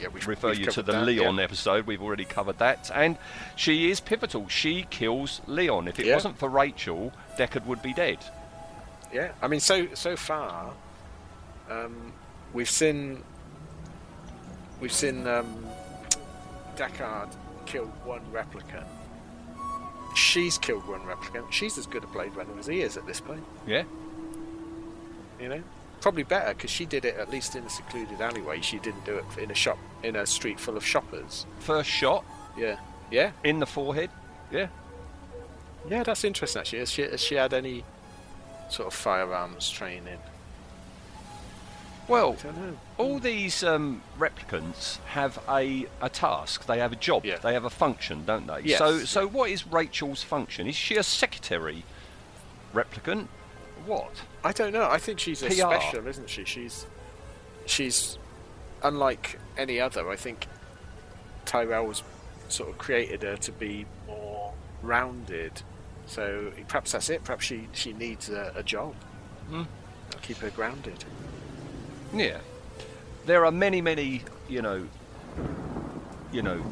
Yeah, 0.00 0.08
we've, 0.08 0.26
refer 0.26 0.52
you 0.52 0.66
to 0.66 0.82
the 0.82 0.92
that, 0.92 1.04
Leon 1.06 1.36
yeah. 1.36 1.42
episode. 1.44 1.86
We've 1.86 2.02
already 2.02 2.24
covered 2.24 2.58
that, 2.58 2.90
and 2.92 3.16
she 3.56 3.90
is 3.90 4.00
pivotal. 4.00 4.48
She 4.48 4.86
kills 4.90 5.40
Leon. 5.46 5.86
If 5.88 5.98
it 6.00 6.06
Yeah. 6.06 6.14
wasn't 6.14 6.38
for 6.38 6.48
Rachael, 6.48 7.12
Deckard 7.38 7.66
would 7.66 7.82
be 7.82 7.92
dead. 7.92 8.18
Yeah, 9.12 9.30
I 9.40 9.46
mean, 9.48 9.60
so 9.60 9.86
so 9.94 10.16
far, 10.16 10.72
um, 11.70 12.12
we've 12.52 12.68
seen 12.68 13.22
we've 14.80 14.92
seen 14.92 15.26
um, 15.26 15.64
Deckard 16.76 17.34
kill 17.64 17.86
one 18.04 18.22
replicant. 18.32 18.86
She's 20.16 20.58
killed 20.58 20.86
one 20.88 21.00
replicant. 21.02 21.52
She's 21.52 21.78
as 21.78 21.86
good 21.86 22.02
a 22.02 22.06
Blade 22.08 22.34
Runner 22.34 22.58
as 22.58 22.66
he 22.66 22.80
is 22.80 22.96
at 22.96 23.06
this 23.06 23.20
point. 23.20 23.44
Yeah. 23.66 23.84
You 25.40 25.48
know, 25.48 25.62
probably 25.98 26.22
better 26.22 26.54
because 26.54 26.70
she 26.70 26.86
did 26.86 27.04
it 27.04 27.16
at 27.16 27.30
least 27.30 27.54
in 27.56 27.64
a 27.64 27.68
secluded 27.70 28.20
alleyway. 28.20 28.60
She 28.60 28.78
didn't 28.78 29.04
do 29.04 29.16
it 29.18 29.24
in 29.42 29.50
a 29.50 29.54
shop 29.54 29.78
in 30.02 30.16
a 30.16 30.26
street 30.26 30.58
full 30.60 30.76
of 30.76 30.84
shoppers. 30.84 31.46
First 31.60 31.90
shot 31.90 32.24
Yeah, 32.56 32.76
yeah, 33.10 33.32
in 33.44 33.58
the 33.58 33.66
forehead. 33.66 34.10
Yeah. 34.50 34.68
yeah. 35.88 36.02
That's 36.04 36.24
interesting. 36.24 36.60
Actually, 36.60 36.78
has 36.80 36.90
she, 36.90 37.02
has 37.02 37.22
she 37.22 37.34
had 37.34 37.52
any 37.52 37.84
sort 38.70 38.86
of 38.86 38.94
firearms 38.94 39.70
training? 39.70 40.18
Well, 42.06 42.36
I 42.40 42.42
don't 42.42 42.56
know. 42.56 42.76
all 42.96 43.18
these 43.18 43.62
um, 43.62 44.00
replicants 44.18 44.98
have 45.08 45.38
a, 45.46 45.86
a 46.00 46.08
task. 46.08 46.64
They 46.64 46.78
have 46.78 46.92
a 46.92 46.96
job. 46.96 47.26
Yeah. 47.26 47.36
They 47.36 47.52
have 47.52 47.64
a 47.66 47.70
function, 47.70 48.24
don't 48.24 48.46
they? 48.46 48.60
Yes. 48.64 48.78
So, 48.78 49.00
so 49.00 49.26
what 49.28 49.50
is 49.50 49.66
Rachael's 49.66 50.22
function? 50.22 50.66
Is 50.66 50.74
she 50.74 50.96
a 50.96 51.02
secretary 51.02 51.84
replicant? 52.72 53.28
What? 53.88 54.22
I 54.44 54.52
don't 54.52 54.72
know. 54.74 54.88
I 54.88 54.98
think 54.98 55.18
she's 55.18 55.42
a 55.42 55.48
PR. 55.48 55.54
special, 55.54 56.06
isn't 56.06 56.28
she? 56.28 56.44
She's 56.44 56.86
she's 57.64 58.18
unlike 58.82 59.38
any 59.56 59.80
other. 59.80 60.08
I 60.10 60.16
think 60.16 60.46
Tyrell 61.46 61.86
was 61.86 62.02
sort 62.48 62.68
of 62.68 62.76
created 62.76 63.22
her 63.22 63.36
to 63.38 63.52
be 63.52 63.86
more 64.06 64.52
rounded. 64.82 65.62
So 66.06 66.52
perhaps 66.68 66.92
that's 66.92 67.08
it. 67.08 67.24
Perhaps 67.24 67.46
she 67.46 67.66
she 67.72 67.94
needs 67.94 68.28
a, 68.28 68.52
a 68.54 68.62
job. 68.62 68.94
Hmm. 69.48 69.62
That'll 70.06 70.20
keep 70.20 70.36
her 70.38 70.50
grounded. 70.50 71.04
Yeah. 72.14 72.38
There 73.24 73.44
are 73.44 73.52
many, 73.52 73.80
many, 73.80 74.22
you 74.48 74.62
know, 74.62 74.86
you 76.32 76.42
know, 76.42 76.62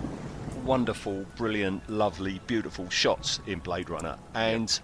wonderful, 0.64 1.24
brilliant, 1.36 1.88
lovely, 1.88 2.40
beautiful 2.46 2.88
shots 2.90 3.40
in 3.46 3.58
Blade 3.60 3.88
Runner. 3.90 4.16
And 4.34 4.78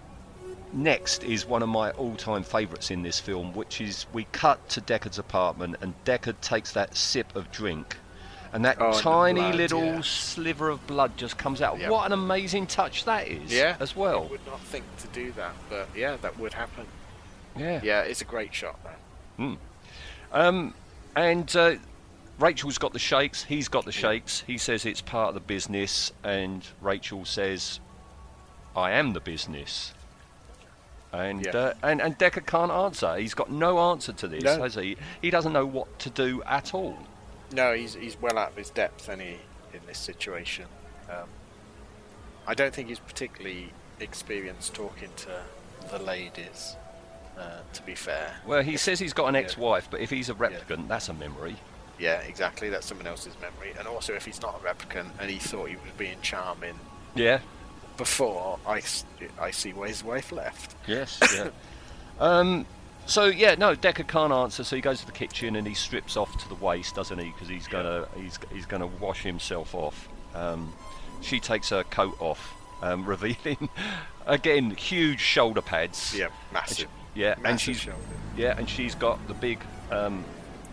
next 0.73 1.23
is 1.23 1.45
one 1.45 1.61
of 1.63 1.69
my 1.69 1.91
all-time 1.91 2.43
favourites 2.43 2.91
in 2.91 3.03
this 3.03 3.19
film, 3.19 3.53
which 3.53 3.79
is 3.81 4.05
we 4.13 4.25
cut 4.31 4.67
to 4.69 4.81
Deckard's 4.81 5.19
apartment 5.19 5.75
and 5.81 5.93
Deckard 6.05 6.39
takes 6.41 6.71
that 6.73 6.95
sip 6.95 7.35
of 7.35 7.51
drink. 7.51 7.97
And 8.51 8.63
that 8.65 8.77
Oh, 8.79 8.99
tiny 8.99 9.39
blood, 9.41 9.55
little 9.55 9.83
yeah. 9.83 10.01
sliver 10.01 10.69
of 10.69 10.85
blood 10.85 11.17
just 11.17 11.39
comes 11.39 11.59
out. 11.61 11.79
Yep. 11.79 11.89
What 11.89 12.05
an 12.05 12.11
amazing 12.11 12.67
touch 12.67 13.03
that 13.05 13.27
is 13.27 13.51
Yeah, 13.51 13.75
as 13.79 13.95
well. 13.95 14.25
I 14.25 14.27
would 14.27 14.45
not 14.45 14.59
think 14.61 14.85
to 14.97 15.07
do 15.07 15.31
that, 15.31 15.53
but 15.69 15.87
yeah, 15.95 16.17
that 16.21 16.37
would 16.37 16.53
happen. 16.53 16.85
Yeah. 17.57 17.79
Yeah, 17.83 18.01
it's 18.01 18.21
a 18.21 18.25
great 18.25 18.53
shot. 18.53 18.79
That. 18.83 19.57
Um, 20.31 20.73
and 21.15 21.55
uh, 21.55 21.75
Rachael's 22.39 22.77
got 22.77 22.93
the 22.93 22.99
shakes. 22.99 23.43
He's 23.43 23.67
got 23.67 23.85
the 23.85 23.91
shakes. 23.91 24.43
He 24.45 24.57
says 24.57 24.85
it's 24.85 25.01
part 25.01 25.29
of 25.29 25.33
the 25.35 25.39
business, 25.39 26.11
and 26.23 26.65
Rachael 26.81 27.25
says, 27.25 27.79
"I 28.75 28.91
am 28.91 29.13
the 29.13 29.19
business." 29.19 29.93
And 31.13 31.45
Yeah. 31.45 31.51
uh, 31.55 31.73
and 31.83 32.01
and 32.01 32.17
Deckard 32.17 32.47
can't 32.47 32.71
answer. 32.71 33.15
He's 33.17 33.33
got 33.35 33.51
no 33.51 33.91
answer 33.91 34.11
to 34.13 34.27
this, 34.27 34.43
No. 34.43 34.63
has 34.63 34.75
he? 34.75 34.97
He 35.21 35.29
doesn't 35.29 35.53
know 35.53 35.65
what 35.65 35.99
to 35.99 36.09
do 36.09 36.41
at 36.43 36.73
all. 36.73 36.97
No, 37.51 37.73
he's 37.73 37.93
he's 37.93 38.19
well 38.19 38.37
out 38.37 38.49
of 38.51 38.57
his 38.57 38.71
depth, 38.71 39.07
any 39.09 39.39
in 39.73 39.79
this 39.85 39.99
situation. 39.99 40.65
Um, 41.09 41.29
I 42.47 42.55
don't 42.55 42.73
think 42.73 42.89
he's 42.89 42.99
particularly 42.99 43.71
experienced 43.99 44.73
talking 44.73 45.09
to 45.17 45.43
the 45.91 45.99
ladies. 46.03 46.75
Uh, 47.37 47.61
to 47.73 47.81
be 47.83 47.95
fair, 47.95 48.35
Well, 48.45 48.61
he 48.61 48.77
says 48.77 48.99
he's 48.99 49.13
got 49.13 49.25
an 49.27 49.35
ex-wife, 49.35 49.87
but 49.89 50.01
if 50.01 50.11
he's 50.11 50.29
a 50.29 50.35
replicant, 50.35 50.87
that's 50.87 51.09
a 51.09 51.13
memory. 51.13 51.55
yeah, 51.97 52.19
exactly. 52.19 52.69
That's 52.69 52.85
someone 52.85 53.07
else's 53.07 53.33
memory. 53.41 53.73
And 53.79 53.87
also, 53.87 54.13
if 54.13 54.23
he's 54.25 54.39
not 54.39 54.61
a 54.61 54.67
replicant 54.67 55.09
and 55.19 55.31
he 55.31 55.39
thought 55.39 55.69
he 55.69 55.75
was 55.75 55.91
being 55.97 56.17
charming 56.21 56.79
Yeah. 57.15 57.39
Before, 57.97 58.59
I, 58.67 58.81
I 59.39 59.51
see 59.51 59.71
where 59.73 59.87
his 59.87 60.03
wife 60.03 60.31
left. 60.31 60.75
Yes. 60.87 61.19
Yeah. 61.35 61.49
um, 62.19 62.65
So 63.05 63.25
yeah, 63.25 63.55
no, 63.55 63.75
Deckard 63.75 64.07
can't 64.07 64.31
answer. 64.33 64.63
So 64.63 64.75
he 64.75 64.81
goes 64.81 64.99
to 65.01 65.05
the 65.05 65.11
kitchen 65.11 65.55
and 65.55 65.67
he 65.67 65.73
strips 65.73 66.15
off 66.17 66.35
to 66.41 66.49
the 66.49 66.55
waist, 66.55 66.95
doesn't 66.95 67.17
he? 67.19 67.25
Because 67.31 67.47
he's 67.49 67.67
gonna 67.67 68.07
he's 68.15 68.39
he's 68.51 68.65
gonna 68.65 68.87
wash 68.87 69.21
himself 69.23 69.75
off. 69.75 70.07
Um, 70.33 70.73
she 71.21 71.39
takes 71.39 71.69
her 71.69 71.83
coat 71.83 72.15
off, 72.19 72.53
um, 72.81 73.05
revealing 73.15 73.69
again 74.25 74.71
huge 74.71 75.19
shoulder 75.19 75.61
pads. 75.61 76.15
Yeah, 76.17 76.29
massive. 76.53 76.87
Yeah, 77.15 77.35
and 77.45 77.59
she's 77.59 77.77
shoulder. 77.81 77.99
yeah, 78.35 78.55
and 78.57 78.67
she's 78.69 78.95
got 78.95 79.25
the 79.27 79.33
big 79.35 79.59
um, 79.91 80.23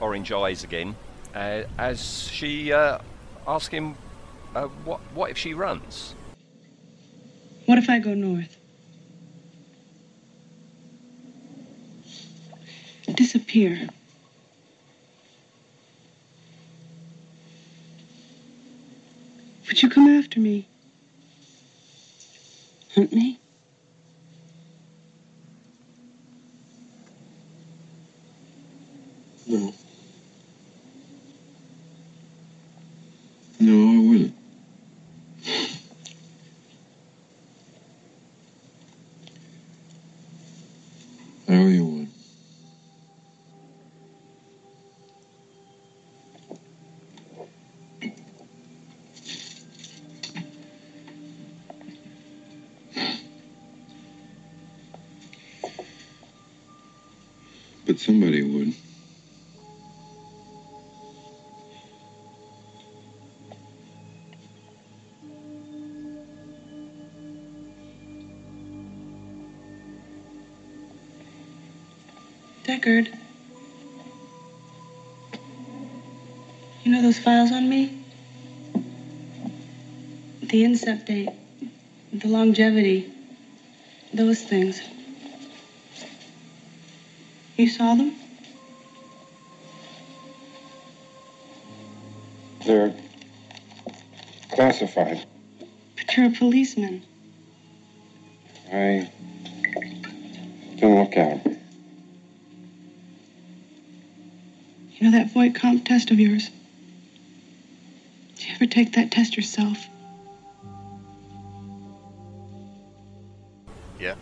orange 0.01 0.33
eyes 0.33 0.65
again. 0.65 0.95
Uh, 1.35 1.63
as 1.79 2.29
she 2.29 2.73
uh, 2.73 2.99
asks 3.47 3.69
him, 3.73 3.95
uh, 4.55 4.67
"What 4.85 5.01
what 5.15 5.31
if 5.31 5.37
she 5.39 5.53
runs?" 5.55 6.15
What 7.71 7.79
if 7.79 7.89
I 7.89 8.01
go 8.01 8.15
north? 8.15 8.57
Disappear. 13.15 13.89
Would 19.69 19.81
you 19.85 19.89
come 19.89 20.09
after 20.09 20.41
me? 20.41 20.67
Hunt 22.97 23.13
me? 23.13 23.39
No. 29.47 29.73
No, 33.61 33.93
I 33.95 34.09
wouldn't. 34.09 34.40
Would. 41.51 42.09
But 57.87 57.99
somebody 58.01 58.43
would. 58.43 58.75
Deckard. 72.81 73.09
You 76.85 76.93
know 76.93 77.03
those 77.03 77.19
files 77.19 77.53
on 77.53 77.69
me? 77.69 77.93
The 80.41 80.65
incept 80.65 81.07
date, 81.07 81.29
the 82.13 82.29
longevity, 82.29 83.13
those 84.15 84.43
things. 84.43 84.81
You 87.57 87.69
saw 87.69 87.95
them? 87.95 88.15
They're 92.65 92.95
classified. 94.51 95.25
But 95.97 96.17
you're 96.17 96.27
a 96.27 96.31
policeman. 96.31 97.03
I 98.73 99.11
don't 100.79 100.99
look 100.99 101.17
at 101.17 101.50
know 105.11 105.19
that 105.19 105.33
Voight-Kampff 105.33 105.85
test 105.85 106.11
of 106.11 106.19
yours? 106.19 106.51
Did 108.37 108.47
you 108.47 108.55
ever 108.55 108.67
take 108.67 108.93
that 108.95 109.11
test 109.11 109.37
yourself? 109.37 109.87
Yeah. 113.99 114.15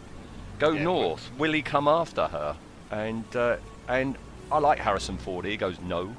Go 0.58 0.72
Yeah, 0.72 0.82
north. 0.82 1.30
Will 1.38 1.52
he 1.52 1.62
come 1.62 1.86
after 1.86 2.26
her? 2.26 2.56
And 2.90 3.24
uh, 3.36 3.58
and 3.86 4.16
I 4.50 4.58
like 4.58 4.78
Harrison 4.78 5.18
Ford. 5.18 5.44
He 5.44 5.56
goes 5.56 5.78
no, 5.80 6.14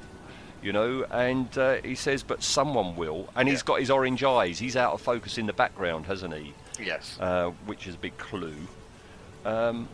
you 0.62 0.72
know, 0.72 1.04
and 1.10 1.58
uh, 1.58 1.76
he 1.84 1.94
says, 1.94 2.22
but 2.22 2.42
someone 2.42 2.96
will. 2.96 3.28
And 3.36 3.48
he's 3.48 3.62
got 3.62 3.80
his 3.80 3.90
orange 3.90 4.24
eyes. 4.24 4.58
He's 4.58 4.76
out 4.76 4.92
of 4.92 5.00
focus 5.00 5.36
in 5.36 5.46
the 5.46 5.52
background, 5.52 6.06
hasn't 6.06 6.34
he? 6.34 6.54
Yes. 6.82 7.18
uh, 7.20 7.50
which 7.66 7.86
is 7.86 7.96
a 7.96 7.98
big 7.98 8.16
clue. 8.16 8.56
Um, 9.44 9.88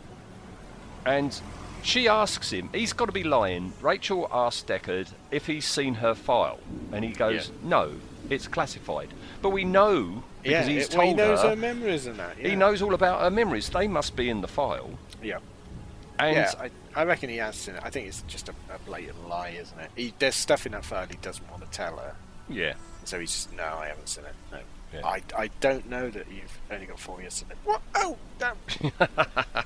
and 1.05 1.39
she 1.83 2.07
asks 2.07 2.51
him, 2.51 2.69
he's 2.73 2.93
got 2.93 3.05
to 3.05 3.11
be 3.11 3.23
lying. 3.23 3.73
Rachael 3.81 4.27
asks 4.31 4.63
Deckard 4.63 5.09
if 5.31 5.45
he's 5.47 5.65
seen 5.65 5.95
her 5.95 6.13
file, 6.15 6.59
and 6.91 7.03
he 7.05 7.11
goes, 7.11 7.49
Yeah. 7.49 7.69
"No, 7.69 7.91
it's 8.29 8.47
classified." 8.47 9.09
But 9.41 9.49
we 9.51 9.63
know 9.63 10.23
yeah. 10.43 10.61
because 10.61 10.67
he's 10.67 10.85
it- 10.87 10.89
well, 10.95 11.05
told 11.05 11.07
he 11.07 11.13
knows 11.15 11.41
her, 11.41 11.49
her 11.49 11.55
memories 11.55 12.05
and 12.07 12.19
that. 12.19 12.37
Yeah. 12.39 12.49
he 12.49 12.55
knows 12.55 12.81
all 12.81 12.93
about 12.93 13.21
her 13.21 13.29
memories. 13.31 13.69
They 13.69 13.87
must 13.87 14.15
be 14.15 14.29
in 14.29 14.41
the 14.41 14.47
file. 14.47 14.89
Yeah. 15.23 15.39
And 16.19 16.35
yeah, 16.35 16.51
I, 16.59 16.71
I 16.99 17.03
reckon 17.03 17.29
he 17.29 17.37
has 17.37 17.55
seen 17.55 17.75
it. 17.75 17.81
I 17.85 17.91
think 17.91 18.07
it's 18.07 18.23
just 18.23 18.49
a, 18.49 18.53
a 18.73 18.79
blatant 18.85 19.29
lie, 19.29 19.49
isn't 19.49 19.79
it? 19.79 19.91
He, 19.95 20.13
there's 20.17 20.33
stuff 20.35 20.65
in 20.65 20.71
that 20.71 20.83
file 20.83 21.05
he 21.07 21.17
doesn't 21.17 21.47
want 21.51 21.63
to 21.63 21.69
tell 21.69 21.97
her. 21.97 22.15
yeah, 22.49 22.73
So 23.03 23.19
he's 23.19 23.31
just, 23.31 23.53
no, 23.55 23.63
I 23.63 23.87
haven't 23.89 24.09
seen 24.09 24.25
it. 24.25 24.33
No. 24.51 24.57
Yeah. 24.93 25.05
I, 25.05 25.21
I 25.37 25.49
don't 25.59 25.89
know 25.89 26.09
that 26.09 26.25
you've 26.31 26.57
only 26.71 26.85
got 26.85 26.99
four 26.99 27.19
years 27.21 27.39
to 27.41 27.49
live. 27.49 27.57
What? 27.65 27.81
Oh, 27.95 28.17
damn. 28.39 28.55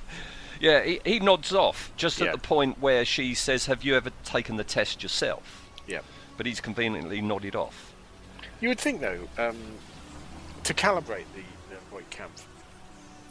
yeah, 0.60 0.84
he, 0.84 1.00
he 1.06 1.20
nods 1.20 1.54
off 1.54 1.92
just 1.96 2.20
Yeah. 2.20 2.28
at 2.28 2.32
the 2.34 2.38
point 2.40 2.80
where 2.80 3.06
she 3.06 3.34
says, 3.36 3.66
"Have 3.68 3.84
you 3.84 3.96
ever 3.96 4.12
taken 4.24 4.56
the 4.58 4.64
test 4.64 5.04
yourself?" 5.04 5.70
yeah. 5.88 6.00
But 6.38 6.46
he's 6.48 6.60
conveniently 6.62 7.22
nodded 7.22 7.56
off. 7.56 7.94
You 8.62 8.70
would 8.70 8.80
think, 8.80 9.00
though, 9.02 9.28
um, 9.38 9.58
to 10.64 10.74
calibrate 10.74 11.26
the, 11.36 11.44
the 11.70 11.76
Voight-Kampff, 11.92 12.44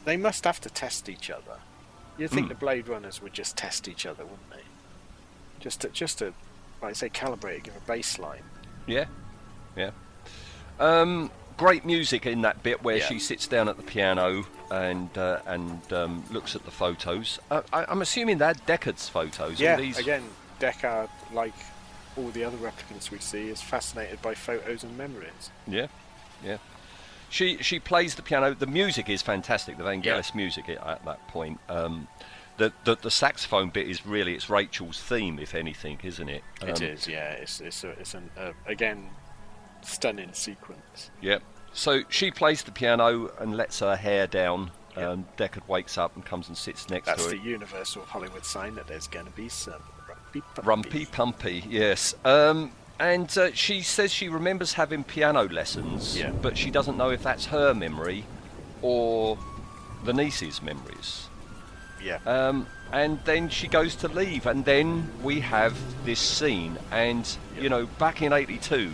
they 0.05 0.17
must 0.17 0.45
have 0.45 0.61
to 0.61 0.71
test 0.71 1.09
each 1.09 1.29
other. 1.31 1.59
You'd 2.19 2.31
think 2.31 2.47
Hmm. 2.47 2.49
the 2.51 2.55
Blade 2.57 2.87
Runners 2.89 3.21
would 3.23 3.33
just 3.33 3.57
test 3.57 3.89
each 3.89 4.07
other, 4.07 4.23
wouldn't 4.25 4.51
they? 4.51 4.63
Just 5.59 5.81
to, 5.81 5.89
just 5.89 6.19
to, 6.19 6.27
like 6.83 6.91
I 6.91 6.93
say, 6.93 7.09
calibrate 7.09 7.57
it, 7.59 7.63
give 7.65 7.75
a 7.77 7.81
baseline. 7.91 8.43
Yeah, 8.87 9.07
yeah. 9.77 9.91
Um, 10.79 11.31
great 11.61 11.85
music 11.85 12.25
in 12.25 12.41
that 12.41 12.63
bit 12.63 12.83
where 12.83 12.97
Yeah. 12.97 13.07
she 13.07 13.19
sits 13.19 13.47
down 13.47 13.69
at 13.69 13.77
the 13.77 13.83
piano 13.83 14.47
and 14.71 15.17
uh, 15.17 15.41
and 15.47 15.93
um, 15.93 16.25
looks 16.31 16.57
at 16.57 16.65
the 16.65 16.71
photos. 16.71 17.39
Uh, 17.51 17.63
I, 17.73 17.85
I'm 17.85 18.01
assuming 18.03 18.39
they're 18.39 18.55
Deckard's 18.55 19.09
photos. 19.09 19.61
Yeah, 19.61 19.77
these... 19.77 19.99
again, 19.99 20.25
Deckard, 20.59 21.11
like 21.33 21.53
all 22.17 22.29
the 22.31 22.45
other 22.45 22.57
replicants 22.57 23.11
we 23.11 23.19
see, 23.19 23.49
is 23.49 23.61
fascinated 23.61 24.23
by 24.23 24.35
photos 24.35 24.83
and 24.85 24.97
memories. 24.97 25.51
Yeah, 25.67 25.89
yeah. 26.43 26.57
She 27.29 27.59
she 27.59 27.79
plays 27.79 28.15
the 28.15 28.23
piano. 28.23 28.55
The 28.55 28.67
music 28.67 29.09
is 29.11 29.21
fantastic. 29.23 29.77
The 29.77 29.85
Vangelis 29.85 30.35
music 30.35 30.69
at, 30.69 30.79
at 30.87 31.05
that 31.05 31.29
point. 31.29 31.61
Um, 31.69 32.09
the, 32.57 32.73
the 32.85 32.97
the 32.97 33.11
saxophone 33.11 33.69
bit 33.71 33.87
is 33.89 34.05
really 34.07 34.35
it's 34.35 34.49
Rachael's 34.49 35.01
theme, 35.01 35.39
if 35.39 35.55
anything, 35.55 35.99
isn't 36.03 36.29
it? 36.29 36.43
it 36.63 36.83
Um, 36.83 36.89
is, 36.89 37.07
yeah. 37.07 37.33
It's 37.33 37.61
it's 37.61 37.85
a, 37.85 37.91
it's 37.91 38.15
an 38.15 38.31
uh, 38.37 38.53
again 38.67 39.11
stunning 39.83 40.33
sequence. 40.33 41.11
Yep. 41.21 41.43
So 41.73 42.03
she 42.09 42.31
plays 42.31 42.63
the 42.63 42.73
piano 42.73 43.31
and 43.39 43.57
lets 43.57 43.79
her 43.81 43.97
hair 43.97 44.27
down. 44.27 44.71
Yep. 44.97 45.09
Um, 45.09 45.25
Deckard 45.37 45.69
wakes 45.69 45.97
up 45.99 46.17
and 46.17 46.25
comes 46.25 46.49
and 46.49 46.57
sits 46.57 46.91
next 46.91 47.07
That's 47.07 47.23
to 47.25 47.31
her. 47.31 47.35
That's 47.37 47.45
the 47.45 47.51
universal 47.51 48.03
Hollywood 48.03 48.45
sign 48.45 48.75
that 48.75 48.87
there's 48.89 49.07
going 49.07 49.27
to 49.27 49.33
be 49.33 49.49
some 49.49 49.75
rumpy 50.35 50.43
pumpy. 50.55 50.63
Rumpy 50.63 51.09
Pumpy, 51.11 51.65
yes. 51.69 52.15
Um, 52.25 52.73
and 52.99 53.37
uh, 53.39 53.53
she 53.53 53.83
says 53.83 54.13
she 54.13 54.29
remembers 54.29 54.73
having 54.75 55.05
piano 55.05 55.45
lessons, 55.49 56.19
Yeah. 56.19 56.31
but 56.43 56.59
she 56.59 56.71
doesn't 56.71 56.97
know 56.99 57.11
if 57.11 57.23
that's 57.23 57.47
her 57.47 57.73
memory 57.73 58.25
or 58.83 59.39
the 60.05 60.13
niece's 60.13 60.61
memories. 60.61 61.29
Yeah, 62.03 62.19
Um, 62.27 62.67
and 62.93 63.21
then 63.25 63.49
she 63.51 63.69
goes 63.69 63.95
to 63.97 64.09
leave, 64.09 64.47
and 64.47 64.65
then 64.65 65.11
we 65.23 65.41
have 65.41 65.77
this 66.07 66.19
scene. 66.19 66.79
And 66.91 67.29
you 67.59 67.69
know, 67.69 67.87
back 67.99 68.23
in 68.23 68.33
'82, 68.33 68.91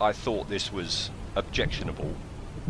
I 0.00 0.12
thought 0.12 0.48
this 0.48 0.72
was 0.72 1.10
objectionable. 1.36 2.12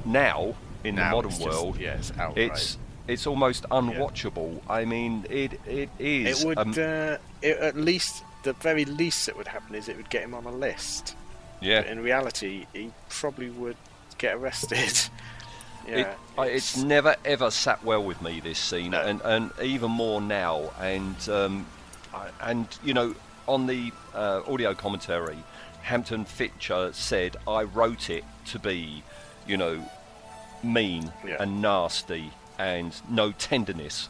Now, 0.04 0.54
in 0.82 0.96
Now 0.96 1.10
the 1.10 1.16
modern 1.16 1.30
it's 1.30 1.38
just- 1.38 1.50
world, 1.50 1.78
yeah, 1.78 1.96
it's 1.96 2.12
it's 2.36 2.78
it's 3.06 3.26
almost 3.26 3.64
unwatchable. 3.70 4.60
I 4.68 4.84
mean, 4.84 5.26
it 5.30 5.60
it 5.66 5.90
is. 5.98 6.42
it 6.42 6.46
would 6.46 6.58
um, 6.58 6.70
uh, 6.70 7.16
it, 7.42 7.56
at 7.58 7.76
least 7.76 8.24
the 8.42 8.52
very 8.54 8.84
least 8.84 9.26
that 9.26 9.36
would 9.36 9.48
happen 9.48 9.74
is 9.74 9.88
it 9.88 9.96
would 9.96 10.10
get 10.10 10.22
him 10.22 10.34
on 10.34 10.44
a 10.44 10.52
list. 10.52 11.14
yeah. 11.60 11.80
But 11.82 11.90
in 11.90 12.00
reality, 12.02 12.66
he 12.74 12.90
probably 13.08 13.50
would 13.50 13.76
get 14.18 14.36
arrested. 14.36 14.98
yeah, 15.88 15.94
It, 15.96 16.08
I, 16.36 16.46
it's 16.48 16.76
never 16.76 17.16
ever 17.24 17.50
sat 17.50 17.82
well 17.84 18.02
with 18.04 18.20
me 18.20 18.40
this 18.40 18.58
scene, 18.58 18.90
No. 18.90 19.00
and, 19.00 19.20
and 19.22 19.50
even 19.62 19.90
more 19.90 20.20
now. 20.20 20.70
And 20.80 21.16
um, 21.30 21.66
I, 22.12 22.28
and 22.42 22.66
you 22.84 22.92
know, 22.94 23.14
on 23.48 23.66
the 23.66 23.92
uh, 24.14 24.42
audio 24.46 24.74
commentary, 24.74 25.38
Hampton 25.84 26.24
Fancher 26.24 26.90
said, 26.92 27.36
"I 27.46 27.62
wrote 27.62 28.10
it 28.10 28.24
to 28.46 28.58
be, 28.58 29.02
you 29.46 29.56
know, 29.56 29.88
mean 30.62 31.12
Yeah. 31.24 31.36
and 31.40 31.60
nasty 31.62 32.32
and 32.58 32.94
no 33.08 33.32
tenderness 33.32 34.08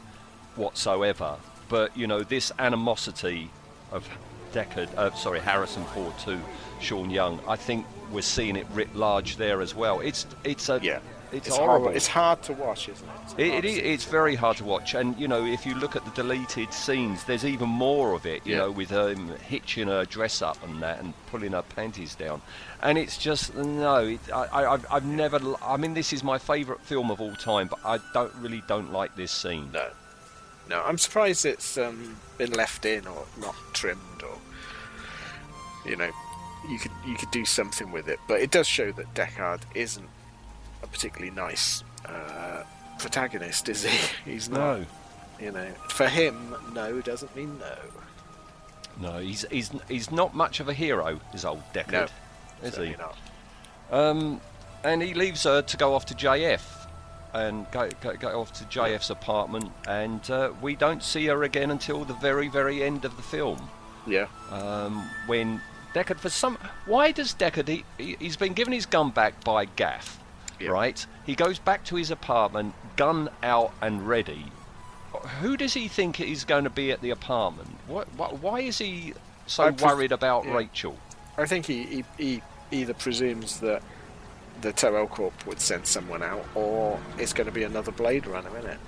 whatsoever." 0.57 1.37
but 1.69 1.97
you 1.97 2.07
know 2.07 2.23
this 2.23 2.53
animosity 2.59 3.51
of 3.91 4.07
Deckard, 4.53 4.95
uh, 4.97 5.13
sorry 5.15 5.41
Harrison 5.41 5.83
Ford 5.87 6.13
to 6.21 6.39
Sean 6.81 7.09
Young, 7.11 7.41
I 7.49 7.57
think 7.57 7.87
we're 8.13 8.21
seeing 8.21 8.55
it 8.57 8.67
writ 8.75 8.95
large 8.95 9.37
there 9.37 9.61
as 9.63 9.75
well. 9.75 10.01
It's 10.01 10.27
it's 10.45 10.69
a 10.69 10.79
Yeah. 10.83 11.01
It's, 11.33 11.49
It's 11.49 11.57
horrible. 11.57 11.87
hard. 11.87 11.97
It's 11.97 12.07
hard 12.07 12.43
to 12.45 12.53
watch, 12.53 12.89
isn't 12.89 13.07
it? 13.09 13.13
It's 13.25 13.35
It, 13.39 13.51
hard 13.51 13.59
it, 13.59 13.63
to 13.63 13.69
is- 13.69 13.75
see. 13.75 13.81
it's 13.93 14.05
very 14.05 14.35
hard 14.35 14.57
to 14.59 14.65
watch, 14.65 14.95
and 14.95 15.19
you 15.19 15.27
know, 15.29 15.45
if 15.45 15.65
you 15.67 15.75
look 15.75 15.97
at 15.97 16.05
the 16.05 16.11
deleted 16.13 16.73
scenes, 16.73 17.25
there's 17.25 17.45
even 17.45 17.69
more 17.69 18.13
of 18.15 18.27
it. 18.27 18.47
You 18.47 18.53
Yeah. 18.55 18.59
know, 18.61 18.71
with 18.71 18.91
him 18.91 19.29
hitching 19.49 19.89
her 19.89 20.05
dress 20.05 20.43
up 20.43 20.63
and 20.65 20.83
that, 20.83 21.01
and 21.01 21.13
pulling 21.31 21.53
her 21.53 21.63
panties 21.63 22.15
down, 22.15 22.43
and 22.83 22.97
it's 22.99 23.17
just 23.19 23.55
no. 23.55 23.97
It, 24.07 24.21
I, 24.33 24.45
I, 24.45 24.73
I've, 24.75 24.87
I've 24.91 25.05
never. 25.05 25.41
I 25.63 25.77
mean, 25.77 25.95
this 25.95 26.13
is 26.13 26.23
my 26.23 26.39
favourite 26.39 26.81
film 26.83 27.11
of 27.11 27.21
all 27.21 27.35
time, 27.37 27.69
but 27.69 27.79
I 27.85 27.99
don't 28.13 28.35
really 28.37 28.63
don't 28.69 28.93
like 28.93 29.17
this 29.17 29.33
scene. 29.33 29.71
No, 29.73 29.89
no. 30.69 30.83
I'm 30.83 30.99
surprised 30.99 31.45
it's 31.47 31.77
um, 31.79 32.17
been 32.39 32.53
left 32.53 32.85
in 32.87 33.07
or 33.07 33.25
not 33.41 33.55
trimmed, 33.73 34.23
or 34.23 34.39
you 35.91 35.97
know, 35.97 36.11
you 36.69 36.79
could 36.79 36.93
you 37.07 37.15
could 37.17 37.31
do 37.31 37.45
something 37.45 37.93
with 37.93 38.09
it. 38.09 38.19
But 38.29 38.41
it 38.41 38.51
does 38.51 38.67
show 38.67 38.93
that 38.93 39.13
Deckard 39.15 39.61
isn't 39.75 40.09
particularly 40.95 41.35
nice 41.35 41.83
uh, 42.07 42.63
protagonist, 42.99 43.69
is 43.69 43.85
he? 43.85 43.99
He's 44.31 44.49
not. 44.49 44.79
No, 44.81 44.87
You 45.41 45.51
know, 45.51 45.67
for 45.91 46.07
him, 46.09 46.55
no 46.73 47.01
doesn't 47.01 47.35
mean 47.35 47.59
no. 47.59 47.77
no, 49.01 49.19
he's 49.19 49.45
he's 49.51 49.73
he's 49.89 50.11
not 50.13 50.35
much 50.35 50.61
of 50.61 50.69
a 50.69 50.73
hero. 50.73 51.21
Is 51.35 51.45
old 51.45 51.63
Deckard, 51.75 52.11
No, 52.63 52.69
is 52.69 52.77
he? 52.77 52.95
not. 52.97 53.17
Um, 53.91 54.41
and 54.85 55.03
he 55.03 55.13
leaves 55.15 55.43
her 55.45 55.63
to 55.63 55.77
go 55.77 55.95
off 55.95 56.07
to 56.07 56.15
JF 56.15 56.63
and 57.33 57.67
go, 57.73 57.89
go, 58.01 58.15
go 58.17 58.41
off 58.41 58.53
to 58.55 58.65
JF's 58.67 59.11
apartment, 59.11 59.73
and 59.89 60.31
uh, 60.31 60.53
we 60.63 60.77
don't 60.77 61.03
see 61.03 61.27
her 61.27 61.43
again 61.43 61.71
until 61.73 62.05
the 62.05 62.15
very, 62.15 62.47
very 62.49 62.83
end 62.85 63.05
of 63.05 63.17
the 63.17 63.23
film. 63.23 63.69
Yeah, 64.07 64.27
Um, 64.53 65.09
when 65.27 65.61
Deckard, 65.95 66.19
for 66.19 66.29
some, 66.29 66.59
why 66.87 67.11
does 67.11 67.35
Deckard? 67.35 67.67
He, 67.69 67.85
he 67.99 68.17
he's 68.21 68.37
been 68.37 68.53
given 68.53 68.73
his 68.73 68.87
gun 68.87 69.11
back 69.11 69.43
by 69.43 69.65
Gaff, 69.65 70.19
Yeah. 70.61 70.71
right? 70.71 71.07
He 71.25 71.35
goes 71.35 71.59
back 71.59 71.85
to 71.87 71.97
his 71.97 72.11
apartment, 72.11 72.75
gun 72.97 73.29
out 73.43 73.73
and 73.81 74.07
ready. 74.07 74.47
Who 75.41 75.57
does 75.57 75.75
he 75.75 75.89
think 75.89 76.21
is 76.21 76.45
going 76.45 76.65
to 76.65 76.71
be 76.71 76.91
at 76.91 77.01
the 77.01 77.11
apartment? 77.11 77.69
What, 77.87 78.09
what, 78.17 78.41
why 78.41 78.61
is 78.61 78.79
he 78.79 79.15
so 79.47 79.73
pres- 79.73 79.83
worried 79.83 80.13
about 80.13 80.45
yeah. 80.45 80.57
Rachael? 80.57 80.99
I 81.39 81.47
think 81.47 81.67
he, 81.67 81.85
he, 81.85 82.05
he 82.19 82.43
either 82.71 82.95
presumes 82.95 83.61
that 83.61 83.83
the 84.61 84.73
Tyrell 84.73 85.07
Corp 85.07 85.47
would 85.47 85.61
send 85.61 85.87
someone 85.87 86.23
out, 86.23 86.45
or 86.55 86.99
it's 87.19 87.33
going 87.33 87.47
to 87.47 87.53
be 87.53 87.63
another 87.63 87.93
Blade 87.93 88.27
Runner, 88.27 88.51
isn't 88.59 88.71
it? 88.71 88.79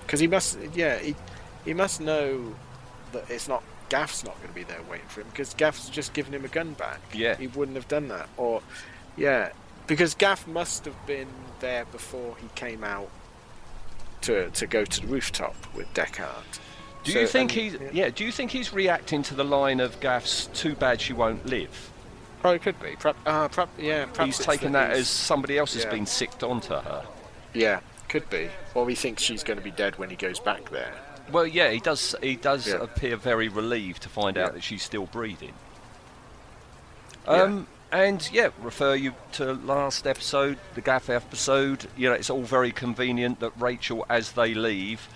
Because 0.00 0.20
he 0.20 0.26
must, 0.26 0.58
yeah, 0.74 0.98
he, 0.98 1.14
he 1.64 1.74
must 1.74 2.00
know 2.00 2.54
that 3.12 3.28
it's 3.30 3.48
not 3.48 3.62
Gaff's 3.88 4.24
not 4.24 4.36
going 4.36 4.48
to 4.48 4.54
be 4.54 4.64
there 4.64 4.80
waiting 4.90 5.06
for 5.08 5.20
him 5.20 5.28
because 5.30 5.54
Gaff's 5.54 5.88
just 5.88 6.14
given 6.14 6.34
him 6.34 6.44
a 6.44 6.48
gun 6.48 6.72
back. 6.72 7.00
Yeah. 7.12 7.36
he 7.36 7.46
wouldn't 7.48 7.76
have 7.76 7.88
done 7.88 8.08
that, 8.08 8.28
or 8.36 8.62
yeah, 9.16 9.50
because 9.86 10.14
Gaff 10.14 10.46
must 10.46 10.84
have 10.84 11.06
been 11.06 11.28
there 11.60 11.84
before 11.86 12.36
he 12.40 12.48
came 12.54 12.82
out 12.84 13.08
to 14.22 14.50
to 14.50 14.66
go 14.66 14.84
to 14.84 15.00
the 15.00 15.06
rooftop 15.06 15.54
with 15.74 15.92
Deckard. 15.94 16.58
Do 17.04 17.12
So- 17.12 17.20
you 17.20 17.26
think 17.26 17.54
and- 17.56 17.60
he's 17.80 17.92
yeah. 17.92 18.08
Do 18.08 18.24
you 18.24 18.32
think 18.32 18.50
he's 18.50 18.72
reacting 18.72 19.22
to 19.24 19.34
the 19.34 19.44
line 19.44 19.80
of 19.80 20.00
Gaff's 20.00 20.46
"Too 20.54 20.74
bad 20.74 21.00
she 21.00 21.12
won't 21.12 21.44
live"? 21.46 21.90
Oh, 22.42 22.50
it 22.50 22.62
could 22.62 22.78
be. 22.80 22.94
Perhaps, 22.98 23.18
uh, 23.26 23.48
perhaps, 23.48 23.72
yeah, 23.78 24.04
perhaps 24.06 24.36
he's 24.38 24.46
taken 24.46 24.72
that 24.72 24.88
he's- 24.90 25.00
as 25.00 25.08
somebody 25.08 25.56
else 25.58 25.72
has 25.74 25.84
yeah. 25.84 25.90
been 25.90 26.04
sicked 26.06 26.42
onto 26.42 26.74
her. 26.74 27.04
Yeah, 27.54 27.80
could 28.08 28.28
be. 28.28 28.50
Or 28.74 28.86
he 28.88 28.94
thinks 28.94 29.22
she's 29.22 29.42
going 29.42 29.58
to 29.58 29.64
be 29.64 29.70
dead 29.70 29.96
when 29.98 30.10
he 30.10 30.16
goes 30.16 30.40
back 30.40 30.68
there. 30.70 30.92
Well, 31.32 31.46
yeah, 31.46 31.70
he 31.70 31.80
does. 31.80 32.14
He 32.22 32.36
does 32.36 32.66
Yeah. 32.66 32.74
appear 32.82 33.16
very 33.16 33.48
relieved 33.48 34.02
to 34.02 34.08
find 34.10 34.36
out 34.36 34.52
that 34.52 34.62
she's 34.62 34.82
still 34.82 35.06
breathing. 35.06 35.54
Yeah. 37.26 37.32
Um, 37.42 37.66
and 37.94 38.28
yeah, 38.32 38.50
refer 38.60 38.94
you 38.94 39.14
to 39.32 39.52
last 39.54 40.06
episode, 40.06 40.58
the 40.74 40.80
Gaff 40.82 41.08
episode. 41.08 41.86
You 41.96 42.08
know, 42.10 42.14
it's 42.14 42.28
all 42.28 42.42
very 42.42 42.72
convenient 42.72 43.40
that 43.40 43.52
Rachael, 43.58 44.04
as 44.10 44.32
they 44.32 44.52
leave, 44.54 45.08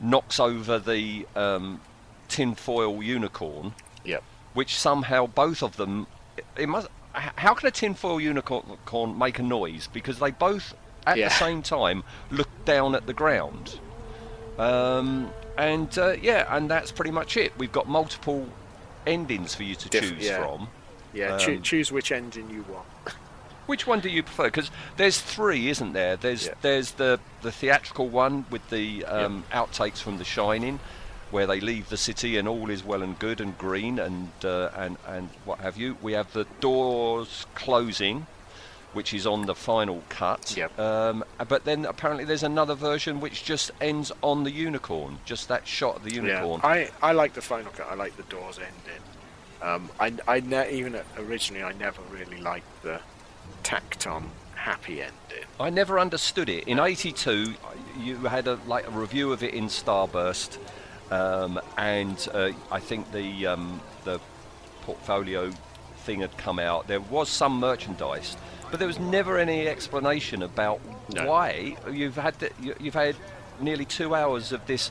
knocks 0.00 0.38
over 0.40 0.78
the 0.78 1.26
um, 1.36 1.80
tinfoil 2.28 3.02
unicorn. 3.02 3.72
Yep. 4.04 4.22
which 4.52 4.76
somehow 4.76 5.26
both 5.26 5.62
of 5.62 5.76
them 5.78 6.06
it 6.58 6.68
must 6.68 6.88
how 7.14 7.54
can 7.54 7.68
a 7.68 7.70
tinfoil 7.70 8.20
unicorn 8.20 9.18
make 9.18 9.38
a 9.38 9.42
noise 9.42 9.88
because 9.92 10.18
they 10.18 10.30
both 10.30 10.74
at 11.06 11.16
Yeah. 11.16 11.28
the 11.28 11.34
same 11.34 11.62
time 11.62 12.04
look 12.30 12.48
down 12.66 12.94
at 12.94 13.06
the 13.06 13.14
ground 13.14 13.78
um, 14.58 15.30
and 15.56 15.96
uh, 15.98 16.16
yeah 16.20 16.54
and 16.54 16.70
that's 16.70 16.92
pretty 16.92 17.10
much 17.12 17.36
it 17.38 17.52
we've 17.58 17.72
got 17.72 17.88
multiple 17.88 18.46
endings 19.06 19.54
for 19.54 19.62
you 19.62 19.74
to 19.76 19.88
Diff- 19.88 20.10
choose 20.10 20.24
yeah. 20.24 20.38
from 20.44 20.68
Yeah, 21.14 21.38
choo- 21.38 21.56
Um, 21.56 21.62
choose 21.62 21.90
which 21.92 22.10
engine 22.12 22.50
you 22.50 22.64
want. 22.68 22.86
which 23.66 23.86
one 23.86 24.00
do 24.00 24.08
you 24.10 24.22
prefer 24.22 24.44
because 24.44 24.70
there's 24.98 25.18
three 25.20 25.70
isn't 25.70 25.94
there 25.94 26.16
there's 26.16 26.46
Yeah. 26.48 26.54
there's 26.60 26.90
the 26.92 27.18
the 27.40 27.50
theatrical 27.50 28.08
one 28.08 28.44
with 28.50 28.68
the 28.68 29.04
um, 29.06 29.44
outtakes 29.52 29.98
from 30.02 30.18
the 30.18 30.24
shining 30.24 30.80
where 31.30 31.46
they 31.46 31.60
leave 31.60 31.88
the 31.88 31.96
city 31.96 32.36
and 32.36 32.46
all 32.46 32.68
is 32.68 32.84
well 32.84 33.02
and 33.02 33.18
good 33.18 33.40
and 33.40 33.56
green 33.56 33.98
and 33.98 34.30
uh, 34.44 34.68
and 34.76 34.98
and 35.06 35.30
what 35.46 35.60
have 35.60 35.76
you. 35.76 35.96
We 36.02 36.12
have 36.12 36.32
the 36.32 36.44
doors 36.60 37.46
closing, 37.56 38.26
which 38.92 39.12
is 39.14 39.26
on 39.26 39.46
the 39.46 39.54
final 39.54 40.02
cut. 40.10 40.54
Yep. 40.56 40.78
Um, 40.78 41.24
but 41.48 41.64
then 41.64 41.86
apparently 41.86 42.24
there's 42.24 42.44
another 42.44 42.74
version 42.74 43.18
which 43.20 43.42
just 43.44 43.72
ends 43.80 44.12
on 44.22 44.44
the 44.44 44.52
unicorn, 44.52 45.18
just 45.24 45.48
that 45.48 45.66
shot 45.66 45.96
of 45.96 46.04
the 46.04 46.12
unicorn. 46.14 46.60
Yeah, 46.62 46.68
I, 46.68 46.90
I 47.02 47.12
like 47.12 47.32
the 47.32 47.42
final 47.42 47.72
cut. 47.72 47.88
I 47.90 47.94
like 47.94 48.16
the 48.16 48.22
doors 48.24 48.58
ending. 48.58 49.02
Um, 49.64 49.88
I, 49.98 50.12
I 50.28 50.40
ne- 50.40 50.72
even 50.72 51.00
originally 51.16 51.64
I 51.64 51.72
never 51.72 52.02
really 52.12 52.40
liked 52.40 52.82
the 52.82 53.00
tacked 53.62 54.06
on 54.06 54.30
happy 54.54 55.00
ending. 55.00 55.46
I 55.58 55.70
never 55.70 55.98
understood 55.98 56.50
it. 56.50 56.68
In 56.68 56.78
'82, 56.78 57.54
you 57.98 58.16
had 58.18 58.46
a 58.46 58.58
like 58.66 58.86
a 58.86 58.90
review 58.90 59.32
of 59.32 59.42
it 59.42 59.54
in 59.54 59.66
Starburst, 59.66 60.58
um, 61.10 61.58
and 61.78 62.28
uh, 62.34 62.50
I 62.70 62.78
think 62.80 63.10
the 63.12 63.46
um, 63.46 63.80
the 64.04 64.20
portfolio 64.82 65.50
thing 65.98 66.20
had 66.20 66.36
come 66.36 66.58
out. 66.58 66.86
There 66.86 67.00
was 67.00 67.30
some 67.30 67.58
merchandise, 67.58 68.36
but 68.70 68.78
there 68.78 68.86
was 68.88 68.98
never 68.98 69.38
any 69.38 69.66
explanation 69.66 70.42
about 70.42 70.80
No. 71.14 71.26
why 71.26 71.76
you've 71.90 72.16
had 72.16 72.38
the, 72.38 72.50
you, 72.60 72.74
you've 72.78 72.94
had 72.94 73.16
nearly 73.60 73.86
two 73.86 74.14
hours 74.14 74.52
of 74.52 74.66
this 74.66 74.90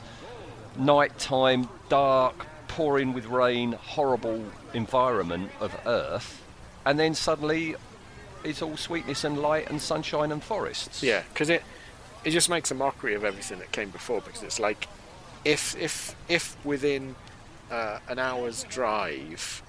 nighttime, 0.76 1.68
dark, 1.88 2.46
pouring 2.74 3.12
with 3.12 3.26
rain, 3.26 3.70
horrible 3.72 4.44
environment 4.72 5.50
of 5.60 5.74
Earth, 5.86 6.42
and 6.84 6.98
then 6.98 7.14
suddenly 7.14 7.76
it's 8.42 8.60
all 8.60 8.76
sweetness 8.76 9.22
and 9.22 9.38
light 9.38 9.70
and 9.70 9.80
sunshine 9.80 10.32
and 10.32 10.42
forests. 10.42 11.00
Yeah, 11.02 11.22
because 11.32 11.50
it 11.50 11.62
it 12.24 12.30
just 12.32 12.50
makes 12.50 12.70
a 12.72 12.74
mockery 12.74 13.14
of 13.14 13.24
everything 13.24 13.60
that 13.60 13.70
came 13.70 13.90
before. 13.90 14.20
Because 14.20 14.42
it's 14.42 14.58
like 14.58 14.88
if 15.44 15.76
if 15.76 16.16
if 16.28 16.56
within 16.64 17.14
uh, 17.70 17.98
an 18.08 18.18
hour's 18.18 18.64
drive 18.64 19.62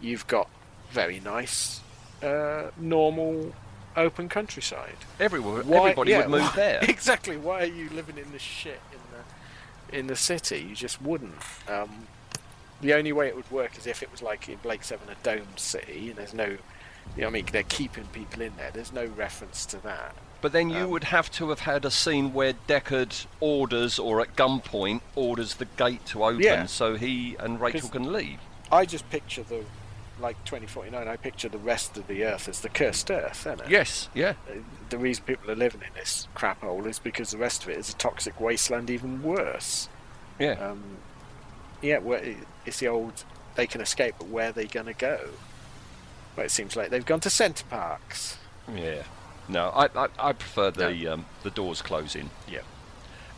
you've 0.00 0.26
got 0.26 0.48
very 0.90 1.20
nice 1.20 1.80
uh, 2.22 2.70
normal 2.78 3.52
open 3.96 4.28
countryside. 4.28 4.96
Everyone, 5.20 5.66
Why- 5.66 5.78
everybody 5.78 6.10
yeah, 6.12 6.18
would 6.20 6.28
move 6.30 6.40
why- 6.42 6.52
there. 6.56 6.80
Exactly. 6.88 7.36
Why 7.36 7.62
are 7.62 7.66
you 7.80 7.88
living 7.90 8.16
in 8.18 8.32
the 8.32 8.38
shit 8.38 8.80
in 8.92 8.98
the 9.12 9.98
in 9.98 10.06
the 10.06 10.16
city? 10.16 10.64
You 10.70 10.74
just 10.74 11.02
wouldn't. 11.02 11.34
Um, 11.68 12.06
the 12.80 12.94
only 12.94 13.12
way 13.12 13.28
it 13.28 13.36
would 13.36 13.50
work 13.50 13.76
is 13.78 13.86
if 13.86 14.02
it 14.02 14.10
was 14.10 14.22
like 14.22 14.48
in 14.48 14.56
Blake 14.56 14.84
Seven, 14.84 15.08
a 15.08 15.14
domed 15.24 15.58
city, 15.58 16.08
and 16.10 16.16
there's 16.18 16.34
no, 16.34 16.44
you 16.46 16.58
know, 17.22 17.26
I 17.28 17.30
mean, 17.30 17.46
they're 17.52 17.62
keeping 17.62 18.04
people 18.06 18.42
in 18.42 18.56
there. 18.56 18.70
There's 18.72 18.92
no 18.92 19.06
reference 19.06 19.64
to 19.66 19.78
that. 19.82 20.14
But 20.42 20.52
then 20.52 20.68
you 20.68 20.84
Um, 20.84 20.90
would 20.90 21.04
have 21.04 21.30
to 21.32 21.48
have 21.48 21.60
had 21.60 21.84
a 21.84 21.90
scene 21.90 22.32
where 22.34 22.52
Deckard 22.68 23.26
orders, 23.40 23.98
or 23.98 24.20
at 24.20 24.36
gunpoint, 24.36 25.00
orders 25.14 25.54
the 25.54 25.64
gate 25.64 26.04
to 26.06 26.24
open 26.24 26.40
Yeah. 26.42 26.66
so 26.66 26.96
he 26.96 27.36
and 27.40 27.60
Rachael 27.60 27.88
can 27.88 28.12
leave. 28.12 28.38
I 28.70 28.84
just 28.84 29.08
picture 29.10 29.42
the, 29.42 29.64
like 30.20 30.36
2049. 30.44 31.08
I 31.08 31.16
picture 31.16 31.48
the 31.48 31.58
rest 31.58 31.96
of 31.96 32.06
the 32.06 32.24
Earth 32.24 32.48
as 32.48 32.60
the 32.60 32.68
cursed 32.68 33.10
Earth, 33.10 33.46
isn't 33.46 33.62
it? 33.62 33.70
Yes, 33.70 34.08
yeah. 34.14 34.34
Uh, 34.48 34.56
The 34.90 34.98
reason 34.98 35.24
people 35.24 35.50
are 35.50 35.56
living 35.56 35.80
in 35.82 35.92
this 35.94 36.28
crap 36.34 36.60
hole 36.60 36.86
is 36.86 36.98
because 36.98 37.30
the 37.30 37.38
rest 37.38 37.62
of 37.64 37.70
it 37.70 37.78
is 37.78 37.88
a 37.90 37.94
toxic 37.94 38.38
wasteland, 38.40 38.90
even 38.90 39.22
worse. 39.22 39.88
Yeah. 40.38 40.52
Um, 40.52 40.98
yeah, 41.82 41.98
it's 42.64 42.78
the 42.80 42.88
old 42.88 43.24
they 43.54 43.66
can 43.66 43.80
escape, 43.80 44.14
but 44.18 44.28
where 44.28 44.50
are 44.50 44.52
they 44.52 44.66
going 44.66 44.86
to 44.86 44.92
go? 44.92 45.18
Well, 46.36 46.46
it 46.46 46.50
seems 46.50 46.76
like 46.76 46.90
they've 46.90 47.04
gone 47.06 47.20
to 47.20 47.30
Center 47.30 47.64
Parcs. 47.70 48.36
Yeah. 48.74 49.02
No, 49.48 49.68
I 49.68 49.86
I, 49.94 50.08
I 50.18 50.32
prefer 50.32 50.70
the 50.70 51.08
um, 51.08 51.26
the 51.42 51.50
doors 51.50 51.80
closing. 51.82 52.30
Yeah. 52.48 52.60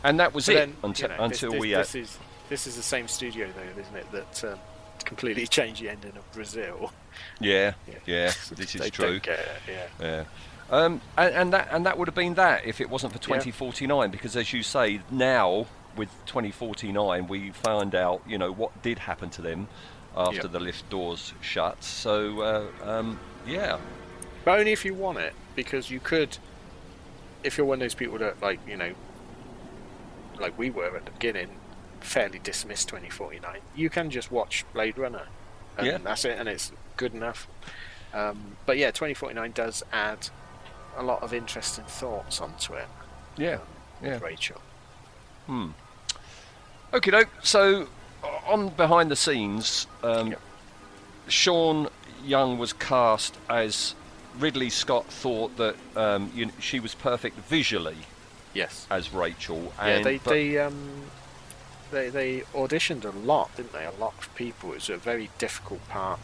And 0.03 0.19
that 0.19 0.33
was 0.33 0.45
But 0.47 0.55
it 0.55 0.59
then, 0.59 0.75
until 0.83 1.09
you 1.11 1.17
know, 1.17 1.23
until 1.23 1.51
this, 1.51 1.59
we 1.59 1.69
this, 1.69 1.77
had. 1.77 1.85
this 1.85 1.95
is 2.11 2.17
this 2.49 2.67
is 2.67 2.75
the 2.75 2.81
same 2.83 3.07
studio 3.07 3.47
though, 3.55 3.81
isn't 3.81 3.95
it? 3.95 4.11
That 4.11 4.51
um, 4.53 4.59
completely 5.05 5.45
changed 5.57 5.81
the 5.81 5.89
ending 5.89 6.15
of 6.17 6.29
Brazil. 6.33 6.91
Yeah, 7.39 7.73
Yeah. 7.87 7.95
yeah. 8.05 8.31
This 8.55 8.75
is 8.75 8.81
They 8.81 8.89
true. 8.89 9.05
don't 9.11 9.23
get 9.23 9.39
it, 9.39 9.47
yeah. 9.67 9.87
Yeah. 10.01 10.23
Um, 10.71 11.01
and, 11.17 11.33
and 11.35 11.53
that 11.53 11.67
and 11.71 11.85
that 11.85 11.97
would 11.97 12.07
have 12.07 12.15
been 12.15 12.35
that 12.35 12.65
if 12.65 12.79
it 12.81 12.89
wasn't 12.89 13.13
for 13.13 13.19
2049 13.19 14.11
because 14.11 14.35
as 14.35 14.53
you 14.53 14.61
say 14.63 15.01
now 15.09 15.65
with 15.99 16.09
2049, 16.25 17.27
we 17.27 17.51
found 17.51 17.93
out, 17.93 18.21
you 18.27 18.37
know, 18.39 18.51
what 18.51 18.81
did 18.81 18.97
happen 18.99 19.29
to 19.31 19.41
them 19.41 19.67
after 20.17 20.43
Yep. 20.43 20.51
the 20.51 20.59
lift 20.59 20.89
doors 20.89 21.33
shut. 21.41 21.83
So, 21.83 22.41
uh, 22.41 22.89
um, 22.89 23.19
yeah, 23.45 23.77
But 24.45 24.59
only 24.59 24.71
if 24.71 24.83
you 24.85 24.93
want 24.95 25.19
it, 25.19 25.33
because 25.55 25.91
you 25.91 25.99
could, 25.99 26.37
if 27.43 27.57
you're 27.57 27.67
one 27.67 27.75
of 27.75 27.79
those 27.81 27.93
people 27.93 28.17
that, 28.19 28.41
like, 28.41 28.59
you 28.67 28.77
know, 28.77 28.93
like 30.39 30.57
we 30.57 30.69
were 30.69 30.95
at 30.95 31.05
the 31.05 31.11
beginning, 31.11 31.49
fairly 31.99 32.39
dismiss 32.39 32.85
2049, 32.85 33.59
you 33.75 33.89
can 33.89 34.09
just 34.09 34.31
watch 34.31 34.65
Blade 34.73 34.97
Runner. 34.97 35.27
And 35.77 35.85
Yeah. 35.87 35.97
that's 35.97 36.23
it, 36.25 36.39
and 36.39 36.47
it's 36.49 36.71
good 36.97 37.13
enough. 37.13 37.47
Um, 38.13 38.57
but 38.65 38.77
yeah, 38.77 38.91
2049 38.91 39.51
does 39.51 39.83
add 39.91 40.29
a 40.97 41.03
lot 41.03 41.21
of 41.21 41.33
interesting 41.33 41.85
thoughts 41.85 42.41
onto 42.41 42.73
it, 42.73 42.87
yeah, 43.37 43.59
yeah. 44.01 44.17
Rachael. 44.19 44.61
Okay, 46.93 47.11
doke. 47.11 47.29
So, 47.43 47.87
on 48.47 48.69
behind 48.69 49.11
the 49.11 49.15
scenes, 49.15 49.87
um, 50.03 50.31
Yep. 50.31 50.41
Sean 51.27 51.87
Young 52.25 52.57
was 52.57 52.73
cast 52.73 53.37
as 53.49 53.93
Ridley 54.39 54.69
Scott 54.69 55.05
thought 55.05 55.55
that 55.57 55.75
um, 55.95 56.31
you 56.33 56.49
she 56.59 56.79
was 56.79 56.95
perfect 56.95 57.37
visually 57.47 57.97
Yes. 58.53 58.87
as 58.89 59.13
Rachael. 59.13 59.71
Yeah, 59.79 60.01
they 60.01 60.17
they 60.17 60.57
um 60.57 61.03
they 61.91 62.09
they 62.09 62.39
auditioned 62.53 63.05
a 63.05 63.11
lot, 63.11 63.55
didn't 63.55 63.73
they? 63.73 63.85
A 63.85 63.91
lot 63.99 64.13
of 64.17 64.33
people. 64.35 64.71
It 64.71 64.75
was 64.75 64.89
a 64.89 64.97
very 64.97 65.29
difficult 65.37 65.87
part, 65.89 66.19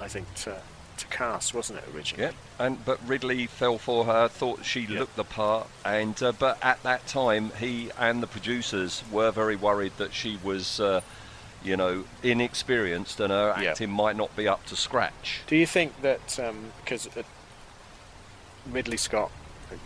I 0.00 0.06
think, 0.08 0.32
to 0.44 0.60
to 0.98 1.06
cast, 1.06 1.54
wasn't 1.54 1.78
it 1.80 1.84
originally? 1.94 2.24
Yeah, 2.24 2.32
and 2.58 2.84
but 2.84 2.98
Ridley 3.06 3.46
fell 3.46 3.78
for 3.78 4.04
her, 4.06 4.28
thought 4.28 4.64
she 4.64 4.80
Yeah. 4.80 5.00
looked 5.00 5.16
the 5.16 5.24
part, 5.24 5.68
and 5.84 6.20
uh, 6.22 6.32
but 6.32 6.58
at 6.62 6.82
that 6.82 7.06
time 7.06 7.52
he 7.58 7.90
and 7.98 8.22
the 8.22 8.26
producers 8.26 9.02
were 9.10 9.30
very 9.30 9.56
worried 9.56 9.92
that 9.98 10.12
she 10.14 10.38
was, 10.42 10.80
uh, 10.80 11.00
you 11.62 11.76
know, 11.76 12.04
inexperienced 12.22 13.18
and 13.20 13.32
her 13.32 13.50
acting 13.56 13.90
might 13.90 14.16
not 14.16 14.34
be 14.36 14.46
up 14.48 14.64
to 14.66 14.76
scratch. 14.76 15.40
Do 15.46 15.56
you 15.56 15.66
think 15.66 16.00
that 16.02 16.38
um, 16.38 16.72
because 16.84 17.06
uh, 17.16 17.22
Ridley 18.70 18.96
Scott, 18.96 19.30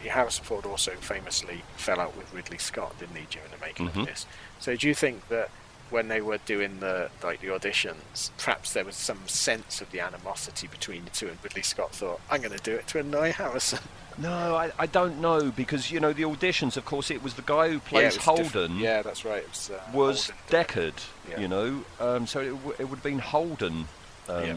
Harrison 0.06 0.44
Ford 0.44 0.66
also 0.66 0.92
famously 0.96 1.62
fell 1.76 2.00
out 2.00 2.16
with 2.16 2.32
Ridley 2.32 2.58
Scott, 2.58 2.98
didn't 2.98 3.16
he, 3.16 3.26
during 3.30 3.50
the 3.50 3.58
making 3.58 3.88
Mhm. 3.90 4.00
of 4.00 4.06
this? 4.06 4.26
So 4.58 4.76
do 4.76 4.86
you 4.88 4.94
think 4.94 5.28
that 5.28 5.50
when 5.90 6.08
they 6.08 6.20
were 6.20 6.38
doing 6.38 6.80
the 6.80 7.10
like 7.22 7.40
the 7.40 7.48
auditions, 7.48 8.30
perhaps 8.38 8.72
there 8.72 8.84
was 8.84 8.96
some 8.96 9.26
sense 9.28 9.80
of 9.80 9.90
the 9.90 10.00
animosity 10.00 10.66
between 10.66 11.04
the 11.04 11.10
two, 11.10 11.28
and 11.28 11.38
Ridley 11.42 11.62
Scott 11.62 11.92
thought, 11.94 12.20
"I'm 12.30 12.40
going 12.40 12.56
to 12.56 12.62
do 12.62 12.74
it 12.74 12.86
to 12.88 12.98
annoy 13.00 13.32
Harrison." 13.32 13.80
No, 14.18 14.54
I, 14.54 14.70
I 14.78 14.84
don't 14.86 15.18
know 15.22 15.50
because 15.50 15.90
you 15.90 15.98
know 15.98 16.12
the 16.12 16.24
auditions. 16.24 16.76
Of 16.76 16.84
course, 16.84 17.10
it 17.10 17.22
was 17.22 17.34
the 17.34 17.42
guy 17.42 17.68
who 17.68 17.74
Yeah, 17.74 17.80
plays 17.86 18.16
was 18.16 18.24
Holden. 18.24 18.44
different. 18.44 18.74
Yeah, 18.80 19.00
that's 19.00 19.24
right. 19.24 19.38
It 19.44 19.48
was, 19.48 19.70
uh, 19.70 19.80
was 19.94 20.28
Holden. 20.30 20.66
Deckard, 20.66 20.94
Yeah. 21.30 21.40
you 21.40 21.48
know, 21.48 21.84
um, 22.00 22.26
so 22.26 22.40
it, 22.40 22.50
w- 22.50 22.74
it 22.78 22.84
would 22.84 22.96
have 22.96 23.02
been 23.02 23.20
Holden 23.20 23.86
um, 24.28 24.44
Yeah. 24.44 24.56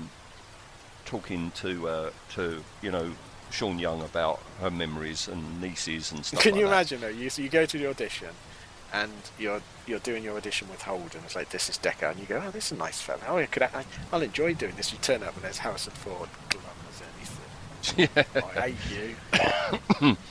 talking 1.06 1.52
to 1.52 1.88
uh, 1.88 2.10
to 2.34 2.62
you 2.82 2.92
know 2.92 3.12
Sean 3.52 3.80
Young 3.80 4.02
about 4.02 4.42
her 4.60 4.72
memories 4.72 5.30
and 5.30 5.62
nieces 5.62 6.12
and 6.12 6.26
stuff. 6.26 6.42
Can 6.42 6.54
like 6.54 6.60
you 6.60 6.66
that. 6.68 6.74
imagine 6.74 7.02
though? 7.02 7.08
You, 7.08 7.30
so 7.30 7.42
you 7.42 7.48
go 7.50 7.66
to 7.66 7.78
the 7.78 7.88
audition, 7.90 8.30
and 8.94 9.12
you're 9.40 9.62
you're 9.88 10.00
doing 10.00 10.24
your 10.24 10.38
audition 10.38 10.70
with 10.70 10.84
Holden. 10.84 11.22
It's 11.26 11.36
like 11.36 11.50
this 11.50 11.68
is 11.70 11.78
Deckard, 11.78 12.12
and 12.12 12.20
you 12.20 12.26
go, 12.26 12.42
"Oh, 12.46 12.52
this 12.52 12.68
is 12.68 12.72
a 12.74 12.76
nice 12.76 13.02
fella. 13.02 13.20
Oh, 13.28 13.38
I 13.38 13.46
could 13.48 13.64
I, 13.64 13.86
I'll 14.12 14.22
enjoy 14.22 14.54
doing 14.54 14.76
this." 14.76 14.92
You 14.94 15.00
turn 15.02 15.24
up 15.24 15.34
and 15.36 15.44
there's 15.44 15.58
Harrison 15.60 15.94
Ford. 15.94 16.30
glamorous, 16.50 17.02
and 17.02 17.12
he's 17.20 17.34
Yeah. 18.16 18.24
I 18.58 18.70
hate 18.70 18.76
you. 20.02 20.18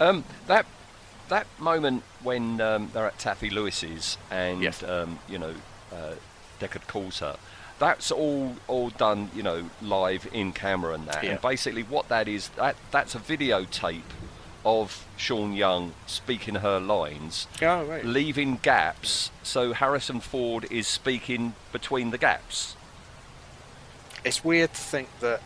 Um, 0.00 0.24
that 0.48 0.66
that 1.28 1.46
moment 1.60 2.02
when 2.22 2.60
um, 2.60 2.90
they're 2.92 3.06
at 3.06 3.18
Taffy 3.18 3.50
Lewis's 3.50 4.18
and 4.30 4.60
Yes. 4.62 4.82
um, 4.82 5.18
you 5.28 5.38
know 5.38 5.54
uh, 5.92 6.14
Deckard 6.60 6.86
calls 6.88 7.20
her. 7.20 7.36
That's 7.78 8.10
all 8.10 8.56
all 8.68 8.90
done, 8.90 9.30
you 9.34 9.42
know, 9.42 9.70
live 9.80 10.28
in 10.32 10.52
camera 10.52 10.94
and 10.94 11.06
that. 11.06 11.22
Yeah. 11.22 11.30
And 11.32 11.40
basically, 11.40 11.82
what 11.82 12.08
that 12.08 12.26
is, 12.28 12.48
that 12.50 12.76
that's 12.90 13.14
a 13.14 13.18
videotape 13.18 14.02
of 14.64 15.06
Sean 15.16 15.52
Young 15.52 15.92
speaking 16.06 16.56
her 16.56 16.78
lines, 16.80 17.46
Oh 17.60 17.84
right. 17.84 18.04
leaving 18.04 18.56
gaps. 18.62 19.30
So 19.42 19.72
Harrison 19.72 20.20
Ford 20.20 20.66
is 20.70 20.86
speaking 20.86 21.54
between 21.72 22.10
the 22.10 22.18
gaps. 22.18 22.76
It's 24.24 24.44
weird 24.44 24.72
to 24.74 24.80
think 24.80 25.08
that 25.20 25.40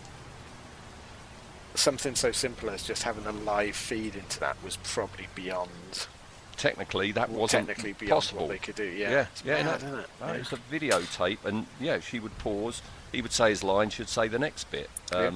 something 1.75 2.15
so 2.15 2.33
simple 2.33 2.71
as 2.71 2.83
just 2.83 3.03
having 3.03 3.27
a 3.27 3.33
live 3.33 3.77
feed 3.77 4.15
into 4.17 4.41
that 4.41 4.57
was 4.65 4.77
probably 4.79 5.27
beyond 5.35 6.07
Technically, 6.57 7.13
that 7.13 7.29
wasn't 7.29 7.67
technically 7.69 7.93
beyond 7.93 8.11
possible. 8.23 8.43
what 8.47 8.49
they 8.49 8.59
could 8.59 8.77
do. 8.77 8.85
Yeah, 8.85 9.11
yeah, 9.11 9.27
It's 9.31 9.45
yeah, 9.45 9.63
mad, 9.63 9.83
no, 9.83 9.89
isn't 9.89 9.99
it? 9.99 10.07
no, 10.21 10.27
Yeah. 10.29 10.33
it's 10.33 10.53
a 10.53 10.57
videotape, 10.73 11.45
and 11.45 11.67
yeah, 11.79 12.01
she 12.01 12.19
would 12.19 12.37
pause. 12.39 12.81
He 13.13 13.21
would 13.21 13.33
say 13.33 13.51
his 13.51 13.63
line. 13.63 13.91
She'd 13.91 14.09
say 14.09 14.27
the 14.29 14.39
next 14.39 14.71
bit. 14.71 14.89
Um, 15.13 15.21
Yeah. 15.21 15.31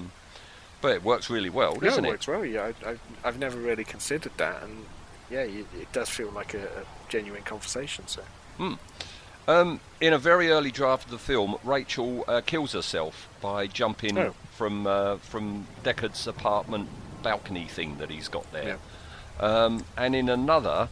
But 0.81 0.93
it 0.93 1.03
works 1.05 1.29
really 1.29 1.51
well, 1.51 1.75
Yeah, 1.75 1.89
doesn't 1.91 2.05
it 2.05 2.09
it? 2.09 2.11
works 2.13 2.27
well. 2.29 2.45
Yeah, 2.45 2.73
I, 2.87 2.91
I, 2.91 2.97
I've 3.25 3.39
never 3.39 3.59
really 3.59 3.85
considered 3.85 4.33
that, 4.39 4.63
and 4.63 4.87
yeah, 5.31 5.45
you, 5.45 5.67
it 5.79 5.93
does 5.93 6.09
feel 6.09 6.31
like 6.31 6.55
a, 6.55 6.65
a 6.65 6.85
genuine 7.09 7.43
conversation. 7.43 8.07
So 8.07 8.23
Um, 9.49 9.81
in 10.01 10.13
a 10.13 10.19
very 10.19 10.51
early 10.51 10.71
draft 10.71 11.07
of 11.07 11.11
the 11.11 11.19
film, 11.19 11.57
Rachael 11.65 12.25
uh, 12.29 12.41
kills 12.45 12.73
herself 12.73 13.29
by 13.41 13.67
jumping 13.67 14.17
Oh. 14.19 14.35
from 14.53 14.87
uh, 14.87 15.17
from 15.17 15.67
Deckard's 15.83 16.27
apartment 16.27 16.89
balcony 17.23 17.67
thing 17.67 17.99
that 17.99 18.11
he's 18.11 18.29
got 18.29 18.51
there. 18.53 18.79
Yeah. 19.41 19.45
Um, 19.45 19.85
and 19.97 20.15
in 20.15 20.29
another, 20.29 20.89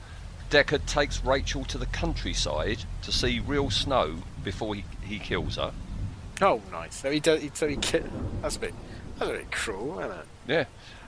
Deckard 0.51 0.86
takes 0.86 1.22
Rachael 1.24 1.64
to 1.66 1.78
the 1.78 1.86
countryside 1.86 2.78
to 3.03 3.12
see 3.12 3.39
real 3.41 3.70
snow 3.70 4.16
before 4.43 4.74
he, 4.74 4.84
he 5.03 5.18
kills 5.18 5.57
her. 5.57 5.72
Oh, 6.41 6.62
nice. 6.72 6.95
So 6.97 7.11
he 7.11 7.20
does. 7.20 7.43
He, 7.43 7.51
so 7.55 7.68
he 7.68 7.76
ki- 7.76 8.01
that's 8.43 8.57
a 8.57 8.61
bit. 8.61 8.74
That's 9.18 9.30
a 9.30 9.34
bit 9.34 9.50
cruel, 9.50 9.98
isn't 10.00 10.12
it? 10.12 10.26
Yeah. 10.46 10.64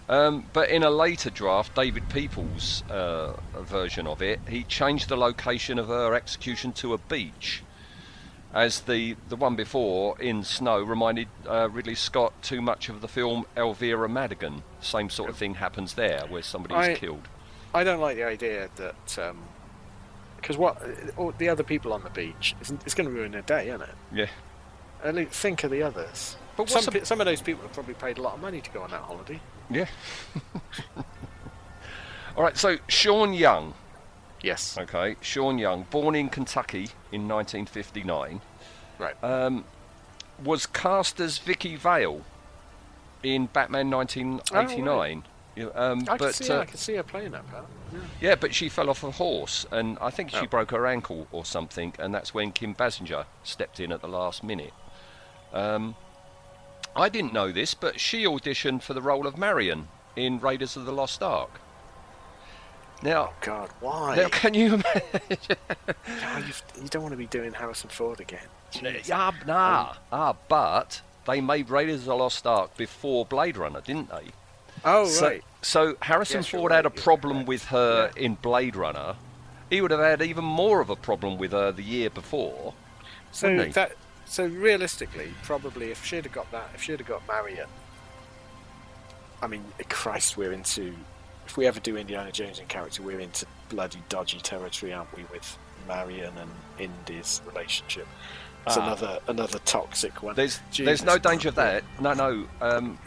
Um, 0.08 0.46
but 0.52 0.70
in 0.70 0.82
a 0.82 0.90
later 0.90 1.30
draft, 1.30 1.74
David 1.76 2.08
Peoples' 2.08 2.82
uh, 2.90 3.34
version 3.60 4.08
of 4.08 4.22
it, 4.22 4.40
he 4.48 4.64
changed 4.64 5.08
the 5.08 5.16
location 5.16 5.78
of 5.78 5.86
her 5.86 6.14
execution 6.14 6.72
to 6.74 6.94
a 6.94 6.98
beach, 6.98 7.62
as 8.52 8.80
the 8.80 9.16
the 9.28 9.36
one 9.36 9.54
before 9.54 10.20
in 10.20 10.42
snow 10.42 10.82
reminded 10.82 11.28
uh, 11.48 11.68
Ridley 11.70 11.94
Scott 11.94 12.32
too 12.42 12.60
much 12.60 12.88
of 12.88 13.02
the 13.02 13.08
film 13.08 13.46
Elvira 13.56 14.08
Madigan. 14.08 14.64
Same 14.80 15.10
sort 15.10 15.30
of 15.30 15.36
thing 15.36 15.54
happens 15.54 15.94
there, 15.94 16.24
where 16.28 16.42
somebody 16.42 16.74
is 16.90 16.98
killed. 16.98 17.28
I 17.72 17.84
don't 17.84 18.00
like 18.00 18.16
the 18.16 18.24
idea 18.24 18.68
that 18.76 18.94
because 20.40 20.58
what 20.58 20.82
all 21.16 21.32
the 21.38 21.48
other 21.48 21.62
people 21.62 21.92
on 21.92 22.02
the 22.02 22.10
beach, 22.10 22.56
it's, 22.60 22.70
it's 22.84 22.94
going 22.94 23.08
to 23.08 23.14
ruin 23.14 23.30
their 23.30 23.42
day, 23.42 23.68
isn't 23.68 23.82
it? 23.82 23.94
Yeah. 24.12 24.26
At 25.04 25.14
least 25.14 25.32
think 25.32 25.62
of 25.62 25.70
the 25.70 25.84
others. 25.84 26.36
But 26.56 26.68
some, 26.68 26.76
what's 26.76 26.86
the- 26.86 26.92
pe- 26.92 27.04
some 27.04 27.20
of 27.20 27.26
those 27.26 27.40
people 27.40 27.62
have 27.62 27.72
probably 27.72 27.94
paid 27.94 28.18
a 28.18 28.22
lot 28.22 28.34
of 28.34 28.40
money 28.40 28.60
to 28.60 28.70
go 28.70 28.82
on 28.82 28.90
that 28.90 29.00
holiday. 29.02 29.40
Yeah. 29.70 29.86
All 32.36 32.42
right. 32.42 32.56
So 32.56 32.76
Sean 32.88 33.32
Young. 33.32 33.74
Yes. 34.42 34.78
Okay, 34.78 35.16
Sean 35.20 35.58
Young, 35.58 35.82
born 35.90 36.14
in 36.14 36.28
Kentucky 36.30 36.88
in 37.12 37.28
1959. 37.28 38.40
Right. 38.98 39.22
um, 39.24 39.64
was 40.42 40.64
cast 40.66 41.20
as 41.20 41.36
Vicki 41.38 41.76
Vale 41.76 42.22
in 43.22 43.46
Batman 43.46 43.90
1989. 43.90 45.24
Yeah, 45.56 45.64
um, 45.74 46.00
I 46.02 46.04
can 46.04 46.16
but 46.18 46.34
see. 46.34 46.50
uh, 46.50 46.60
I 46.60 46.64
can 46.64 46.78
see 46.78 46.94
her 46.94 47.02
playing 47.02 47.32
that 47.32 47.46
part. 47.50 47.66
Yeah. 47.92 47.98
yeah, 48.20 48.34
but 48.34 48.54
she 48.54 48.70
fell 48.70 48.88
off 48.88 49.02
a 49.04 49.10
horse, 49.10 49.66
and 49.70 49.98
I 50.00 50.08
think 50.10 50.30
she 50.30 50.38
Oh. 50.38 50.46
broke 50.46 50.70
her 50.70 50.86
ankle 50.86 51.26
or 51.32 51.44
something, 51.44 51.92
and 51.98 52.14
that's 52.14 52.32
when 52.32 52.52
Kim 52.52 52.74
Basinger 52.74 53.26
stepped 53.42 53.78
in 53.80 53.92
at 53.92 54.00
the 54.00 54.08
last 54.08 54.42
minute. 54.42 54.72
Um, 55.52 55.96
I 56.96 57.08
didn't 57.08 57.32
know 57.32 57.52
this, 57.52 57.74
but 57.74 58.00
she 58.00 58.24
auditioned 58.24 58.82
for 58.82 58.94
the 58.94 59.00
role 59.02 59.26
of 59.26 59.38
Marion 59.38 59.88
in 60.16 60.40
Raiders 60.40 60.76
of 60.76 60.84
the 60.86 60.92
Lost 60.92 61.22
Ark. 61.22 61.60
Now, 63.02 63.30
Oh 63.30 63.34
God, 63.40 63.70
why? 63.80 64.16
now 64.16 64.28
can 64.28 64.52
you 64.54 64.74
imagine? 64.74 65.56
Oh, 65.88 66.44
you've, 66.46 66.62
don't 66.90 67.02
want 67.02 67.12
to 67.12 67.16
be 67.18 67.26
doing 67.26 67.52
Harrison 67.54 67.88
Ford 67.88 68.20
again. 68.20 68.46
Jeez. 68.72 69.08
Yeah, 69.08 69.30
nah. 69.46 69.94
Ah, 70.12 70.34
but 70.48 71.00
they 71.26 71.40
made 71.40 71.70
Raiders 71.70 72.00
of 72.00 72.06
the 72.06 72.16
Lost 72.16 72.46
Ark 72.46 72.76
before 72.76 73.24
Blade 73.24 73.56
Runner, 73.56 73.80
didn't 73.80 74.10
they? 74.10 74.32
Oh 74.84 75.06
so, 75.06 75.26
right. 75.28 75.44
so 75.62 75.96
Harrison 76.02 76.38
Yes, 76.38 76.48
Ford 76.48 76.72
had 76.72 76.86
a 76.86 76.90
problem 76.90 77.38
right. 77.38 77.46
with 77.46 77.64
her 77.66 78.10
Yeah. 78.16 78.22
in 78.22 78.34
Blade 78.34 78.76
Runner. 78.76 79.16
He 79.70 79.80
would 79.80 79.90
have 79.92 80.00
had 80.00 80.20
even 80.22 80.44
more 80.44 80.80
of 80.80 80.90
a 80.90 80.96
problem 80.96 81.38
with 81.38 81.52
her 81.52 81.72
the 81.72 81.82
year 81.82 82.10
before. 82.10 82.74
So 83.32 83.56
that. 83.72 83.92
So 84.30 84.46
realistically, 84.46 85.34
probably 85.42 85.90
if 85.90 86.04
she'd 86.04 86.24
have 86.24 86.32
got 86.32 86.48
that, 86.52 86.70
if 86.72 86.82
she'd 86.84 87.00
have 87.00 87.08
got 87.08 87.26
Marion, 87.26 87.66
I 89.42 89.48
mean, 89.48 89.64
Christ, 89.88 90.36
we're 90.36 90.52
into. 90.52 90.94
If 91.46 91.56
we 91.56 91.66
ever 91.66 91.80
do 91.80 91.96
Indiana 91.96 92.30
Jones 92.30 92.60
in 92.60 92.66
character, 92.66 93.02
we're 93.02 93.18
into 93.18 93.44
bloody 93.70 94.00
dodgy 94.08 94.38
territory, 94.38 94.92
aren't 94.92 95.14
we? 95.16 95.24
With 95.32 95.58
Marion 95.88 96.32
and 96.38 96.50
Indy's 96.78 97.42
relationship. 97.44 98.06
It's 98.68 98.76
Ah. 98.76 98.84
another 98.86 99.18
another 99.26 99.58
toxic 99.64 100.22
one. 100.22 100.36
There's 100.36 100.60
Jesus 100.70 100.86
there's 100.86 101.04
no 101.04 101.18
danger 101.18 101.48
of 101.48 101.56
that. 101.56 101.82
No, 101.98 102.12
no. 102.12 102.46
Um, 102.60 102.98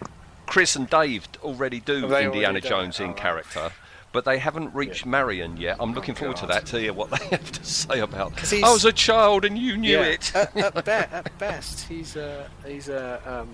Chris 0.45 0.75
and 0.75 0.89
Dave 0.89 1.25
already 1.41 1.79
do 1.79 2.03
Indiana 2.03 2.35
already 2.49 2.67
Jones 2.67 2.99
in 2.99 3.11
Oh, 3.11 3.13
character, 3.13 3.71
but 4.13 4.23
they 4.23 4.37
haven't 4.37 4.73
reached 4.73 5.03
Yeah. 5.05 5.11
Marion 5.11 5.57
yet. 5.57 5.77
I'm 5.79 5.93
looking 5.93 6.15
forward 6.15 6.37
to 6.37 6.45
that 6.45 6.65
to 6.67 6.79
hear 6.79 6.93
what 6.93 7.09
they 7.09 7.25
have 7.31 7.51
to 7.51 7.65
say 7.65 7.99
about. 7.99 8.53
I 8.63 8.71
was 8.71 8.85
a 8.85 8.93
child 8.93 9.43
and 9.43 9.57
you 9.57 9.75
knew 9.75 9.97
Yeah, 9.99 10.03
it. 10.05 10.33
at, 10.35 10.55
at, 10.55 10.85
be- 10.85 10.91
at 10.91 11.37
best, 11.39 11.87
he's 11.87 12.15
a 12.15 12.49
he's 12.65 12.87
a 12.87 13.21
um, 13.25 13.49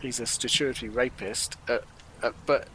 he's 0.00 0.20
a 0.20 0.26
statutory 0.26 0.90
rapist, 0.90 1.56
uh, 1.68 1.78
uh, 2.22 2.32
but 2.44 2.68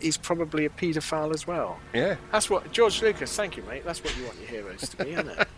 he's 0.00 0.16
probably 0.16 0.64
a 0.64 0.70
paedophile 0.70 1.34
as 1.34 1.46
well. 1.46 1.78
yeah. 1.92 2.16
That's 2.32 2.48
what 2.48 2.72
George 2.72 3.02
Lucas. 3.02 3.34
Thank 3.36 3.56
you, 3.56 3.62
mate. 3.64 3.84
That's 3.84 4.02
what 4.02 4.16
you 4.16 4.24
want 4.24 4.38
your 4.38 4.48
heroes 4.48 4.88
to 4.88 4.96
be, 5.04 5.10
isn't 5.12 5.28
it? 5.28 5.48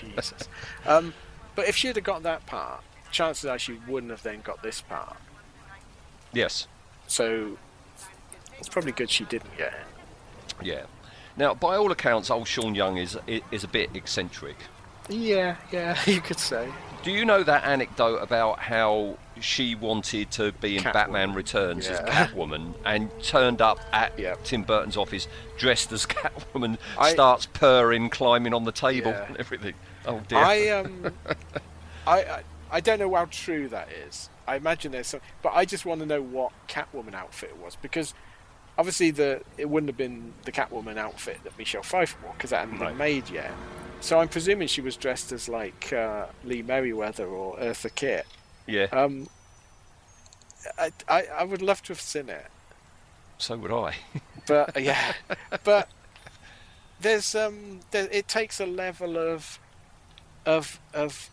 Jesus. 0.00 0.48
Um, 0.86 1.12
but 1.54 1.68
if 1.68 1.76
she'd 1.76 1.96
have 1.96 2.04
got 2.04 2.22
that 2.22 2.46
part, 2.46 2.82
chances 3.10 3.44
are 3.44 3.58
she 3.58 3.78
wouldn't 3.88 4.10
have 4.10 4.22
then 4.22 4.40
got 4.42 4.62
this 4.62 4.80
part. 4.80 5.16
Yes. 6.32 6.66
So 7.06 7.58
it's 8.58 8.68
probably 8.68 8.92
good 8.92 9.10
she 9.10 9.24
didn't 9.24 9.56
get 9.58 9.72
it. 9.72 9.86
Yeah. 10.62 10.82
Now, 11.36 11.54
by 11.54 11.76
all 11.76 11.90
accounts, 11.90 12.30
old 12.30 12.46
Sean 12.46 12.74
Young 12.74 12.96
is 12.96 13.18
is 13.50 13.64
a 13.64 13.68
bit 13.68 13.90
eccentric. 13.94 14.56
Yeah, 15.08 15.56
yeah, 15.72 15.98
you 16.06 16.20
could 16.20 16.38
say. 16.38 16.68
Do 17.02 17.10
you 17.10 17.24
know 17.24 17.42
that 17.42 17.64
anecdote 17.64 18.16
about 18.22 18.58
how 18.60 19.18
she 19.40 19.74
wanted 19.74 20.30
to 20.30 20.52
be 20.52 20.78
in. 20.78 20.84
Batman 20.84 21.34
Returns 21.34 21.86
as 21.88 21.98
Yeah. 22.00 22.26
Catwoman 22.28 22.72
and 22.86 23.10
turned 23.22 23.60
up 23.60 23.78
at 23.92 24.16
Yeah. 24.18 24.36
Tim 24.44 24.62
Burton's 24.62 24.96
office 24.96 25.26
dressed 25.58 25.92
as 25.92 26.06
Catwoman, 26.06 26.78
I- 26.96 27.12
starts 27.12 27.46
purring, 27.46 28.08
climbing 28.10 28.54
on 28.54 28.64
the 28.64 28.72
table, 28.72 29.10
Yeah. 29.10 29.26
and 29.26 29.36
everything? 29.36 29.74
Oh 30.06 30.20
dear. 30.28 30.38
I 30.38 30.68
um, 30.70 31.12
I, 32.06 32.22
I 32.22 32.42
I 32.70 32.80
don't 32.80 32.98
know 32.98 33.14
how 33.14 33.26
true 33.26 33.68
that 33.68 33.88
is. 34.08 34.30
I 34.46 34.56
imagine 34.56 34.92
there's 34.92 35.06
some, 35.08 35.20
but 35.42 35.52
I 35.54 35.64
just 35.64 35.84
want 35.84 36.00
to 36.00 36.06
know 36.06 36.22
what 36.22 36.52
Catwoman 36.68 37.14
outfit 37.14 37.50
it 37.50 37.58
was 37.58 37.76
because 37.76 38.14
obviously 38.78 39.10
the 39.10 39.42
it 39.58 39.68
wouldn't 39.68 39.88
have 39.88 39.96
been 39.96 40.32
the 40.44 40.52
Catwoman 40.52 40.96
outfit 40.98 41.38
that 41.44 41.56
Michelle 41.58 41.82
Pfeiffer 41.82 42.16
wore 42.22 42.32
because 42.34 42.50
that 42.50 42.60
hadn't 42.60 42.78
Right. 42.80 42.88
been 42.88 42.98
made 42.98 43.28
yet. 43.30 43.52
So 44.00 44.18
I'm 44.18 44.28
presuming 44.28 44.68
she 44.68 44.80
was 44.82 44.96
dressed 44.96 45.32
as 45.32 45.48
like 45.48 45.92
uh, 45.92 46.26
Lee 46.44 46.62
Meriwether 46.62 47.26
or 47.26 47.56
Eartha 47.58 47.94
Kitt. 47.94 48.26
yeah. 48.66 48.84
Um, 48.92 49.28
I, 50.78 50.90
I 51.08 51.24
I 51.40 51.44
would 51.44 51.60
love 51.62 51.82
to 51.84 51.92
have 51.92 52.00
seen 52.00 52.28
it, 52.30 52.46
so 53.38 53.56
would 53.58 53.70
I. 53.72 53.96
but 54.46 54.80
yeah, 54.82 55.12
but 55.62 55.88
there's 57.00 57.34
um 57.34 57.80
there, 57.90 58.08
it 58.10 58.28
takes 58.28 58.60
a 58.60 58.66
level 58.66 59.16
of 59.18 59.58
of 60.46 60.80
of 60.94 61.28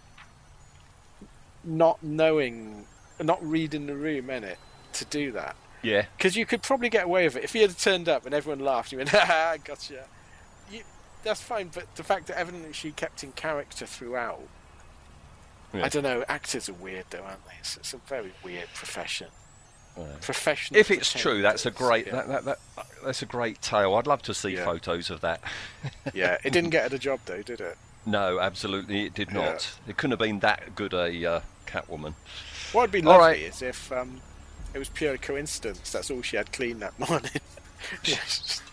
not 1.64 2.02
knowing 2.04 2.86
not 3.22 3.46
reading 3.46 3.86
the 3.86 3.96
room 3.96 4.30
in 4.30 4.44
it 4.44 4.58
to 4.94 5.06
do 5.06 5.32
that 5.32 5.56
yeah. 5.82 6.06
because 6.18 6.36
you 6.36 6.46
could 6.46 6.62
probably 6.62 6.90
get 6.90 7.06
away 7.06 7.26
with 7.26 7.36
it 7.38 7.44
if 7.44 7.54
he 7.54 7.62
had 7.62 7.78
turned 7.78 8.08
up 8.10 8.26
and 8.26 8.34
everyone 8.34 8.60
laughed 8.60 8.92
you 8.92 8.98
went 8.98 9.10
ha 9.14 9.56
gotcha 9.64 10.06
you, 10.72 10.82
that's 11.24 11.42
fine 11.42 11.70
but 11.74 11.94
the 11.96 12.04
fact 12.04 12.28
that 12.28 12.38
evidently 12.38 12.74
she 12.74 12.92
kept 12.92 13.24
in 13.24 13.32
character 13.34 13.86
throughout 13.86 14.42
Yeah. 15.74 15.86
I 15.86 15.90
don't 15.90 16.04
know 16.04 16.24
actors 16.28 16.70
are 16.70 16.74
weird 16.74 17.06
though 17.10 17.24
aren't 17.24 17.46
they 17.46 17.54
it's, 17.60 17.78
it's 17.78 17.94
a 17.94 17.98
very 17.98 18.34
weird 18.44 18.68
profession 18.74 19.28
Yeah. 19.98 20.06
professional 20.22 20.80
If 20.80 20.90
it's 20.92 21.12
true, 21.12 21.42
that's 21.42 21.66
a 21.66 21.72
great 21.72 22.08
yeah. 22.08 22.16
that, 22.16 22.28
that, 22.28 22.46
that, 22.46 22.58
that's 23.04 23.22
a 23.22 23.26
great 23.26 23.62
tale. 23.62 23.96
I'd 23.96 24.08
love 24.08 24.22
to 24.24 24.34
see 24.34 24.52
Yeah. 24.56 24.66
photos 24.66 25.10
of 25.10 25.22
that. 25.22 25.42
yeah 26.14 26.38
it 26.44 26.52
didn't 26.54 26.70
get 26.70 26.84
her 26.84 26.90
the 26.90 27.00
job 27.00 27.20
though 27.26 27.42
did 27.42 27.60
it 27.62 27.78
No, 28.06 28.40
absolutely, 28.40 29.06
it 29.06 29.14
did 29.14 29.32
not. 29.32 29.78
It 29.88 29.96
couldn't 29.98 30.12
have 30.12 30.20
been 30.20 30.40
that 30.40 30.76
good 30.76 30.94
a 30.94 31.26
uh, 31.26 31.42
Catwoman. 31.68 32.16
What 32.72 32.82
would 32.82 32.92
be 32.92 33.02
lovely 33.02 33.28
right. 33.28 33.40
is 33.40 33.62
if 33.62 33.92
um, 33.92 34.22
it 34.74 34.80
was 34.80 34.90
pure 34.90 35.18
coincidence. 35.18 35.92
That's 35.92 36.10
all 36.12 36.22
she 36.22 36.38
had 36.38 36.52
clean 36.52 36.80
that 36.80 36.98
morning. 37.10 37.32
Yes. 38.04 38.62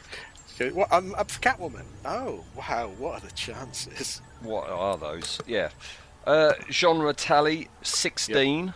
She 0.59 0.71
what, 0.71 0.89
I'm 0.91 1.15
up 1.15 1.31
for 1.31 1.39
Catwoman. 1.41 1.85
Oh, 2.05 2.43
wow! 2.57 2.91
What 2.99 3.23
are 3.23 3.27
the 3.29 3.33
chances? 3.33 4.21
What 4.43 4.69
are 4.69 4.97
those? 4.97 5.41
Yeah. 5.47 5.69
Uh, 6.27 6.55
genre 6.69 7.13
tally 7.15 7.69
sixteen. 7.83 8.67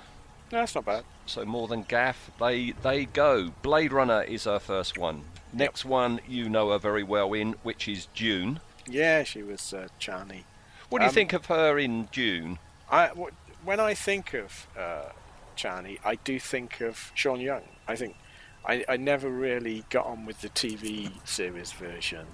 No, 0.52 0.58
that's 0.60 0.76
not 0.76 0.84
bad. 0.84 1.02
So 1.26 1.44
more 1.44 1.66
than 1.66 1.82
Gaff. 1.82 2.30
They 2.38 2.70
they 2.84 3.06
go. 3.06 3.50
Blade 3.62 3.92
Runner 3.92 4.22
is 4.22 4.46
our 4.46 4.60
first 4.60 4.96
one. 4.96 5.24
Next 5.52 5.84
one 5.84 6.20
you 6.28 6.48
know 6.48 6.70
her 6.70 6.78
very 6.78 7.02
well 7.02 7.32
in, 7.32 7.54
which 7.64 7.88
is 7.88 8.06
Dune. 8.14 8.60
Yeah, 8.86 9.24
she 9.24 9.42
was 9.42 9.74
uh, 9.74 9.88
Chani. 9.98 10.44
What 10.88 11.00
do 11.00 11.04
you 11.06 11.08
Um, 11.08 11.14
think 11.14 11.32
of 11.32 11.46
her 11.46 11.80
in 11.80 12.04
Dune? 12.12 12.60
I 12.92 13.08
when 13.64 13.80
I 13.80 13.94
think 13.94 14.34
of 14.34 14.68
uh, 14.78 15.06
Chani, 15.62 15.98
I 16.04 16.16
do 16.16 16.38
think 16.40 16.80
of 16.80 17.12
Sean 17.14 17.40
Young. 17.40 17.62
I 17.86 17.94
think 17.96 18.16
I, 18.64 18.84
I 18.88 18.96
never 18.96 19.28
really 19.28 19.84
got 19.90 20.06
on 20.06 20.26
with 20.26 20.40
the 20.40 20.48
TV 20.48 21.10
series 21.26 21.72
version. 21.72 22.26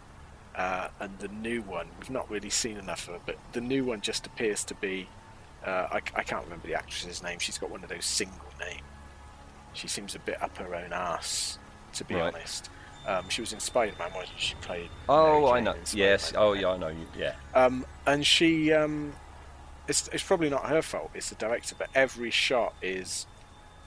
Uh, 0.55 0.89
and 0.99 1.17
the 1.21 1.29
new 1.29 1.63
one, 1.63 1.87
we've 2.01 2.11
not 2.11 2.29
really 2.31 2.51
seen 2.51 2.79
enough 2.79 3.07
of 3.09 3.15
it, 3.15 3.21
but 3.27 3.39
the 3.53 3.61
new 3.61 3.85
one 3.85 4.01
just 4.01 4.27
appears 4.27 4.65
to 4.65 4.75
be. 4.75 5.09
Uh, 5.65 5.87
I, 5.93 5.97
I 6.17 6.23
can't 6.23 6.43
remember 6.45 6.67
the 6.67 6.75
actress's 6.75 7.23
name. 7.23 7.39
She's 7.39 7.59
got 7.59 7.71
one 7.71 7.83
of 7.85 7.89
those 7.91 8.05
single 8.05 8.37
names. 8.59 8.83
She 9.75 9.87
seems 9.89 10.15
a 10.15 10.19
bit 10.21 10.43
up 10.43 10.57
her 10.59 10.75
own 10.75 10.93
ass, 10.93 11.59
to 11.95 12.05
be 12.05 12.15
Right. 12.15 12.35
honest. 12.35 12.71
Um, 13.07 13.29
she 13.29 13.41
was 13.41 13.53
in 13.53 13.61
Spider 13.61 13.93
Man, 13.99 14.11
wasn't 14.15 14.39
she? 14.39 14.49
She 14.49 14.55
played. 14.57 14.89
Oh, 15.09 15.43
Mary 15.43 15.45
I 15.53 15.55
Jane 15.57 15.65
know. 15.65 15.75
Yes. 15.93 16.33
Oh, 16.37 16.53
yeah, 16.55 16.71
I 16.71 16.77
know 16.77 16.89
you. 16.89 17.07
Yeah. 17.17 17.35
Um, 17.55 17.87
and 18.07 18.27
she, 18.27 18.73
um, 18.73 19.13
it's, 19.89 20.09
it's 20.13 20.23
probably 20.23 20.51
not 20.51 20.67
her 20.67 20.83
fault. 20.83 21.11
It's 21.15 21.31
the 21.31 21.35
director, 21.37 21.75
but 21.79 21.89
every 21.95 22.31
shot 22.31 22.75
is 22.83 23.27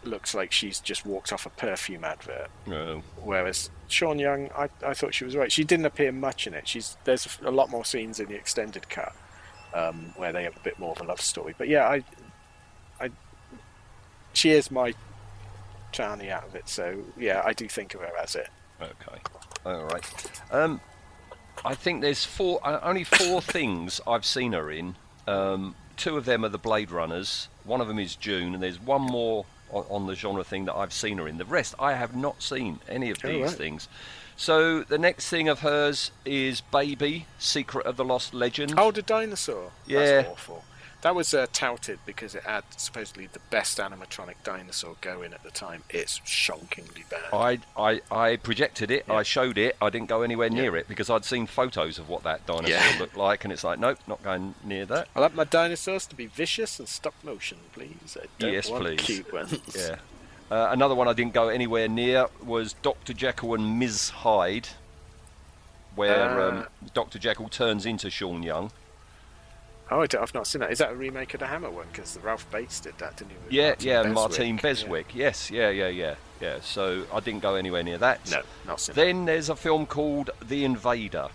looks 0.03 0.33
like 0.33 0.51
she's 0.51 0.79
just 0.79 1.05
walked 1.05 1.31
off 1.31 1.45
a 1.45 1.49
perfume 1.49 2.03
advert. 2.03 2.49
No. 2.65 3.03
Whereas 3.21 3.69
Sean 3.87 4.17
Young, 4.19 4.49
I, 4.57 4.67
I 4.85 4.93
thought 4.93 5.13
she 5.13 5.25
was 5.25 5.35
right. 5.35 5.51
She 5.51 5.63
didn't 5.63 5.85
appear 5.85 6.11
much 6.11 6.47
in 6.47 6.53
it. 6.53 6.67
She's 6.67 6.97
there's 7.03 7.37
a 7.43 7.51
lot 7.51 7.69
more 7.69 7.85
scenes 7.85 8.19
in 8.19 8.27
the 8.27 8.35
extended 8.35 8.89
cut 8.89 9.15
um, 9.73 10.13
where 10.17 10.31
they 10.31 10.43
have 10.43 10.55
a 10.55 10.61
bit 10.61 10.79
more 10.79 10.91
of 10.91 11.01
a 11.01 11.03
love 11.03 11.21
story. 11.21 11.53
But 11.57 11.67
yeah, 11.67 11.87
I, 11.87 12.03
I, 12.99 13.09
she 14.33 14.49
is 14.51 14.71
my 14.71 14.93
Chani 15.93 16.29
out 16.29 16.45
of 16.45 16.55
it. 16.55 16.67
So 16.67 16.97
yeah, 17.17 17.41
I 17.45 17.53
do 17.53 17.67
think 17.67 17.93
of 17.93 18.01
her 18.01 18.11
as 18.21 18.35
it. 18.35 18.49
Okay. 18.81 19.21
All 19.65 19.83
right. 19.85 20.31
Um, 20.51 20.81
I 21.63 21.75
think 21.75 22.01
there's 22.01 22.25
four, 22.25 22.59
uh, 22.63 22.79
only 22.81 23.03
four 23.03 23.41
things 23.41 24.01
I've 24.07 24.25
seen 24.25 24.53
her 24.53 24.71
in. 24.71 24.95
Um, 25.27 25.75
two 26.01 26.17
of 26.17 26.25
them 26.25 26.43
are 26.43 26.49
the 26.49 26.57
Blade 26.57 26.89
Runners. 26.91 27.47
One 27.63 27.79
of 27.79 27.87
them 27.87 27.99
is 27.99 28.15
Dune, 28.15 28.55
and 28.55 28.63
there's 28.63 28.79
one 28.81 29.01
more 29.03 29.45
on, 29.69 29.85
on 29.89 30.07
the 30.07 30.15
genre 30.15 30.43
thing 30.43 30.65
that 30.65 30.75
I've 30.75 30.91
seen 30.91 31.19
her 31.19 31.27
in. 31.27 31.37
The 31.37 31.45
rest 31.45 31.75
I 31.79 31.93
have 31.93 32.15
not 32.15 32.41
seen 32.41 32.79
any 32.89 33.11
of 33.11 33.19
Oh, 33.23 33.27
these 33.27 33.41
right. 33.43 33.51
things. 33.51 33.87
So 34.35 34.81
the 34.83 34.97
next 34.97 35.29
thing 35.29 35.47
of 35.47 35.59
hers 35.59 36.09
is 36.25 36.61
Baby, 36.61 37.27
Secret 37.37 37.85
of 37.85 37.97
the 37.97 38.03
Lost 38.03 38.33
Legend. 38.33 38.73
Oh, 38.77 38.89
the 38.91 39.03
dinosaur. 39.03 39.71
Yeah. 39.85 39.99
That's 39.99 40.29
awful. 40.29 40.63
That 41.01 41.15
was 41.15 41.33
uh, 41.33 41.47
touted 41.51 41.97
because 42.05 42.35
it 42.35 42.43
had 42.43 42.63
supposedly 42.77 43.25
the 43.25 43.39
best 43.49 43.79
animatronic 43.79 44.35
dinosaur 44.43 44.95
going 45.01 45.33
at 45.33 45.41
the 45.43 45.49
time. 45.49 45.81
It's 45.89 46.21
shockingly 46.25 47.05
bad. 47.09 47.21
I, 47.33 47.59
I, 47.75 48.01
I 48.11 48.35
projected 48.35 48.91
it, 48.91 49.05
Yeah. 49.07 49.15
I 49.15 49.23
showed 49.23 49.57
it, 49.57 49.75
I 49.81 49.89
didn't 49.89 50.09
go 50.09 50.21
anywhere 50.21 50.49
Yeah. 50.51 50.61
near 50.61 50.77
it 50.77 50.87
because 50.87 51.09
I'd 51.09 51.25
seen 51.25 51.47
photos 51.47 51.97
of 51.97 52.07
what 52.07 52.21
that 52.23 52.45
dinosaur 52.45 52.69
Yeah. 52.69 52.95
looked 52.99 53.17
like, 53.17 53.43
and 53.43 53.51
it's 53.51 53.63
like, 53.63 53.79
nope, 53.79 53.97
not 54.05 54.21
going 54.21 54.53
near 54.63 54.85
that. 54.85 55.07
I 55.15 55.21
like 55.21 55.33
my 55.33 55.43
dinosaurs 55.43 56.05
to 56.05 56.15
be 56.15 56.27
vicious 56.27 56.77
and 56.77 56.87
stop 56.87 57.15
motion, 57.23 57.57
please. 57.73 58.15
I 58.21 58.27
don't 58.37 58.53
Yes, 58.53 58.69
want 58.69 58.83
please. 58.83 59.01
cute 59.01 59.33
ones. 59.33 59.59
Yeah. 59.75 59.95
Uh, 60.51 60.67
another 60.71 60.93
one 60.93 61.07
I 61.07 61.13
didn't 61.13 61.33
go 61.33 61.47
anywhere 61.49 61.87
near 61.87 62.27
was 62.43 62.73
Dr. 62.83 63.13
Jekyll 63.13 63.55
and 63.55 63.79
Ms. 63.79 64.09
Hyde, 64.09 64.67
where 65.95 66.41
um, 66.41 66.65
Ah. 66.67 66.87
Dr. 66.93 67.19
Jekyll 67.19 67.49
turns 67.49 67.85
into 67.85 68.09
Sean 68.09 68.43
Young. 68.43 68.71
Oh, 69.91 70.01
I 70.01 70.07
I've 70.19 70.33
not 70.33 70.47
seen 70.47 70.61
that. 70.61 70.71
Is 70.71 70.77
that 70.77 70.93
a 70.93 70.95
remake 70.95 71.33
of 71.33 71.41
the 71.41 71.47
Hammer 71.47 71.69
one? 71.69 71.85
Because 71.91 72.17
Ralph 72.23 72.49
Bates 72.49 72.79
did 72.79 72.97
that, 72.99 73.17
didn't 73.17 73.31
he? 73.49 73.57
Yeah, 73.57 73.69
Martine 73.69 73.87
yeah, 73.87 74.01
Beswick? 74.03 74.13
Martine 74.15 74.55
Yeah. 74.55 74.61
Beswick. 74.61 75.05
Yes, 75.13 75.51
yeah, 75.51 75.69
yeah, 75.69 75.87
yeah, 75.89 76.15
yeah. 76.39 76.57
So 76.61 77.05
I 77.13 77.19
didn't 77.19 77.41
go 77.41 77.55
anywhere 77.55 77.83
near 77.83 77.97
that. 77.97 78.31
No, 78.31 78.41
not 78.65 78.79
seen 78.79 78.95
Then 78.95 79.25
there's 79.25 79.49
a 79.49 79.55
film 79.55 79.85
called 79.85 80.29
The 80.47 80.63
Invader. 80.63 81.27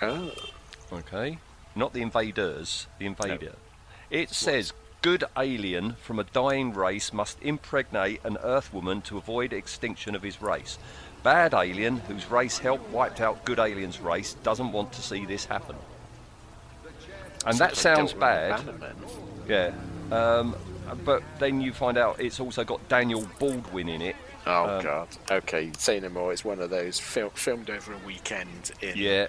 Oh, 0.00 0.30
Okay, 0.92 1.38
not 1.74 1.92
the 1.92 2.02
invaders, 2.02 2.86
the 2.98 3.06
invader. 3.06 3.54
It 4.10 4.30
says 4.30 4.72
good 5.02 5.24
alien 5.36 5.94
from 5.94 6.20
a 6.20 6.24
dying 6.24 6.72
race 6.72 7.12
must 7.12 7.42
impregnate 7.42 8.20
an 8.22 8.36
Earth 8.42 8.72
woman 8.72 9.00
to 9.02 9.18
avoid 9.18 9.52
extinction 9.52 10.14
of 10.14 10.22
his 10.22 10.40
race. 10.40 10.78
Bad 11.24 11.52
alien 11.52 11.96
whose 11.96 12.30
race 12.30 12.58
helped 12.58 12.90
wiped 12.90 13.20
out 13.20 13.44
good 13.44 13.58
alien's 13.58 13.98
race 13.98 14.34
doesn't 14.44 14.72
want 14.72 14.92
to 14.92 15.02
see 15.02 15.24
this 15.24 15.46
happen. 15.46 15.76
And 17.46 17.58
that 17.58 17.76
sounds 17.76 18.12
bad. 18.12 18.62
Yeah. 19.48 19.72
Um, 20.10 20.56
but 21.04 21.22
then 21.38 21.60
you 21.60 21.72
find 21.72 21.96
out 21.98 22.20
it's 22.20 22.40
also 22.40 22.64
got 22.64 22.86
Daniel 22.88 23.26
Baldwin 23.38 23.88
in 23.88 24.02
it. 24.02 24.16
Oh 24.46 24.76
Um, 24.78 24.82
God. 24.84 25.08
Okay, 25.30 25.70
say 25.78 26.00
no 26.00 26.08
more. 26.10 26.32
It's 26.32 26.44
one 26.44 26.60
of 26.60 26.70
those 26.70 26.98
fil- 27.00 27.30
filmed 27.30 27.70
over 27.70 27.92
a 27.94 27.98
weekend 28.06 28.72
in 28.82 28.92
Yeah. 28.96 29.26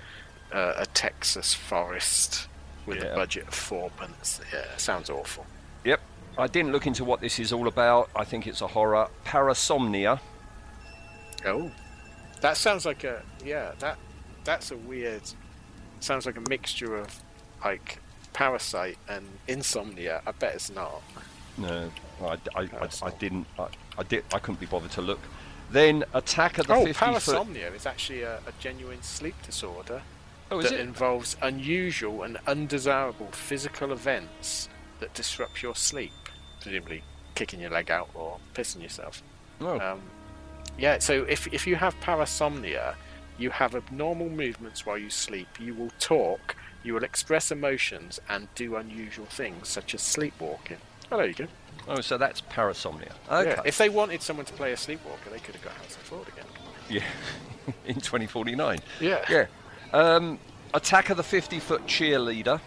uh, 0.54 0.74
a 0.78 0.86
Texas 0.88 1.54
forest 1.54 2.48
with 2.86 2.98
Yeah. 2.98 3.06
a 3.12 3.16
budget 3.16 3.48
of 3.48 3.54
four 3.54 3.90
pence. 3.92 4.42
Yeah, 4.54 4.66
sounds 4.78 5.10
awful. 5.10 5.46
Yep. 5.86 6.02
I 6.38 6.48
didn't 6.48 6.74
look 6.74 6.86
into 6.86 7.06
what 7.06 7.22
this 7.22 7.40
is 7.40 7.54
all 7.54 7.68
about. 7.68 8.10
I 8.16 8.26
think 8.26 8.46
it's 8.46 8.60
a 8.62 8.68
horror. 8.68 9.08
Parasomnia. 9.26 10.20
Oh, 11.46 11.72
That 12.42 12.58
sounds 12.58 12.86
like 12.86 13.04
a 13.06 13.24
yeah. 13.44 13.72
That 13.80 13.98
that's 14.44 14.72
a 14.72 14.78
weird. 14.78 15.22
Sounds 16.02 16.26
like 16.26 16.36
a 16.38 16.44
mixture 16.50 16.96
of 16.98 17.24
like 17.64 18.00
parasite 18.36 18.98
and 19.08 19.26
insomnia. 19.48 20.22
I 20.28 20.32
bet 20.32 20.54
it's 20.56 20.70
not. 20.70 21.02
No, 21.58 21.90
I, 22.22 22.38
I, 22.56 22.62
I, 22.82 22.90
I 23.04 23.10
didn't. 23.18 23.48
I, 23.58 23.68
I 23.98 24.04
did. 24.04 24.26
I 24.34 24.40
couldn't 24.40 24.60
be 24.60 24.66
bothered 24.66 24.92
to 24.92 25.02
look. 25.02 25.20
Then 25.72 26.04
Attack 26.14 26.60
of 26.60 26.68
the 26.68 26.74
oh, 26.76 26.86
50 26.86 26.94
foot. 26.94 27.14
parasomnia 27.16 27.74
is 27.76 27.86
actually 27.86 28.22
a, 28.22 28.36
a 28.38 28.52
genuine 28.60 29.02
sleep 29.02 29.36
disorder 29.44 30.02
Oh, 30.52 30.60
is 30.60 30.70
that 30.70 30.76
it? 30.80 30.82
involves 30.82 31.36
unusual 31.42 32.22
and 32.22 32.38
undesirable 32.46 33.28
physical 33.32 33.92
events 33.92 34.70
that 35.00 35.12
disrupt 35.16 35.64
your 35.64 35.74
sleep. 35.76 36.12
Presumably, 36.62 37.02
kicking 37.34 37.60
your 37.62 37.72
leg 37.72 37.90
out 37.90 38.10
or 38.14 38.38
pissing 38.54 38.84
yourself. 38.84 39.24
Oh, 39.62 39.80
Um, 39.80 40.02
yeah, 40.78 41.00
so 41.00 41.24
if, 41.24 41.48
if 41.54 41.66
you 41.66 41.76
have 41.78 41.96
parasomnia, 42.02 42.94
you 43.40 43.50
have 43.50 43.74
abnormal 43.76 44.30
movements 44.30 44.86
while 44.86 44.98
you 45.00 45.10
sleep. 45.10 45.48
You 45.60 45.74
will 45.74 45.92
talk, 46.00 46.56
you 46.86 46.94
will 46.94 47.04
express 47.04 47.52
emotions, 47.52 48.20
and 48.30 48.48
do 48.56 48.76
unusual 48.76 49.26
things 49.26 49.68
such 49.68 49.94
as 49.96 50.02
sleepwalking. 50.02 50.78
Oh, 51.12 51.18
there 51.18 51.28
you 51.28 51.34
go. 51.34 51.48
oh, 51.88 52.02
so 52.02 52.18
that's 52.18 52.42
parasomnia. 52.42 53.12
Okay. 53.30 53.50
Yeah, 53.52 53.62
if 53.66 53.78
they 53.78 53.90
wanted 53.90 54.22
someone 54.22 54.46
to 54.46 54.54
play 54.54 54.72
a 54.72 54.78
sleepwalker, 54.78 55.30
they 55.32 55.40
could 55.40 55.56
have 55.56 55.64
got 55.64 55.74
Harrison 55.74 56.02
Ford 56.04 56.28
again. 56.28 56.46
Yeah, 56.90 57.04
in 57.86 57.96
2049. 57.96 58.80
Yeah. 59.02 59.26
Yeah. 59.30 59.46
Um, 59.94 60.40
Attack 60.74 61.10
of 61.10 61.18
the 61.18 61.24
50 61.24 61.60
foot 61.60 61.86
cheerleader. 61.88 62.60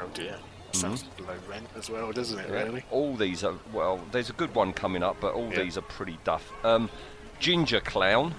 Oh 0.00 0.08
dear. 0.14 0.36
Sounds 0.72 1.04
low 1.18 1.34
rent 1.48 1.66
as 1.76 1.88
well, 1.88 2.12
doesn't 2.12 2.38
it? 2.38 2.50
Really? 2.50 2.84
All 2.90 3.16
these 3.16 3.42
are, 3.42 3.54
well, 3.72 4.00
there's 4.12 4.28
a 4.28 4.34
good 4.34 4.54
one 4.54 4.72
coming 4.74 5.02
up, 5.02 5.16
but 5.18 5.32
all 5.34 5.50
Yeah. 5.50 5.62
these 5.62 5.78
are 5.78 5.82
pretty 5.82 6.18
duff. 6.24 6.52
Um, 6.62 6.90
Ginger 7.40 7.80
Clown. 7.80 8.34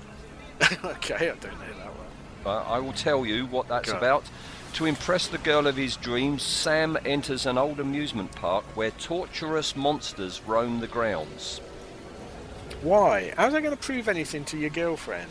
okay, 0.84 1.16
I 1.32 1.36
don't 1.36 1.44
know 1.44 1.78
that 1.78 1.88
one. 1.88 2.08
Uh, 2.46 2.64
I 2.70 2.80
will 2.80 2.94
tell 2.94 3.26
you 3.26 3.48
what 3.48 3.68
that's 3.68 3.90
about. 3.90 4.24
To 4.74 4.86
impress 4.86 5.28
the 5.28 5.38
girl 5.40 5.68
of 5.68 5.76
his 5.76 5.98
dreams, 5.98 6.42
Sam 6.42 6.98
enters 7.04 7.46
an 7.46 7.58
old 7.58 7.80
amusement 7.80 8.32
park 8.34 8.64
where 8.76 8.92
torturous 8.92 9.76
monsters 9.76 10.42
roam 10.48 10.80
the 10.80 10.88
grounds. 10.88 11.60
Why? 12.82 13.34
How's 13.36 13.52
that 13.54 13.62
going 13.62 13.76
to 13.76 13.82
prove 13.84 14.08
anything 14.08 14.46
to 14.46 14.58
your 14.58 14.70
girlfriend? 14.70 15.30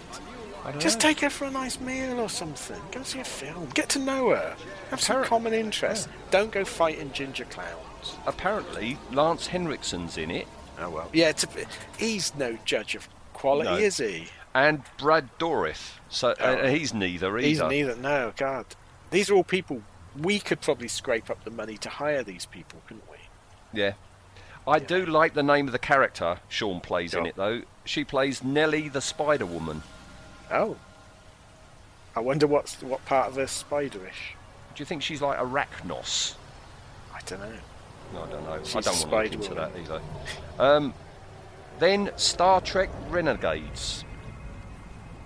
Just 0.79 0.99
know. 0.99 1.03
take 1.09 1.21
her 1.21 1.31
for 1.31 1.47
a 1.47 1.51
nice 1.51 1.81
meal 1.81 2.21
or 2.21 2.29
something. 2.29 2.79
Go 2.93 3.03
see 3.03 3.21
a 3.21 3.25
film. 3.25 3.71
Get 3.73 3.89
to 3.91 3.99
know 3.99 4.31
her. 4.31 4.55
Have 4.91 5.01
some 5.01 5.25
common 5.25 5.55
interests. 5.55 6.09
Don't 6.31 6.53
go 6.53 6.65
fighting 6.65 7.11
ginger 7.13 7.45
clowns. 7.47 8.17
Apparently, 8.27 8.99
Lance 9.13 9.49
Henriksen's 9.49 10.19
in 10.19 10.31
it, 10.31 10.47
Oh 10.79 10.91
well. 10.91 11.09
Yeah, 11.13 11.31
it's 11.31 11.45
a, 11.45 11.49
he's 11.97 12.35
no 12.37 12.59
judge 12.65 12.95
of 12.95 13.09
quality, 13.33 13.71
No. 13.71 13.77
is 13.77 13.97
he? 13.97 14.29
and 14.55 14.83
Brad 14.99 15.29
Dourif. 15.39 15.93
So 16.11 16.35
Oh. 16.39 16.45
uh, 16.45 16.69
he's 16.69 16.93
neither 16.93 17.37
either. 17.39 17.47
He's 17.49 17.61
neither. 17.61 17.97
No, 17.97 18.33
God. 18.37 18.67
These 19.11 19.31
are 19.31 19.35
all 19.35 19.45
people. 19.45 19.83
We 20.21 20.39
could 20.39 20.61
probably 20.61 20.89
scrape 20.89 21.31
up 21.31 21.45
the 21.45 21.51
money 21.51 21.77
to 21.79 21.89
hire 21.89 22.23
these 22.23 22.47
people, 22.47 22.81
couldn't 22.87 23.05
we? 23.11 23.19
Yeah. 23.73 23.93
I 24.67 24.79
do 24.79 25.07
like 25.07 25.35
the 25.35 25.43
name 25.43 25.67
of 25.67 25.73
the 25.73 25.79
character 25.79 26.41
Sean 26.49 26.81
plays 26.81 27.15
in 27.15 27.25
it 27.25 27.37
though. 27.37 27.63
She 27.85 28.05
plays 28.05 28.45
Nellie 28.45 28.89
the 28.89 29.01
Spider 29.01 29.47
Woman. 29.47 29.83
Oh. 30.51 30.77
I 32.15 32.21
wonder 32.21 32.47
what's 32.47 32.83
what 32.83 33.05
part 33.07 33.29
of 33.29 33.37
her 33.37 33.45
spiderish. 33.47 34.35
Do 34.75 34.83
you 34.83 34.85
think 34.85 35.03
she's 35.03 35.23
like 35.23 35.39
Arachnos? 35.39 36.35
I 37.15 37.21
don't 37.25 37.41
know. 37.41 37.53
No, 38.13 38.23
I 38.25 38.31
don't 38.31 38.45
know. 38.45 38.53
I 38.53 38.57
don't 38.59 38.75
want 38.75 38.85
to 38.85 39.09
look 39.09 39.33
into 39.33 39.49
Woman. 39.51 39.73
that 39.73 39.81
either. 39.81 40.01
Um, 40.59 40.95
then 41.79 42.11
Star 42.17 42.61
Trek 42.61 42.91
Renegades. 43.09 44.05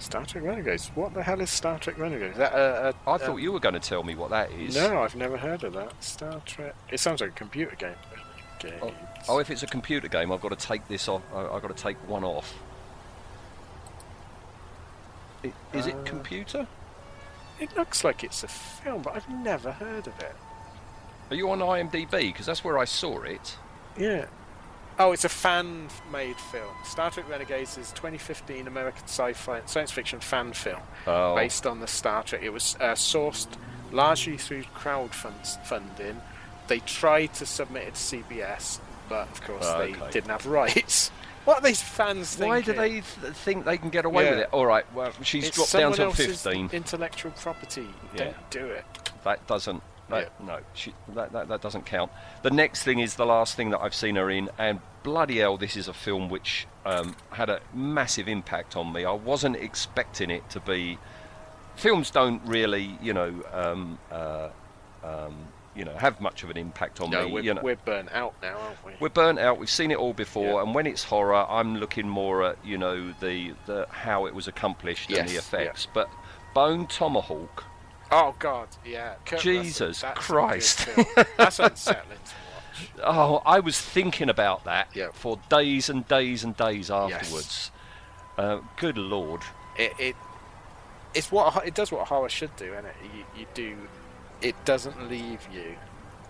Star 0.03 0.25
Trek 0.27 0.45
Renegades. 0.45 0.89
What 0.95 1.15
the 1.15 1.23
hell 1.23 1.41
is 1.41 1.51
Star 1.51 1.79
Trek 1.79 1.97
Renegades? 1.99 2.37
That 2.37 2.95
I 3.07 3.19
thought 3.19 3.37
you 3.37 3.53
were 3.53 3.61
going 3.61 3.75
to 3.75 3.81
tell 3.81 4.03
me 4.03 4.15
what 4.15 4.31
that 4.31 4.51
is. 4.53 4.75
No, 4.77 5.03
I've 5.03 5.17
never 5.17 5.37
heard 5.37 5.65
of 5.65 5.73
that. 5.75 5.93
Star 6.03 6.41
Trek. 6.45 6.75
It 6.91 7.01
sounds 7.01 7.21
like 7.21 7.31
a 7.31 7.35
computer 7.35 7.77
game. 7.77 7.95
Oh, 8.81 8.93
oh, 9.29 9.39
if 9.39 9.51
it's 9.51 9.63
a 9.65 9.67
computer 9.67 10.07
game, 10.07 10.31
I've 10.31 10.41
got 10.41 10.57
to 10.57 10.67
take 10.67 10.87
this 10.87 11.09
off. 11.09 11.23
I've 11.35 11.63
got 11.63 11.77
to 11.77 11.83
take 11.83 11.97
one 12.09 12.23
off. 12.25 12.55
I- 15.45 15.53
Is 15.73 15.87
Uh, 15.87 15.91
it 15.91 16.05
computer? 16.05 16.67
It 17.59 17.77
looks 17.77 18.05
like 18.05 18.23
it's 18.25 18.43
a 18.45 18.49
film, 18.49 19.03
but 19.03 19.17
I've 19.17 19.29
never 19.29 19.73
heard 19.73 20.07
of 20.07 20.19
it. 20.21 20.35
Are 21.31 21.37
you 21.37 21.51
on 21.51 21.59
IMDb? 21.61 22.11
Because 22.33 22.47
that's 22.47 22.63
where 22.65 22.79
I 22.79 22.85
saw 22.85 23.23
it. 23.23 23.57
Yeah. 23.99 24.27
Oh, 24.99 25.13
it's 25.13 25.25
a 25.25 25.29
fan-made 25.29 26.37
film. 26.37 26.75
Star 26.85 27.11
Trek 27.11 27.29
Renegades 27.29 27.79
is 27.79 27.91
2015 27.93 28.67
American 28.67 29.03
sci-fi 29.05 29.63
science 29.67 29.91
fiction 29.91 30.21
fan 30.21 30.53
film 30.53 30.81
Oh. 31.07 31.35
based 31.35 31.67
on 31.67 31.81
the 31.81 31.87
Star 31.87 32.23
Trek. 32.23 32.43
It 32.43 32.51
was 32.53 32.77
uh, 32.81 32.93
sourced 32.93 33.47
largely 33.91 34.37
through 34.37 34.63
crowdfunding. 34.75 36.17
They 36.69 36.79
tried 36.81 37.35
to 37.35 37.47
submit 37.47 37.89
it 37.89 37.95
to 37.95 38.17
CBS, 38.17 38.81
but 39.09 39.29
of 39.29 39.43
course 39.43 39.65
Oh, 39.67 39.79
they 39.79 39.93
okay. 39.95 40.11
didn't 40.11 40.31
have 40.31 40.47
rights. 40.47 41.11
What 41.45 41.59
are 41.59 41.67
these 41.67 41.83
fans 41.83 42.37
thinking? 42.37 42.49
Why 42.51 42.61
do 42.61 42.73
they 42.73 42.91
th- 42.91 43.05
think 43.35 43.65
they 43.65 43.77
can 43.77 43.91
get 43.91 44.05
away 44.05 44.31
with 44.31 44.39
it? 44.39 44.49
All 44.53 44.65
right, 44.65 44.85
well, 44.95 45.11
she's 45.25 45.49
It's 45.49 45.57
dropped 45.57 45.73
down 45.73 45.93
someone 45.93 46.15
to 46.15 46.23
else's 46.23 46.41
15. 46.41 46.71
intellectual 46.73 47.33
property. 47.33 47.89
Yeah. 48.15 48.27
Don't 48.27 48.51
do 48.51 48.67
it. 48.67 48.85
That 49.25 49.45
doesn't. 49.49 49.83
That, 50.21 50.45
No, 50.45 50.59
she, 50.75 50.95
that, 51.15 51.33
that, 51.33 51.49
that 51.49 51.61
doesn't 51.61 51.87
count. 51.87 52.11
The 52.43 52.51
next 52.51 52.83
thing 52.83 52.99
is 53.01 53.17
the 53.17 53.27
last 53.27 53.57
thing 53.57 53.71
that 53.71 53.81
I've 53.81 53.95
seen 53.95 54.17
her 54.17 54.31
in, 54.31 54.49
and 54.59 54.81
bloody 55.03 55.39
hell, 55.39 55.57
this 55.57 55.77
is 55.77 55.89
a 55.89 55.93
film 55.93 56.29
which 56.29 56.67
um, 56.87 57.17
had 57.31 57.51
a 57.51 57.61
massive 57.75 58.29
impact 58.29 58.77
on 58.77 58.93
me. 58.93 59.05
I 59.05 59.13
wasn't 59.13 59.57
expecting 59.57 60.31
it 60.31 60.49
to 60.51 60.61
be. 60.61 60.99
Films 61.77 62.11
don't 62.11 62.43
really, 62.45 62.99
you 63.03 63.13
know, 63.15 63.35
um, 63.53 63.99
uh, 64.11 64.49
um, 65.03 65.35
you 65.75 65.85
know, 65.87 65.95
have 65.97 66.21
much 66.21 66.43
of 66.43 66.51
an 66.51 66.59
impact 66.59 67.01
on 67.01 67.09
No, 67.11 67.25
me. 67.27 67.33
we're, 67.33 67.41
you 67.43 67.55
know, 67.55 67.63
we're 67.63 67.77
burnt 67.77 68.13
out 68.13 68.35
now, 68.43 68.59
aren't 68.59 68.85
we? 68.85 68.93
we're 69.01 69.09
burnt 69.09 69.39
out. 69.39 69.59
We've 69.59 69.71
seen 69.71 69.91
it 69.91 69.97
all 69.97 70.13
before, 70.13 70.59
Yeah. 70.59 70.63
and 70.63 70.75
when 70.75 70.87
it's 70.87 71.03
horror, 71.03 71.35
I'm 71.49 71.77
looking 71.77 72.07
more 72.07 72.45
at 72.45 72.59
you 72.63 72.77
know 72.77 73.13
the 73.21 73.55
the 73.67 73.87
how 73.91 74.27
it 74.27 74.35
was 74.35 74.49
accomplished 74.49 75.11
and 75.11 75.27
the 75.27 75.33
Yes, 75.33 75.47
effects. 75.47 75.89
But 75.95 76.11
Bone 76.55 76.87
Tomahawk, 76.87 77.65
Oh 78.13 78.35
God, 78.39 78.69
yeah. 78.85 79.15
Kurt 79.25 79.45
Russell, 79.45 79.63
Jesus 79.63 80.01
that's 80.03 80.21
Christ. 80.21 80.89
That's 81.37 81.59
unsettling 81.59 82.19
to 82.19 82.35
watch. 82.35 82.89
Oh, 83.05 83.43
I 83.47 83.61
was 83.61 83.81
thinking 83.81 84.29
about 84.29 84.65
that 84.65 84.89
Yeah. 84.95 85.09
for 85.13 85.39
days 85.49 85.89
and 85.89 86.07
days 86.09 86.45
and 86.45 86.57
days 86.57 86.91
afterwards. 86.91 87.71
Uh, 88.37 88.59
good 88.77 88.99
lord. 88.99 89.41
It, 89.79 89.93
it 89.99 90.17
it's 91.15 91.31
what 91.33 91.67
it 91.67 91.75
does 91.75 91.91
what 91.93 92.07
horror 92.09 92.29
should 92.29 92.55
do, 92.57 92.73
isn't 92.73 92.85
it? 92.87 92.95
You, 93.17 93.25
you 93.41 93.47
do. 93.55 93.77
It 94.41 94.57
doesn't 94.65 95.09
leave 95.09 95.47
you. 95.53 95.75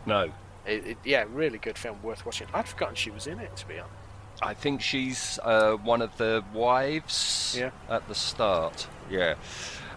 No, 0.07 0.33
It, 0.67 0.87
it, 0.87 0.99
yeah, 1.05 1.25
really 1.33 1.59
good 1.59 1.79
film, 1.79 2.03
worth 2.03 2.25
watching. 2.27 2.47
I'd 2.53 2.69
forgotten 2.69 2.95
she 2.97 3.11
was 3.11 3.27
in 3.27 3.39
it, 3.39 3.57
to 3.57 3.67
be 3.69 3.75
honest. 3.79 3.95
I 4.43 4.55
think 4.55 4.81
she's 4.83 5.39
uh, 5.45 5.75
one 5.75 6.03
of 6.03 6.17
the 6.19 6.43
wives 6.53 7.55
Yeah. 7.59 7.71
at 7.89 8.07
the 8.09 8.15
start. 8.15 8.87
Yeah. 9.11 9.35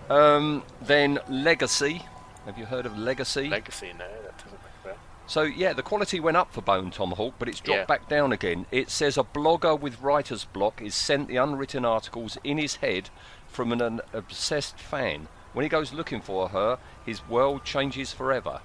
Um, 0.10 0.64
then 0.82 1.20
Legacy. 1.30 2.01
Have 2.45 2.58
you 2.58 2.66
heard 2.66 2.86
of 2.86 2.97
Legacy? 2.97 3.47
Legacy, 3.49 3.91
no, 3.97 4.06
that 4.24 4.38
doesn't 4.38 4.53
a 4.84 4.88
bell. 4.88 4.97
So 5.28 5.41
yeah, 5.41 5.74
the 5.74 5.82
quality 5.82 6.20
went 6.20 6.38
up 6.38 6.53
for 6.53 6.62
Bone 6.62 6.91
Tomahawk, 6.91 7.34
but 7.39 7.49
it's 7.49 7.60
dropped 7.60 7.80
Yeah. 7.80 7.86
back 7.86 8.08
down 8.08 8.32
again. 8.32 8.68
It 8.72 8.89
says 8.91 9.18
a 9.18 9.24
blogger 9.24 9.80
with 9.80 9.99
writer's 10.01 10.45
block 10.45 10.82
is 10.82 10.93
sent 10.93 11.28
the 11.28 11.38
unwritten 11.38 11.86
articles 11.86 12.38
in 12.43 12.58
his 12.60 12.76
head 12.78 13.10
from 13.47 13.72
an, 13.72 13.82
an 13.82 14.01
obsessed 14.14 14.78
fan. 14.78 15.28
When 15.53 15.64
he 15.64 15.70
goes 15.70 15.91
looking 15.93 16.22
for 16.22 16.49
her, 16.49 16.78
his 17.06 17.28
world 17.28 17.64
changes 17.64 18.12
forever. 18.12 18.62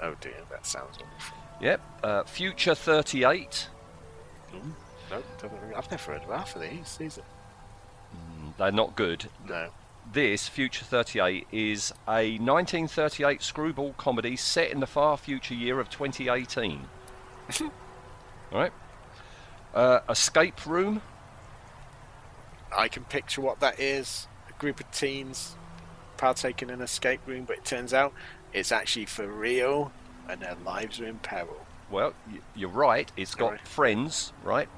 Oh 0.00 0.14
dear, 0.20 0.42
that 0.50 0.64
sounds 0.66 0.96
awful. 0.98 1.36
Yep. 1.60 1.80
Uh, 2.04 2.22
Future 2.24 2.74
38. 2.74 3.68
No, 5.10 5.22
doesn't. 5.40 5.74
I've 5.76 5.90
never 5.90 6.12
heard 6.12 6.22
of 6.22 6.28
half 6.30 6.54
of 6.54 6.62
these. 6.62 6.96
These 6.98 7.18
are 7.18 7.22
They're 8.58 8.70
not 8.72 8.94
good. 8.94 9.26
no. 9.48 9.70
This 10.12 10.48
Future 10.48 10.84
38 10.84 11.46
is 11.50 11.92
a 12.06 12.38
1938 12.38 13.42
screwball 13.42 13.94
comedy 13.94 14.36
set 14.36 14.70
in 14.70 14.80
the 14.80 14.86
far 14.86 15.16
future 15.16 15.54
year 15.54 15.80
of 15.80 15.88
2018. 15.90 16.86
All 17.60 17.70
right. 18.52 18.72
Uh, 19.74 20.00
Escape 20.08 20.66
Room. 20.66 21.02
I 22.76 22.88
can 22.88 23.04
picture 23.04 23.40
what 23.40 23.60
that 23.60 23.80
is. 23.80 24.28
A 24.48 24.52
group 24.60 24.80
of 24.80 24.90
teens 24.90 25.56
partaking 26.16 26.68
in 26.68 26.76
an 26.76 26.80
escape 26.82 27.20
room, 27.26 27.44
but 27.44 27.58
it 27.58 27.64
turns 27.64 27.92
out 27.92 28.12
it's 28.52 28.72
actually 28.72 29.06
for 29.06 29.26
real, 29.26 29.90
and 30.28 30.40
their 30.40 30.56
lives 30.64 31.00
are 31.00 31.06
in 31.06 31.18
peril. 31.18 31.66
Well, 31.90 32.14
you're 32.54 32.68
right. 32.68 33.10
It's 33.16 33.34
got 33.34 33.66
friends, 33.66 34.32
right? 34.42 34.68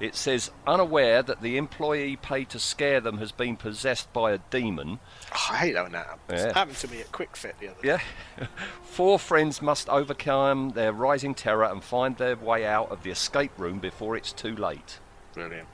It 0.00 0.14
says 0.14 0.50
unaware 0.66 1.22
that 1.22 1.42
the 1.42 1.56
employee 1.56 2.16
paid 2.16 2.48
to 2.50 2.58
scare 2.60 3.00
them 3.00 3.18
has 3.18 3.32
been 3.32 3.56
possessed 3.56 4.12
by 4.12 4.30
a 4.32 4.38
demon. 4.50 5.00
Oh, 5.32 5.48
I 5.50 5.56
hate 5.56 5.72
that 5.72 5.82
when 5.82 5.92
that 5.92 6.06
happens. 6.06 6.40
Yeah. 6.40 6.48
It 6.48 6.54
happened 6.54 6.76
to 6.78 6.88
me 6.88 7.00
at 7.00 7.10
Kwik 7.10 7.34
Fit 7.36 7.56
the 7.58 7.68
other 7.68 7.82
day. 7.82 7.88
Yeah. 8.38 8.46
Four 8.84 9.18
friends 9.18 9.60
must 9.60 9.88
overcome 9.88 10.70
their 10.70 10.92
rising 10.92 11.34
terror 11.34 11.64
and 11.64 11.82
find 11.82 12.16
their 12.16 12.36
way 12.36 12.64
out 12.64 12.90
of 12.90 13.02
the 13.02 13.10
escape 13.10 13.52
room 13.58 13.80
before 13.80 14.16
it's 14.16 14.32
too 14.32 14.54
late. 14.54 14.98
Brilliant. 15.34 15.66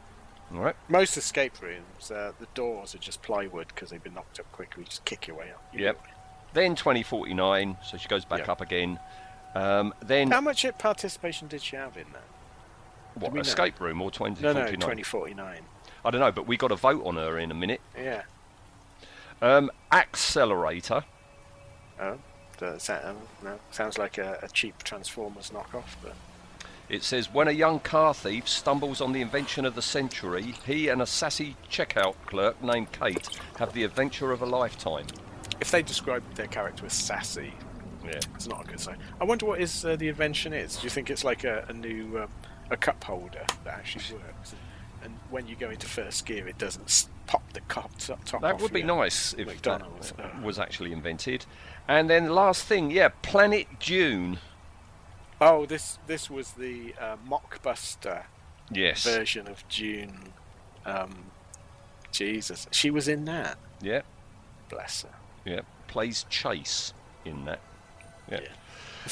All 0.54 0.60
right. 0.60 0.76
Most 0.88 1.16
escape 1.16 1.60
rooms, 1.60 2.10
uh, 2.10 2.32
the 2.38 2.46
doors 2.54 2.94
are 2.94 2.98
just 2.98 3.22
plywood 3.22 3.68
because 3.68 3.90
they've 3.90 4.02
been 4.02 4.14
knocked 4.14 4.40
up 4.40 4.50
quickly. 4.52 4.84
Just 4.84 5.04
kick 5.04 5.26
your 5.26 5.36
way 5.36 5.50
up. 5.50 5.62
Yep. 5.74 6.00
Then 6.52 6.76
2049, 6.76 7.76
so 7.84 7.96
she 7.98 8.08
goes 8.08 8.24
back 8.24 8.40
Yep. 8.40 8.48
up 8.48 8.60
again. 8.60 9.00
Um, 9.54 9.92
then 10.00 10.30
How 10.30 10.40
much 10.40 10.64
participation 10.78 11.48
did 11.48 11.62
she 11.62 11.76
have 11.76 11.96
in 11.96 12.06
that? 12.12 12.22
What? 13.14 13.32
we 13.32 13.36
know? 13.36 13.40
Escape 13.42 13.80
room 13.80 14.00
or 14.02 14.10
2049? 14.10 14.64
no, 14.64 14.70
2049. 14.70 15.60
I 16.04 16.10
don't 16.10 16.20
know, 16.20 16.32
but 16.32 16.46
we 16.46 16.56
got 16.56 16.70
a 16.72 16.76
vote 16.76 17.04
on 17.06 17.16
her 17.16 17.38
in 17.38 17.50
a 17.50 17.54
minute. 17.54 17.80
Yeah. 17.96 18.22
Um, 19.42 19.70
accelerator. 19.92 21.04
Oh, 22.00 22.18
does 22.58 22.86
that, 22.86 23.04
um, 23.04 23.16
no, 23.42 23.58
sounds 23.70 23.98
like 23.98 24.18
a, 24.18 24.38
a 24.42 24.48
cheap 24.48 24.82
Transformers 24.82 25.50
knockoff, 25.50 25.96
but 26.02 26.14
It 26.88 27.02
says 27.02 27.32
when 27.32 27.48
a 27.48 27.52
young 27.52 27.80
car 27.80 28.14
thief 28.14 28.48
stumbles 28.48 29.00
on 29.00 29.12
the 29.12 29.20
invention 29.20 29.64
of 29.64 29.74
the 29.74 29.82
century, 29.82 30.54
he 30.66 30.88
and 30.88 31.02
a 31.02 31.06
sassy 31.06 31.56
checkout 31.70 32.14
clerk 32.26 32.62
named 32.62 32.92
Kate 32.92 33.28
have 33.58 33.72
the 33.72 33.84
adventure 33.84 34.32
of 34.32 34.42
a 34.42 34.46
lifetime. 34.46 35.06
if 35.60 35.70
they 35.70 35.82
describe 35.82 36.22
their 36.34 36.46
character 36.48 36.86
as 36.86 36.92
sassy, 36.92 37.52
Yeah. 38.04 38.12
it's 38.34 38.46
not 38.46 38.64
a 38.64 38.68
good 38.68 38.80
sign. 38.80 38.98
I 39.20 39.24
wonder 39.24 39.46
what 39.46 39.60
is 39.60 39.84
uh, 39.84 39.96
the 39.96 40.08
invention 40.08 40.52
is. 40.52 40.76
Do 40.76 40.84
you 40.84 40.90
think 40.90 41.10
it's 41.10 41.24
like 41.24 41.44
a, 41.44 41.64
a 41.68 41.72
new 41.72 42.22
um, 42.22 42.28
a 42.70 42.76
cup 42.76 43.02
holder 43.04 43.44
that 43.64 43.74
actually 43.78 44.18
works? 44.18 44.54
And 45.02 45.14
when 45.30 45.46
you 45.46 45.54
go 45.56 45.70
into 45.70 45.86
first 45.86 46.24
gear, 46.26 46.46
it 46.48 46.56
doesn't 46.58 47.08
pop 47.26 47.52
the 47.52 47.60
cup 47.62 47.90
top 47.98 48.24
top 48.24 48.40
That 48.42 48.60
would 48.60 48.72
be 48.72 48.82
nice 48.82 49.34
if 49.34 49.46
McDonald's. 49.46 50.12
that 50.12 50.42
was 50.42 50.58
actually 50.58 50.92
invented. 50.92 51.44
And 51.88 52.08
then 52.08 52.24
the 52.26 52.32
last 52.32 52.64
thing, 52.64 52.90
yeah, 52.90 53.10
Planet 53.22 53.66
Dune. 53.80 54.38
Oh, 55.40 55.66
this 55.66 55.98
this 56.06 56.30
was 56.30 56.52
the 56.52 56.94
uh, 57.00 57.16
Mockbuster 57.28 58.24
Yes. 58.70 59.04
version 59.04 59.46
of 59.46 59.62
Dune. 59.68 60.32
Um, 60.86 61.26
Jesus, 62.12 62.66
she 62.70 62.90
was 62.90 63.08
in 63.08 63.24
that. 63.26 63.58
Yeah, 63.82 64.02
Bless 64.70 65.02
her. 65.02 65.10
yeah. 65.44 65.60
Plays 65.88 66.24
Chase 66.30 66.94
in 67.26 67.44
that. 67.44 67.60
Yeah. 68.30 68.40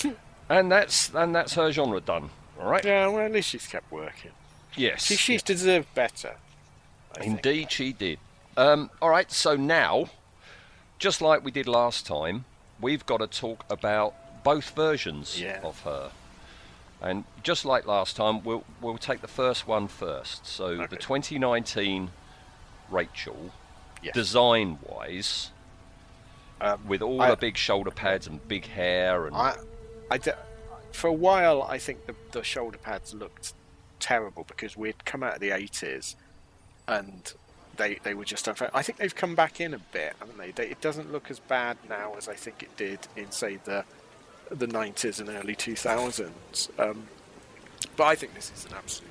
Yeah. 0.05 0.13
and 0.49 0.73
that's 0.73 1.11
and 1.15 1.35
that's 1.35 1.53
her 1.55 1.71
genre 1.71 2.01
done. 2.01 2.31
All 2.61 2.69
right. 2.71 2.85
Yeah, 2.85 3.09
well, 3.09 3.25
at 3.25 3.33
least 3.33 3.49
she's 3.51 3.67
kept 3.67 3.91
working. 3.91 4.31
Yes. 4.77 5.05
She 5.05 5.17
she's 5.17 5.43
deserved 5.43 5.93
better. 5.95 6.37
I. 7.19 7.25
Indeed, 7.25 7.71
she 7.71 7.93
did. 7.93 8.19
Um, 8.57 8.91
all 9.01 9.11
right, 9.11 9.31
so 9.31 9.57
now, 9.57 10.11
just 10.99 11.21
like 11.21 11.45
we 11.45 11.51
did 11.51 11.67
last 11.67 12.07
time, 12.07 12.45
we've 12.81 13.05
got 13.07 13.19
to 13.19 13.27
talk 13.27 13.65
about 13.71 14.15
both 14.45 14.71
versions 14.71 15.41
Yeah. 15.41 15.61
of 15.63 15.81
her. 15.81 16.11
And 17.01 17.25
just 17.43 17.65
like 17.65 17.87
last 17.87 18.17
time, 18.17 18.43
we'll 18.45 18.65
we'll 18.81 18.97
take 18.99 19.21
the 19.23 19.29
first 19.29 19.67
one 19.67 19.89
first. 19.89 20.47
So 20.47 20.77
the 20.87 20.97
2019 20.97 22.11
Rachael, 22.91 23.51
Yes. 24.03 24.15
design-wise, 24.15 25.51
Um, 26.61 26.87
with 26.87 27.03
all 27.03 27.21
I- 27.21 27.31
the 27.31 27.37
big 27.37 27.57
shoulder 27.57 27.91
pads 27.91 28.27
and 28.27 28.47
big 28.47 28.67
hair 28.67 29.27
and 29.27 29.35
I, 29.35 29.57
I 30.11 30.19
d- 30.19 30.31
for 30.93 31.09
a 31.09 31.13
while, 31.13 31.63
I 31.63 31.79
think 31.79 32.07
the, 32.07 32.15
the 32.33 32.43
shoulder 32.43 32.79
pads 32.79 33.15
looked 33.15 33.55
terrible 34.01 34.45
because 34.47 34.77
we'd 34.77 35.05
come 35.05 35.23
out 35.23 35.35
of 35.35 35.41
the 35.41 35.51
80s 35.51 36.17
and 36.89 37.33
they 37.77 37.99
they 38.03 38.15
were 38.15 38.25
just 38.25 38.47
unfair. 38.49 38.71
I 38.75 38.83
think 38.83 38.99
they've 38.99 39.15
come 39.15 39.35
back 39.35 39.61
in 39.61 39.75
a 39.75 39.79
bit, 39.79 40.15
haven't 40.19 40.39
they? 40.39 40.51
they? 40.51 40.69
It 40.69 40.81
doesn't 40.81 41.11
look 41.11 41.31
as 41.31 41.39
bad 41.39 41.77
now 41.89 42.15
as 42.17 42.29
I 42.29 42.35
think 42.35 42.63
it 42.63 42.77
did 42.77 43.01
in, 43.17 43.31
say, 43.31 43.59
the 43.65 43.85
the 44.51 44.67
90s 44.67 45.19
and 45.19 45.31
early 45.31 45.57
2000s. 45.57 46.69
Um, 46.79 47.05
but 47.97 48.05
I 48.05 48.15
think 48.15 48.35
this 48.35 48.53
is 48.55 48.67
an 48.67 48.73
absolute 48.77 49.11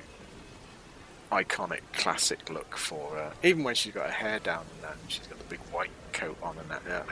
iconic, 1.32 1.80
classic 1.94 2.48
look 2.48 2.76
for 2.76 3.10
her. 3.16 3.32
Even 3.42 3.64
when 3.64 3.74
she's 3.74 3.92
got 3.92 4.06
her 4.06 4.12
hair 4.12 4.38
down 4.38 4.64
and 4.74 4.84
that, 4.84 4.96
and 5.00 5.10
she's 5.10 5.26
got 5.26 5.38
the 5.38 5.44
big 5.46 5.58
white 5.72 5.90
coat 6.12 6.36
on 6.42 6.56
and 6.58 6.70
that. 6.70 6.82
Yeah, 6.86 7.02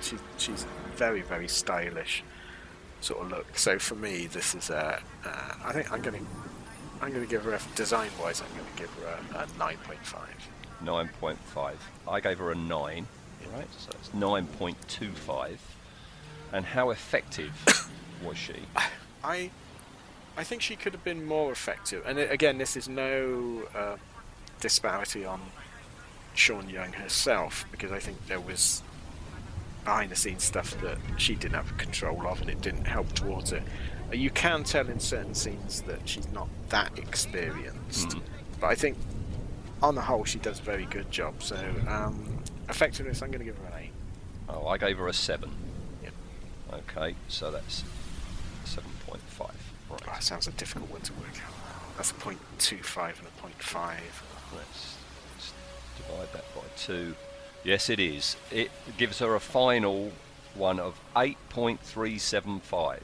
she, 0.00 0.16
she's 0.38 0.64
very, 0.96 1.20
very 1.22 1.48
stylish 1.48 2.22
sort 3.00 3.22
of 3.22 3.30
look. 3.30 3.56
So 3.58 3.78
for 3.78 3.94
me, 3.94 4.26
this 4.26 4.54
is 4.54 4.70
a. 4.70 5.00
Uh, 5.24 5.52
I 5.64 5.72
think 5.72 5.90
I'm 5.92 6.02
going 6.02 6.18
to. 6.18 6.26
I'm 7.00 7.10
going 7.12 7.24
to 7.24 7.30
give 7.30 7.44
her 7.44 7.54
a 7.54 7.60
design 7.76 8.10
wise. 8.20 8.42
I'm 8.42 8.48
going 8.56 8.70
to 8.74 8.82
give 8.82 8.92
her 8.94 9.38
a, 9.38 9.42
a 9.44 9.46
9.5. 9.46 10.16
9.5. 10.84 11.74
I 12.08 12.20
gave 12.20 12.38
her 12.38 12.50
a 12.50 12.54
9, 12.54 13.06
right? 13.52 13.66
So 13.78 13.90
it's 13.94 14.08
9.25. 14.10 15.56
And 16.52 16.64
how 16.64 16.90
effective 16.90 17.52
was 18.24 18.36
she? 18.36 18.54
I 19.22 19.50
I 20.36 20.44
think 20.44 20.62
she 20.62 20.76
could 20.76 20.92
have 20.92 21.04
been 21.04 21.24
more 21.24 21.52
effective. 21.52 22.02
And 22.06 22.18
it- 22.18 22.30
again, 22.32 22.58
this 22.58 22.76
is 22.76 22.88
no 22.88 23.62
uh, 23.74 23.96
disparity 24.60 25.24
on 25.24 25.40
Sean 26.34 26.68
Young 26.70 26.92
herself 26.92 27.64
because 27.70 27.90
I 27.92 27.98
think 27.98 28.26
there 28.28 28.40
was 28.40 28.82
behind 29.88 30.10
the 30.10 30.16
scenes 30.16 30.44
stuff 30.44 30.78
that 30.82 30.98
she 31.16 31.34
didn't 31.34 31.54
have 31.54 31.74
control 31.78 32.26
of 32.26 32.38
and 32.42 32.50
it 32.50 32.60
didn't 32.60 32.84
help 32.86 33.10
towards 33.14 33.52
it. 33.52 33.62
Uh, 34.12 34.14
You 34.14 34.28
can 34.28 34.62
tell 34.62 34.86
in 34.86 35.00
certain 35.00 35.34
scenes 35.34 35.80
that 35.82 36.06
she's 36.06 36.28
not 36.28 36.46
that 36.68 36.98
experienced, 36.98 38.08
Mhm. 38.10 38.20
but 38.60 38.66
I 38.66 38.74
think 38.74 38.98
on 39.82 39.94
the 39.94 40.02
whole 40.02 40.26
she 40.26 40.38
does 40.40 40.58
a 40.60 40.62
very 40.62 40.84
good 40.84 41.10
job. 41.10 41.42
So 41.42 41.56
um, 41.88 42.42
effectiveness, 42.68 43.22
I'm 43.22 43.30
going 43.30 43.38
to 43.38 43.46
give 43.46 43.56
her 43.56 43.64
an 43.68 43.82
eight. 43.84 43.92
Oh, 44.50 44.66
I 44.66 44.76
gave 44.76 44.98
her 44.98 45.08
a 45.08 45.12
7. 45.14 45.50
Yep. 46.02 46.12
Okay, 46.80 47.14
so 47.28 47.50
that's 47.50 47.82
7.5. 48.66 49.54
Oh, 49.90 49.94
Right. 49.94 50.04
that 50.04 50.22
sounds 50.22 50.46
a 50.48 50.52
difficult 50.52 50.90
one 50.90 51.00
to 51.00 51.14
work 51.14 51.38
out. 51.46 51.54
That's 51.96 52.10
a 52.10 52.14
point 52.26 52.40
two 52.58 52.82
five 52.82 53.18
and 53.20 53.26
a 53.26 53.30
point 53.40 53.60
five. 53.62 54.22
Let's, 54.54 54.96
let's 55.32 55.52
divide 55.96 56.30
that 56.34 56.44
by 56.54 56.60
2. 56.76 57.14
Yes, 57.64 57.90
it 57.90 58.00
is. 58.00 58.36
It 58.50 58.70
gives 58.96 59.18
her 59.18 59.34
a 59.34 59.40
final 59.40 60.12
one 60.54 60.78
of 60.80 60.98
8.375. 61.16 62.98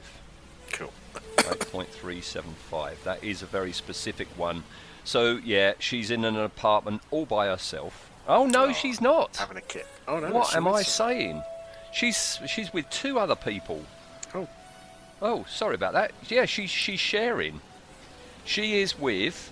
Cool. 0.71 0.91
8.375. 1.37 3.03
That 3.03 3.23
is 3.23 3.41
a 3.41 3.45
very 3.45 3.71
specific 3.71 4.27
one. 4.37 4.63
So, 5.03 5.39
yeah, 5.43 5.73
she's 5.79 6.09
in 6.11 6.25
an 6.25 6.35
apartment 6.35 7.01
all 7.11 7.25
by 7.25 7.47
herself. 7.47 8.09
Oh, 8.27 8.45
no, 8.47 8.65
Oh, 8.65 8.73
she's 8.73 8.99
not. 9.01 9.37
Having 9.37 9.57
a 9.57 9.61
kip. 9.61 9.87
Oh 10.07 10.19
no. 10.19 10.31
what 10.31 10.55
am 10.55 10.67
I 10.67 10.81
saying? 10.81 11.41
She's 11.93 12.39
she's 12.47 12.73
with 12.73 12.89
two 12.89 13.19
other 13.19 13.35
people. 13.35 13.83
Oh. 14.33 14.47
Oh, 15.21 15.45
sorry 15.49 15.75
about 15.75 15.93
that. 15.93 16.11
Yeah, 16.27 16.45
she's 16.45 16.69
she's 16.71 16.99
sharing. 16.99 17.61
She 18.45 18.79
is 18.81 18.97
with 18.99 19.51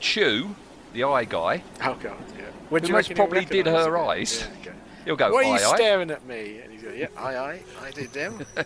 Chew, 0.00 0.54
the 0.94 1.04
eye 1.04 1.24
guy. 1.24 1.62
Oh 1.82 1.94
god. 2.02 2.16
Yeah. 2.38 2.44
When 2.70 2.82
Who 2.84 2.92
most 2.92 3.14
probably 3.14 3.44
did 3.44 3.66
her 3.66 3.98
eyes. 3.98 4.40
Yeah, 4.40 4.60
okay. 4.70 4.78
He'll 5.04 5.16
go, 5.16 5.32
Why 5.32 5.44
are 5.44 5.52
you 5.52 5.58
staring 5.58 6.10
at 6.10 6.24
me? 6.26 6.60
And 6.60 6.72
he's 6.72 6.82
going, 6.82 6.98
yeah, 6.98 7.08
aye, 7.18 7.36
aye, 7.36 7.60
I 7.82 7.90
did 7.90 8.12
them. 8.12 8.40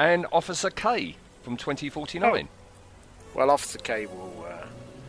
And 0.00 0.26
Officer 0.32 0.70
K 0.70 1.14
from 1.42 1.58
2049. 1.58 2.48
well, 3.34 3.50
Officer 3.50 3.78
K 3.78 4.06
will, 4.06 4.46
uh, 4.50 4.64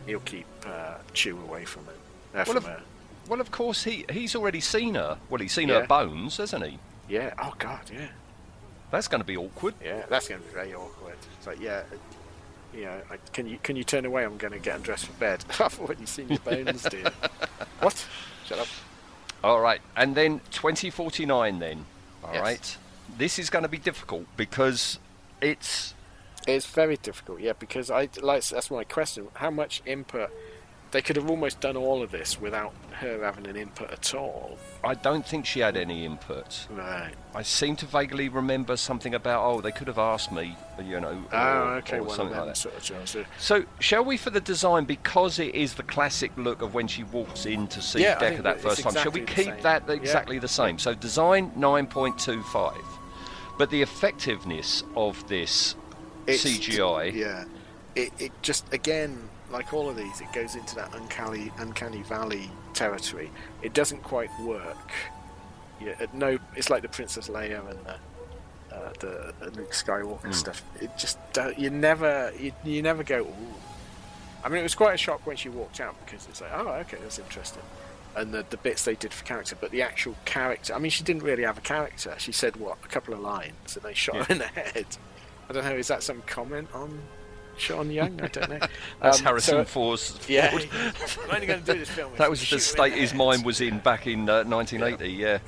he'll 0.06 0.20
keep 0.20 0.44
uh, 0.66 0.96
Chew 1.14 1.38
away 1.40 1.64
from 1.64 1.84
it. 1.88 1.96
Uh, 2.34 2.34
Well, 2.34 2.44
from 2.44 2.56
if- 2.58 2.64
her. 2.64 2.82
Well, 3.28 3.40
of 3.40 3.50
course, 3.50 3.84
he 3.84 4.04
he's 4.10 4.34
already 4.36 4.60
seen 4.60 4.94
her. 4.96 5.16
Well, 5.30 5.40
he's 5.40 5.52
seen 5.52 5.68
Yeah. 5.68 5.80
her 5.80 5.86
bones, 5.86 6.36
hasn't 6.36 6.66
he? 6.66 6.78
Yeah. 7.08 7.32
Oh 7.42 7.54
god. 7.58 7.90
Yeah. 7.92 8.08
That's 8.90 9.08
going 9.08 9.20
to 9.22 9.26
be 9.26 9.36
awkward. 9.36 9.74
Yeah. 9.82 10.02
That's 10.10 10.28
going 10.28 10.42
to 10.42 10.46
be 10.46 10.52
very 10.52 10.74
awkward. 10.74 11.16
It's 11.38 11.46
like, 11.46 11.60
yeah. 11.60 11.82
Uh, 12.74 12.76
Yeah, 12.78 13.00
I, 13.10 13.16
can 13.32 13.46
you 13.46 13.58
can 13.62 13.76
you 13.76 13.84
turn 13.84 14.04
away? 14.04 14.24
I'm 14.24 14.36
going 14.38 14.52
to 14.52 14.58
get 14.58 14.76
undressed 14.76 15.06
for 15.06 15.12
bed. 15.14 15.44
I've 15.60 15.78
already 15.80 16.06
seen 16.06 16.28
your 16.28 16.38
bones, 16.44 16.82
dear. 16.84 17.10
what? 17.80 18.06
Shut 18.46 18.58
up. 18.58 18.66
All 19.44 19.60
right, 19.60 19.80
and 19.96 20.14
then 20.14 20.40
2049 20.52 21.58
then. 21.58 21.84
All 22.24 22.32
right, 22.40 22.58
Yes. 22.60 22.78
This 23.18 23.38
is 23.38 23.50
going 23.50 23.64
to 23.64 23.68
be 23.68 23.78
difficult 23.78 24.26
because 24.36 24.98
it's 25.40 25.94
It's 26.46 26.66
very 26.66 26.96
difficult, 26.96 27.40
yeah, 27.40 27.52
because 27.58 27.90
I 27.90 28.08
like 28.20 28.44
that's 28.44 28.70
my 28.70 28.84
question. 28.84 29.28
How 29.34 29.50
much 29.50 29.82
input? 29.84 30.30
They 30.92 31.00
could 31.00 31.16
have 31.16 31.30
almost 31.30 31.60
done 31.60 31.76
all 31.76 32.02
of 32.02 32.10
this 32.10 32.38
without 32.38 32.74
her 32.92 33.24
having 33.24 33.46
an 33.46 33.56
input 33.56 33.90
at 33.90 34.14
all. 34.14 34.58
I 34.84 34.92
don't 34.92 35.26
think 35.26 35.46
she 35.46 35.60
had 35.60 35.74
any 35.74 36.04
input. 36.04 36.66
Right. 36.70 37.14
I 37.34 37.42
seem 37.42 37.76
to 37.76 37.86
vaguely 37.86 38.28
remember 38.28 38.76
something 38.76 39.14
about 39.14 39.42
oh 39.42 39.60
they 39.62 39.72
could 39.72 39.88
have 39.88 39.98
asked 39.98 40.30
me, 40.32 40.54
you 40.84 41.00
know, 41.00 41.24
Oh, 41.32 41.62
okay, 41.78 41.98
or 41.98 42.10
something 42.14 42.36
like 42.36 42.46
that. 42.48 42.56
sort 42.58 42.76
of 42.90 43.14
yeah. 43.14 43.24
So 43.38 43.64
shall 43.80 44.04
we 44.04 44.18
for 44.18 44.28
the 44.28 44.40
design 44.40 44.84
because 44.84 45.38
it 45.38 45.54
is 45.54 45.72
the 45.74 45.82
classic 45.82 46.30
look 46.36 46.60
of 46.60 46.74
when 46.74 46.86
she 46.88 47.04
walks 47.04 47.46
in 47.46 47.66
to 47.68 47.80
see 47.80 48.02
Yeah, 48.02 48.18
Deckard 48.18 48.42
that 48.42 48.60
first 48.60 48.80
it's 48.80 48.94
time? 48.94 49.02
Shall 49.02 49.12
we 49.12 49.22
keep 49.22 49.62
that 49.62 49.84
Yeah. 49.88 49.94
exactly 49.94 50.38
the 50.38 50.46
same? 50.48 50.78
So 50.78 50.92
design 50.92 51.52
9.25, 51.56 52.74
but 53.56 53.70
the 53.70 53.80
effectiveness 53.80 54.84
of 54.94 55.26
this 55.26 55.74
It's- 56.26 56.44
CGI. 56.44 57.14
Yeah. 57.14 57.44
It, 57.94 58.12
it 58.18 58.32
just 58.42 58.70
again, 58.72 59.28
like 59.52 59.72
all 59.72 59.88
of 59.88 59.96
these, 59.96 60.20
it 60.20 60.32
goes 60.32 60.54
into 60.56 60.74
that 60.76 60.94
uncanny 60.94 61.52
uncanny 61.58 62.02
valley 62.02 62.50
territory. 62.74 63.30
It 63.62 63.74
doesn't 63.74 64.02
quite 64.02 64.30
work. 64.40 64.90
Yeah, 65.80 65.94
at 66.00 66.14
no, 66.14 66.38
it's 66.56 66.70
like 66.70 66.82
the 66.82 66.88
Princess 66.88 67.28
Leia 67.28 67.68
and 67.68 67.78
the, 67.84 68.74
uh, 68.74 68.92
the, 69.00 69.50
Luke 69.56 69.72
Skywalker 69.72 70.26
Hmm. 70.26 70.32
stuff. 70.32 70.62
It 70.80 70.90
just 70.96 71.18
don't, 71.32 71.58
you 71.58 71.70
never 71.70 72.32
you, 72.38 72.52
you 72.64 72.82
never 72.82 73.02
go. 73.04 73.20
Ooh. 73.22 73.54
I 74.44 74.48
mean, 74.48 74.58
it 74.58 74.64
was 74.64 74.74
quite 74.74 74.94
a 74.94 74.98
shock 74.98 75.26
when 75.26 75.36
she 75.36 75.48
walked 75.48 75.80
out 75.80 75.94
because 76.04 76.26
it's 76.28 76.40
like, 76.40 76.50
oh, 76.54 76.68
okay, 76.80 76.98
that's 77.00 77.18
interesting. 77.18 77.62
And 78.16 78.32
the, 78.34 78.44
the 78.50 78.56
bits 78.56 78.84
they 78.84 78.94
did 78.96 79.12
for 79.12 79.24
character, 79.24 79.56
but 79.58 79.70
the 79.70 79.82
actual 79.82 80.16
character, 80.24 80.74
I 80.74 80.78
mean, 80.78 80.90
she 80.90 81.04
didn't 81.04 81.22
really 81.22 81.44
have 81.44 81.58
a 81.58 81.62
character. 81.62 82.14
She 82.18 82.32
said, 82.32 82.56
what, 82.56 82.76
a 82.84 82.88
couple 82.88 83.14
of 83.14 83.20
lines, 83.20 83.74
and 83.76 83.82
they 83.84 83.94
shot 83.94 84.16
her 84.26 84.32
in 84.32 84.38
the 84.38 84.44
head. 84.60 84.86
I 85.48 85.52
don't 85.52 85.64
know, 85.64 85.76
is 85.76 85.88
that 85.88 86.02
some 86.02 86.22
comment 86.22 86.68
on 86.74 87.00
Sean 87.56 87.90
Young? 87.90 88.20
I 88.20 88.28
don't 88.28 88.48
know. 88.50 88.58
That's 89.02 89.18
Um, 89.20 89.24
Harrison 89.24 89.54
so- 89.58 89.64
Ford's. 89.64 90.18
Yeah, 90.28 90.50
Ford. 90.50 90.68
I'm 91.24 91.34
only 91.34 91.46
going 91.46 91.62
to 91.62 91.72
do 91.72 91.78
this 91.78 91.90
film. 91.90 92.12
that 92.18 92.30
was 92.30 92.48
the 92.48 92.58
state 92.58 92.94
his 92.94 93.14
mind 93.14 93.44
was 93.44 93.60
in 93.60 93.78
back 93.78 94.06
in 94.06 94.28
uh, 94.28 94.44
1980. 94.44 95.12
Yeah. 95.12 95.38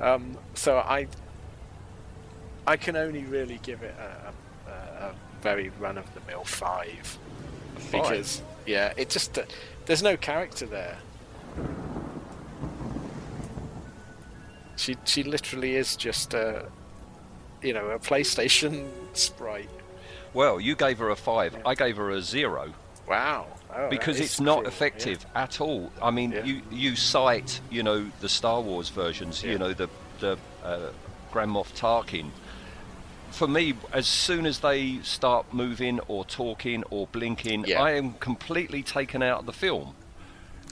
Um, 0.00 0.36
so 0.54 0.78
I, 0.78 1.06
I 2.66 2.76
can 2.76 2.96
only 2.96 3.24
really 3.24 3.58
give 3.62 3.82
it 3.82 3.94
a, 3.98 4.70
a, 4.70 4.74
a 5.08 5.14
very 5.42 5.70
run 5.80 5.96
of 5.98 6.12
the 6.14 6.20
mill 6.26 6.44
five, 6.44 7.18
because 7.90 8.42
yeah, 8.66 8.92
it 8.96 9.08
just 9.08 9.38
uh, 9.38 9.44
there's 9.86 10.02
no 10.02 10.16
character 10.16 10.66
there. 10.66 10.98
She 14.76 14.96
she 15.04 15.22
literally 15.22 15.76
is 15.76 15.96
just 15.96 16.34
a, 16.34 16.66
you 17.62 17.72
know, 17.72 17.86
a 17.90 17.98
PlayStation 17.98 18.88
sprite. 19.14 19.70
Well, 20.36 20.60
you 20.60 20.76
gave 20.76 20.98
her 20.98 21.08
a 21.08 21.16
five. 21.16 21.56
I 21.64 21.74
gave 21.74 21.96
her 21.96 22.10
a 22.10 22.20
zero. 22.20 22.74
Wow. 23.08 23.46
Oh, 23.74 23.88
because 23.88 24.20
it's 24.20 24.38
not 24.38 24.58
cruel, 24.58 24.68
effective 24.68 25.24
at 25.34 25.62
all. 25.62 25.90
I 26.02 26.10
mean, 26.10 26.32
Yeah. 26.32 26.44
you 26.44 26.60
you 26.70 26.94
cite 26.94 27.60
you 27.70 27.82
know 27.82 28.10
the 28.20 28.28
Star 28.28 28.60
Wars 28.60 28.90
versions, 28.90 29.42
Yeah. 29.42 29.52
you 29.52 29.58
know 29.58 29.72
the 29.72 29.88
the 30.20 30.36
uh, 30.62 30.90
Grand 31.32 31.50
Moff 31.52 31.72
Tarkin. 31.74 32.30
For 33.30 33.48
me, 33.48 33.74
as 33.94 34.06
soon 34.06 34.44
as 34.44 34.60
they 34.60 34.98
start 35.02 35.54
moving 35.54 36.00
or 36.06 36.24
talking 36.26 36.84
or 36.90 37.06
blinking, 37.06 37.64
Yeah. 37.66 37.82
I 37.82 37.92
am 37.92 38.12
completely 38.14 38.82
taken 38.82 39.22
out 39.22 39.40
of 39.40 39.46
the 39.46 39.52
film. 39.54 39.94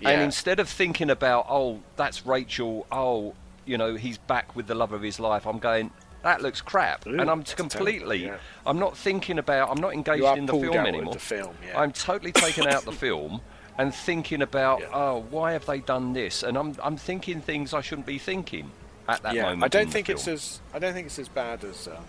Yeah. 0.01 0.11
And 0.11 0.23
instead 0.23 0.61
of 0.61 0.69
thinking 0.69 1.09
about, 1.09 1.47
oh, 1.49 1.81
that's 1.97 2.27
Rachael, 2.27 2.87
oh, 2.93 3.35
you 3.65 3.79
know, 3.79 3.95
he's 3.97 4.19
back 4.19 4.55
with 4.57 4.67
the 4.67 4.75
love 4.75 4.93
of 4.93 5.01
his 5.03 5.19
life, 5.19 5.47
I'm 5.47 5.59
going, 5.59 5.91
that 6.25 6.43
looks 6.43 6.61
crap. 6.61 7.07
Ooh, 7.07 7.21
and 7.21 7.31
I'm 7.31 7.45
completely, 7.45 8.23
terrible, 8.23 8.41
I'm 8.67 8.79
not 8.79 8.97
thinking 8.97 9.39
about, 9.39 9.71
I'm 9.71 9.81
not 9.81 9.93
engaged 9.93 10.25
in 10.25 10.47
the 10.47 10.53
film 10.55 10.75
anymore. 10.75 11.13
the 11.13 11.21
film, 11.21 11.55
yeah. 11.65 11.79
I'm 11.79 11.93
totally 11.93 12.33
taken 12.33 12.67
out 12.67 12.85
the 12.85 12.93
film 13.07 13.41
and 13.79 13.95
thinking 13.95 14.43
about, 14.43 14.81
Yeah. 14.81 14.89
oh, 14.93 15.27
why 15.31 15.53
have 15.53 15.67
they 15.67 15.81
done 15.81 16.15
this? 16.15 16.43
And 16.43 16.57
I'm, 16.57 16.75
I'm 16.83 16.97
thinking 16.97 17.41
things 17.41 17.75
I 17.75 17.83
shouldn't 17.83 18.07
be 18.07 18.19
thinking 18.19 18.71
at 19.07 19.23
that 19.23 19.35
yeah, 19.35 19.43
moment. 19.43 19.65
I 19.65 19.69
don't 19.69 19.91
think 19.91 20.09
it's 20.09 20.27
as 20.27 20.61
I 20.73 20.79
don't 20.79 20.95
think 20.95 21.07
it's 21.07 21.19
as 21.19 21.29
bad 21.29 21.63
as 21.63 21.89
um, 21.89 22.05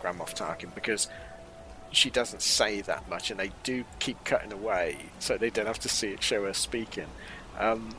Grand 0.00 0.18
Moff 0.18 0.36
Tarkin 0.36 0.72
because 0.74 1.08
she 1.90 2.08
doesn't 2.08 2.42
say 2.42 2.82
that 2.82 3.08
much, 3.08 3.30
and 3.30 3.40
they 3.40 3.50
do 3.64 3.84
keep 3.98 4.22
cutting 4.24 4.52
away, 4.52 4.98
so 5.18 5.36
they 5.36 5.50
don't 5.50 5.66
have 5.66 5.80
to 5.80 5.88
see 5.88 6.08
it 6.08 6.22
show 6.22 6.44
her 6.44 6.52
speaking. 6.52 7.06
Um, 7.58 7.90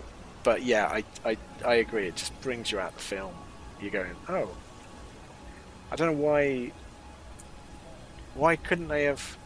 but 0.43 0.63
yeah, 0.63 0.87
I, 0.87 1.03
I 1.25 1.37
I 1.65 1.73
agree. 1.75 2.07
It 2.07 2.15
just 2.15 2.39
brings 2.41 2.71
you 2.71 2.79
out 2.79 2.93
the 2.95 3.03
film. 3.03 3.33
You're 3.81 3.91
going, 3.91 4.15
oh, 4.29 4.49
I 5.91 5.95
don't 5.95 6.07
know 6.15 6.23
why. 6.25 6.71
Why 8.35 8.55
couldn't 8.55 8.87
they 8.87 9.05
have? 9.05 9.37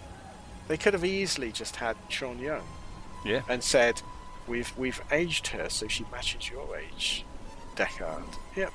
They 0.68 0.78
could 0.78 0.94
have 0.94 1.06
easily 1.06 1.52
just 1.52 1.78
had 1.78 1.96
Sean 2.10 2.40
Young 2.40 2.64
Yeah. 3.26 3.42
and 3.50 3.64
said, 3.64 4.02
"We've 4.48 4.72
we've 4.78 5.02
aged 5.12 5.48
her 5.48 5.70
so 5.70 5.88
she 5.88 6.06
matches 6.12 6.50
your 6.50 6.76
age, 6.78 7.26
Deckard." 7.76 8.24
Yeah, 8.56 8.70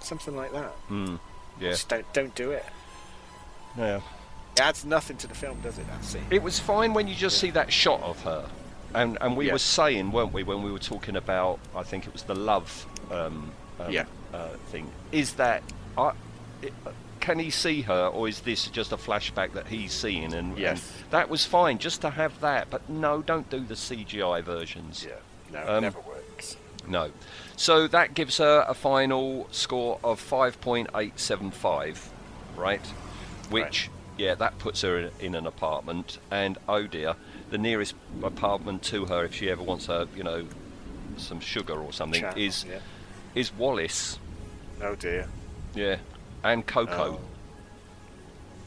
something 0.00 0.36
like 0.36 0.52
that. 0.52 0.72
Mm, 0.88 1.18
yeah. 1.60 1.70
Just 1.70 1.88
don't 1.88 2.10
don't 2.12 2.34
do 2.34 2.50
it. 2.52 2.64
Yeah. 3.76 4.00
It 4.56 4.60
adds 4.60 4.84
nothing 4.84 5.16
to 5.18 5.26
the 5.26 5.34
film, 5.34 5.60
does 5.60 5.78
it? 5.78 5.86
That 5.86 6.04
scene. 6.04 6.24
It 6.30 6.42
was 6.42 6.58
fine 6.58 6.92
when 6.92 7.06
you 7.08 7.14
just 7.14 7.38
see 7.38 7.50
that 7.52 7.72
shot 7.72 8.02
of 8.02 8.20
her, 8.22 8.48
and 8.94 9.16
and 9.20 9.36
we 9.36 9.46
Yeah. 9.46 9.52
were 9.52 9.58
saying, 9.58 10.10
weren't 10.12 10.32
we, 10.32 10.42
when 10.42 10.62
we 10.62 10.72
were 10.72 10.78
talking 10.78 11.16
about, 11.16 11.58
I 11.74 11.82
think 11.82 12.06
it 12.06 12.12
was 12.12 12.22
the 12.24 12.34
love 12.34 12.86
um, 13.10 13.52
um, 13.78 13.90
Yeah. 13.92 14.04
uh, 14.34 14.48
thing. 14.70 14.90
Is 15.12 15.34
that 15.34 15.62
I, 15.96 16.08
it, 16.10 16.14
can 17.20 17.38
he 17.38 17.50
see 17.50 17.82
her, 17.82 18.06
or 18.08 18.28
is 18.28 18.40
this 18.40 18.66
just 18.68 18.92
a 18.92 18.96
flashback 18.96 19.52
that 19.52 19.66
he's 19.68 19.92
seeing? 19.92 20.32
And, 20.34 20.56
Yes. 20.58 20.90
and 21.02 21.10
that 21.10 21.28
was 21.28 21.44
fine, 21.44 21.78
just 21.78 22.00
to 22.02 22.10
have 22.10 22.40
that. 22.40 22.70
But 22.70 22.88
no, 22.88 23.22
don't 23.22 23.48
do 23.50 23.60
the 23.60 23.74
CGI 23.76 24.40
versions. 24.42 25.04
Yeah, 25.06 25.16
no, 25.52 25.60
it 25.60 25.68
Um, 25.68 25.82
never 25.82 26.00
works. 26.00 26.56
No. 26.88 27.10
So 27.56 27.86
that 27.88 28.14
gives 28.14 28.38
her 28.38 28.64
a 28.66 28.72
final 28.74 29.46
score 29.50 30.00
of 30.02 30.18
5.875, 30.20 32.08
right? 32.56 32.84
Which, 33.50 33.90
yeah, 34.16 34.34
that 34.36 34.58
puts 34.58 34.80
her 34.82 34.98
in, 34.98 35.10
in 35.20 35.34
an 35.34 35.46
apartment. 35.46 36.18
And 36.30 36.58
oh 36.68 36.86
dear, 36.86 37.16
the 37.50 37.58
nearest 37.58 37.94
apartment 38.22 38.82
to 38.84 39.06
her, 39.06 39.24
if 39.24 39.34
she 39.34 39.50
ever 39.50 39.62
wants 39.62 39.88
a, 39.88 40.08
you 40.16 40.22
know, 40.22 40.46
some 41.16 41.40
sugar 41.40 41.74
or 41.74 41.92
something, 41.92 42.20
Channel, 42.22 42.38
is 42.38 42.64
yeah. 42.68 42.78
is 43.34 43.52
Wallace. 43.52 44.18
Oh 44.82 44.94
dear. 44.94 45.28
Yeah. 45.74 45.96
And 46.42 46.66
Coco. 46.66 47.18
Oh. 47.18 47.20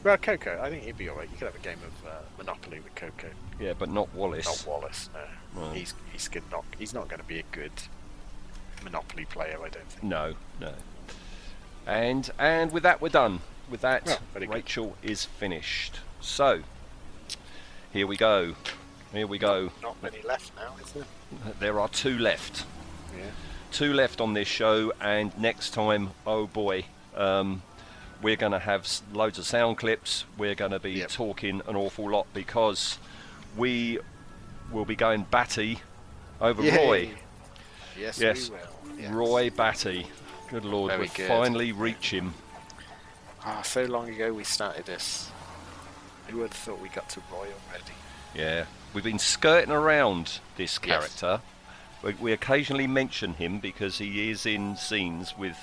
Well, 0.04 0.18
Coco, 0.18 0.60
I 0.62 0.68
think 0.68 0.84
he'd 0.84 0.98
be 0.98 1.08
alright. 1.08 1.28
You 1.30 1.38
could 1.38 1.46
have 1.46 1.56
a 1.56 1.64
game 1.64 1.78
of 1.78 2.08
uh, 2.08 2.14
Monopoly 2.36 2.80
with 2.80 2.94
Coco. 2.94 3.28
Yeah, 3.58 3.72
but 3.78 3.88
not 3.88 4.14
Wallace. 4.14 4.44
Not 4.44 4.66
Wallace. 4.66 5.08
No, 5.56 5.70
he's 5.70 5.94
he's 6.12 6.28
good 6.28 6.42
not 6.50 6.64
he's 6.78 6.92
not 6.92 7.08
going 7.08 7.20
to 7.20 7.26
be 7.26 7.38
a 7.38 7.44
good 7.52 7.72
Monopoly 8.82 9.24
player. 9.24 9.58
I 9.64 9.68
don't 9.68 9.88
think. 9.88 10.02
No, 10.02 10.34
no. 10.60 10.72
And 11.86 12.30
and 12.38 12.70
with 12.70 12.82
that 12.82 13.00
we're 13.00 13.08
done. 13.08 13.40
With 13.70 13.80
that, 13.80 14.20
very 14.34 14.46
good. 14.46 14.54
Rachael 14.54 14.96
is 15.02 15.24
finished. 15.24 16.00
So 16.20 16.60
here 17.92 18.06
we 18.06 18.16
go. 18.16 18.56
Here 19.12 19.26
we 19.26 19.38
go. 19.38 19.70
Not 19.82 20.02
many 20.02 20.20
left 20.22 20.54
now, 20.56 20.74
is 20.82 20.92
there? 20.92 21.04
There 21.60 21.80
are 21.80 21.88
two 21.88 22.18
left. 22.18 22.66
Yeah. 23.16 23.30
Two 23.70 23.94
left 23.94 24.20
on 24.20 24.34
this 24.34 24.48
show, 24.48 24.92
and 25.00 25.36
next 25.38 25.70
time, 25.70 26.10
oh 26.26 26.46
boy, 26.46 26.84
um, 27.16 27.62
we're 28.22 28.36
going 28.36 28.52
to 28.52 28.58
have 28.58 28.88
loads 29.12 29.38
of 29.38 29.46
sound 29.46 29.78
clips. 29.78 30.24
We're 30.38 30.54
going 30.54 30.70
to 30.70 30.78
be 30.80 30.92
Yep. 30.92 31.10
talking 31.10 31.62
an 31.66 31.76
awful 31.76 32.10
lot 32.10 32.26
because 32.32 32.98
we 33.56 33.98
will 34.72 34.84
be 34.84 34.96
going 34.96 35.26
Batty 35.30 35.80
over 36.40 36.62
Roy. 36.62 37.10
Yes, 37.98 38.18
Yes, 38.18 38.50
we 38.50 38.56
will. 38.56 39.00
Yes. 39.00 39.12
Roy 39.12 39.50
Batty. 39.50 40.06
Good 40.50 40.64
lord, 40.64 40.90
Very 40.90 41.02
we 41.02 41.08
good. 41.08 41.28
finally 41.28 41.72
reach 41.72 42.10
him. 42.12 42.34
Ah, 43.44 43.62
so 43.62 43.84
long 43.84 44.08
ago 44.08 44.32
we 44.32 44.44
started 44.44 44.86
this. 44.86 45.30
Who 46.28 46.38
would 46.38 46.50
have 46.50 46.52
thought 46.56 46.80
we 46.80 46.88
got 46.88 47.08
to 47.10 47.20
Roy 47.30 47.48
already? 47.68 47.92
Yeah, 48.34 48.64
we've 48.94 49.04
been 49.04 49.18
skirting 49.18 49.70
around 49.72 50.38
this 50.56 50.78
Yes. 50.82 50.98
character. 51.18 51.40
We, 52.02 52.14
we 52.14 52.32
occasionally 52.32 52.86
mention 52.86 53.34
him 53.34 53.58
because 53.60 53.98
he 53.98 54.30
is 54.30 54.46
in 54.46 54.76
scenes 54.76 55.36
with 55.36 55.56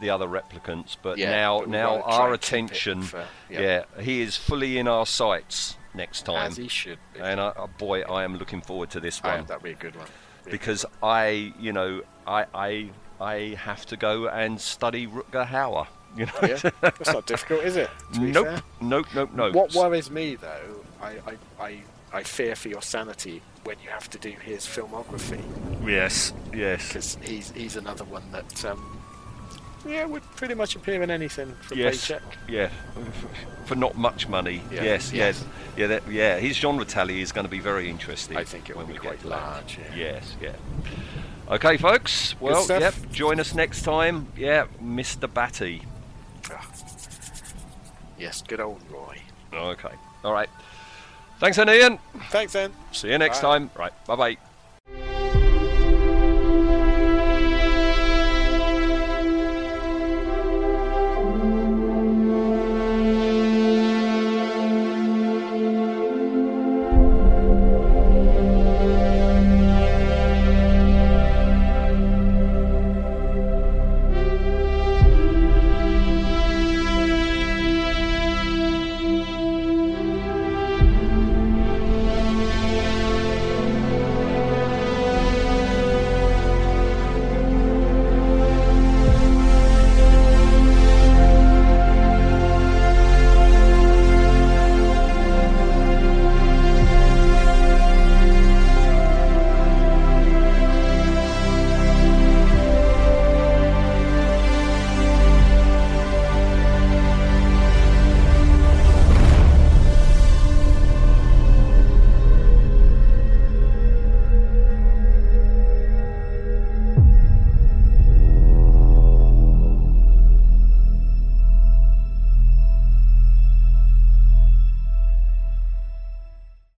the 0.00 0.10
other 0.10 0.26
replicants, 0.26 0.96
but 1.02 1.18
Yeah, 1.18 1.30
now 1.30 1.60
but 1.60 1.68
now 1.68 2.02
our 2.02 2.32
and 2.32 2.40
keep 2.40 2.52
it 2.52 2.54
attention, 2.54 3.02
for- 3.02 3.24
yeah. 3.50 3.60
yeah. 3.96 4.02
he 4.02 4.20
is 4.22 4.36
fully 4.36 4.78
in 4.78 4.88
our 4.88 5.06
sights 5.06 5.76
next 5.94 6.22
time. 6.26 6.50
As 6.50 6.56
he 6.56 6.68
should 6.68 6.98
be. 7.14 7.20
And 7.20 7.40
I, 7.40 7.52
oh 7.56 7.68
boy, 7.78 8.02
I 8.02 8.24
am 8.24 8.36
looking 8.36 8.60
forward 8.60 8.90
to 8.90 9.00
this 9.00 9.22
one 9.22 9.44
that'd 9.46 9.62
be 9.62 9.70
a 9.70 9.74
good 9.74 9.96
one. 9.96 10.06
Be 10.44 10.50
because 10.52 10.84
I, 11.02 11.52
you 11.58 11.72
know, 11.72 12.02
I 12.26 12.46
I 12.54 12.90
I 13.20 13.34
have 13.58 13.86
to 13.86 13.96
go 13.96 14.28
and 14.28 14.60
study 14.60 15.06
Rutger 15.06 15.46
Hauer. 15.46 15.86
You 16.16 16.26
know, 16.26 16.32
good 16.40 16.62
one. 16.62 16.72
yeah, 16.82 16.90
that's 16.90 17.12
not 17.12 17.26
difficult, 17.26 17.62
is 17.64 17.76
it? 17.76 17.90
Nope, 18.18 18.46
fair? 18.46 18.62
nope, 18.80 19.06
nope, 19.14 19.30
nope. 19.34 19.54
What 19.54 19.74
worries 19.74 20.10
me 20.10 20.34
though, 20.36 20.84
I, 21.02 21.08
I, 21.08 21.36
I, 21.62 21.82
I 22.12 22.22
fear 22.22 22.54
for 22.56 22.68
your 22.68 22.80
sanity 22.82 23.42
when 23.64 23.76
you 23.82 23.90
have 23.90 24.08
to 24.10 24.18
do 24.18 24.30
his 24.30 24.64
filmography 24.64 25.42
Yes, 25.84 26.32
yes. 26.54 26.88
because 26.88 27.18
he's 27.22 27.50
he's 27.50 27.76
another 27.76 28.04
one 28.04 28.22
that 28.32 28.64
um, 28.64 28.98
yeah 29.86 30.04
would 30.04 30.22
pretty 30.36 30.54
much 30.54 30.76
appear 30.76 31.02
in 31.02 31.10
anything 31.10 31.54
for 31.62 31.74
a 31.74 31.76
Yes, 31.76 32.06
paycheck. 32.08 32.22
yeah, 32.48 32.70
for 33.66 33.74
not 33.76 33.96
much 33.96 34.28
money. 34.28 34.62
Yeah, 34.72 34.82
Yes, 34.84 35.12
yes. 35.12 35.42
yes, 35.42 35.44
yeah, 35.76 35.86
that, 35.88 36.08
yeah. 36.10 36.38
His 36.38 36.56
genre 36.56 36.84
tally 36.84 37.20
is 37.20 37.32
going 37.32 37.44
to 37.44 37.50
be 37.50 37.60
very 37.60 37.88
interesting. 37.90 38.36
I 38.36 38.44
think 38.44 38.68
it 38.70 38.76
will 38.76 38.84
when 38.84 38.88
be 38.88 38.92
we 38.94 38.98
get 38.98 39.08
quite 39.08 39.20
to 39.22 39.28
large. 39.28 39.78
Yeah. 39.78 39.94
Yes, 39.96 40.36
yeah. 40.40 40.52
Okay, 41.48 41.76
folks. 41.76 42.34
Well, 42.40 42.66
yep. 42.68 42.94
Join 43.12 43.38
us 43.38 43.54
next 43.54 43.82
time. 43.82 44.26
Yeah, 44.36 44.66
Mr. 44.82 45.32
Batty. 45.32 45.82
Ah. 46.50 46.66
Yes, 48.18 48.42
good 48.42 48.60
old 48.60 48.80
Roy. 48.90 49.20
Okay. 49.52 49.92
All 50.24 50.32
right. 50.32 50.48
Thanks, 51.38 51.56
then, 51.58 51.68
Ian. 51.68 51.98
Thanks, 52.30 52.52
then. 52.54 52.72
See 52.92 53.10
you 53.10 53.18
next 53.18 53.40
Bye. 53.42 53.58
time. 53.58 53.70
Right. 53.76 53.92
Bye, 54.06 54.16
bye. 54.16 54.36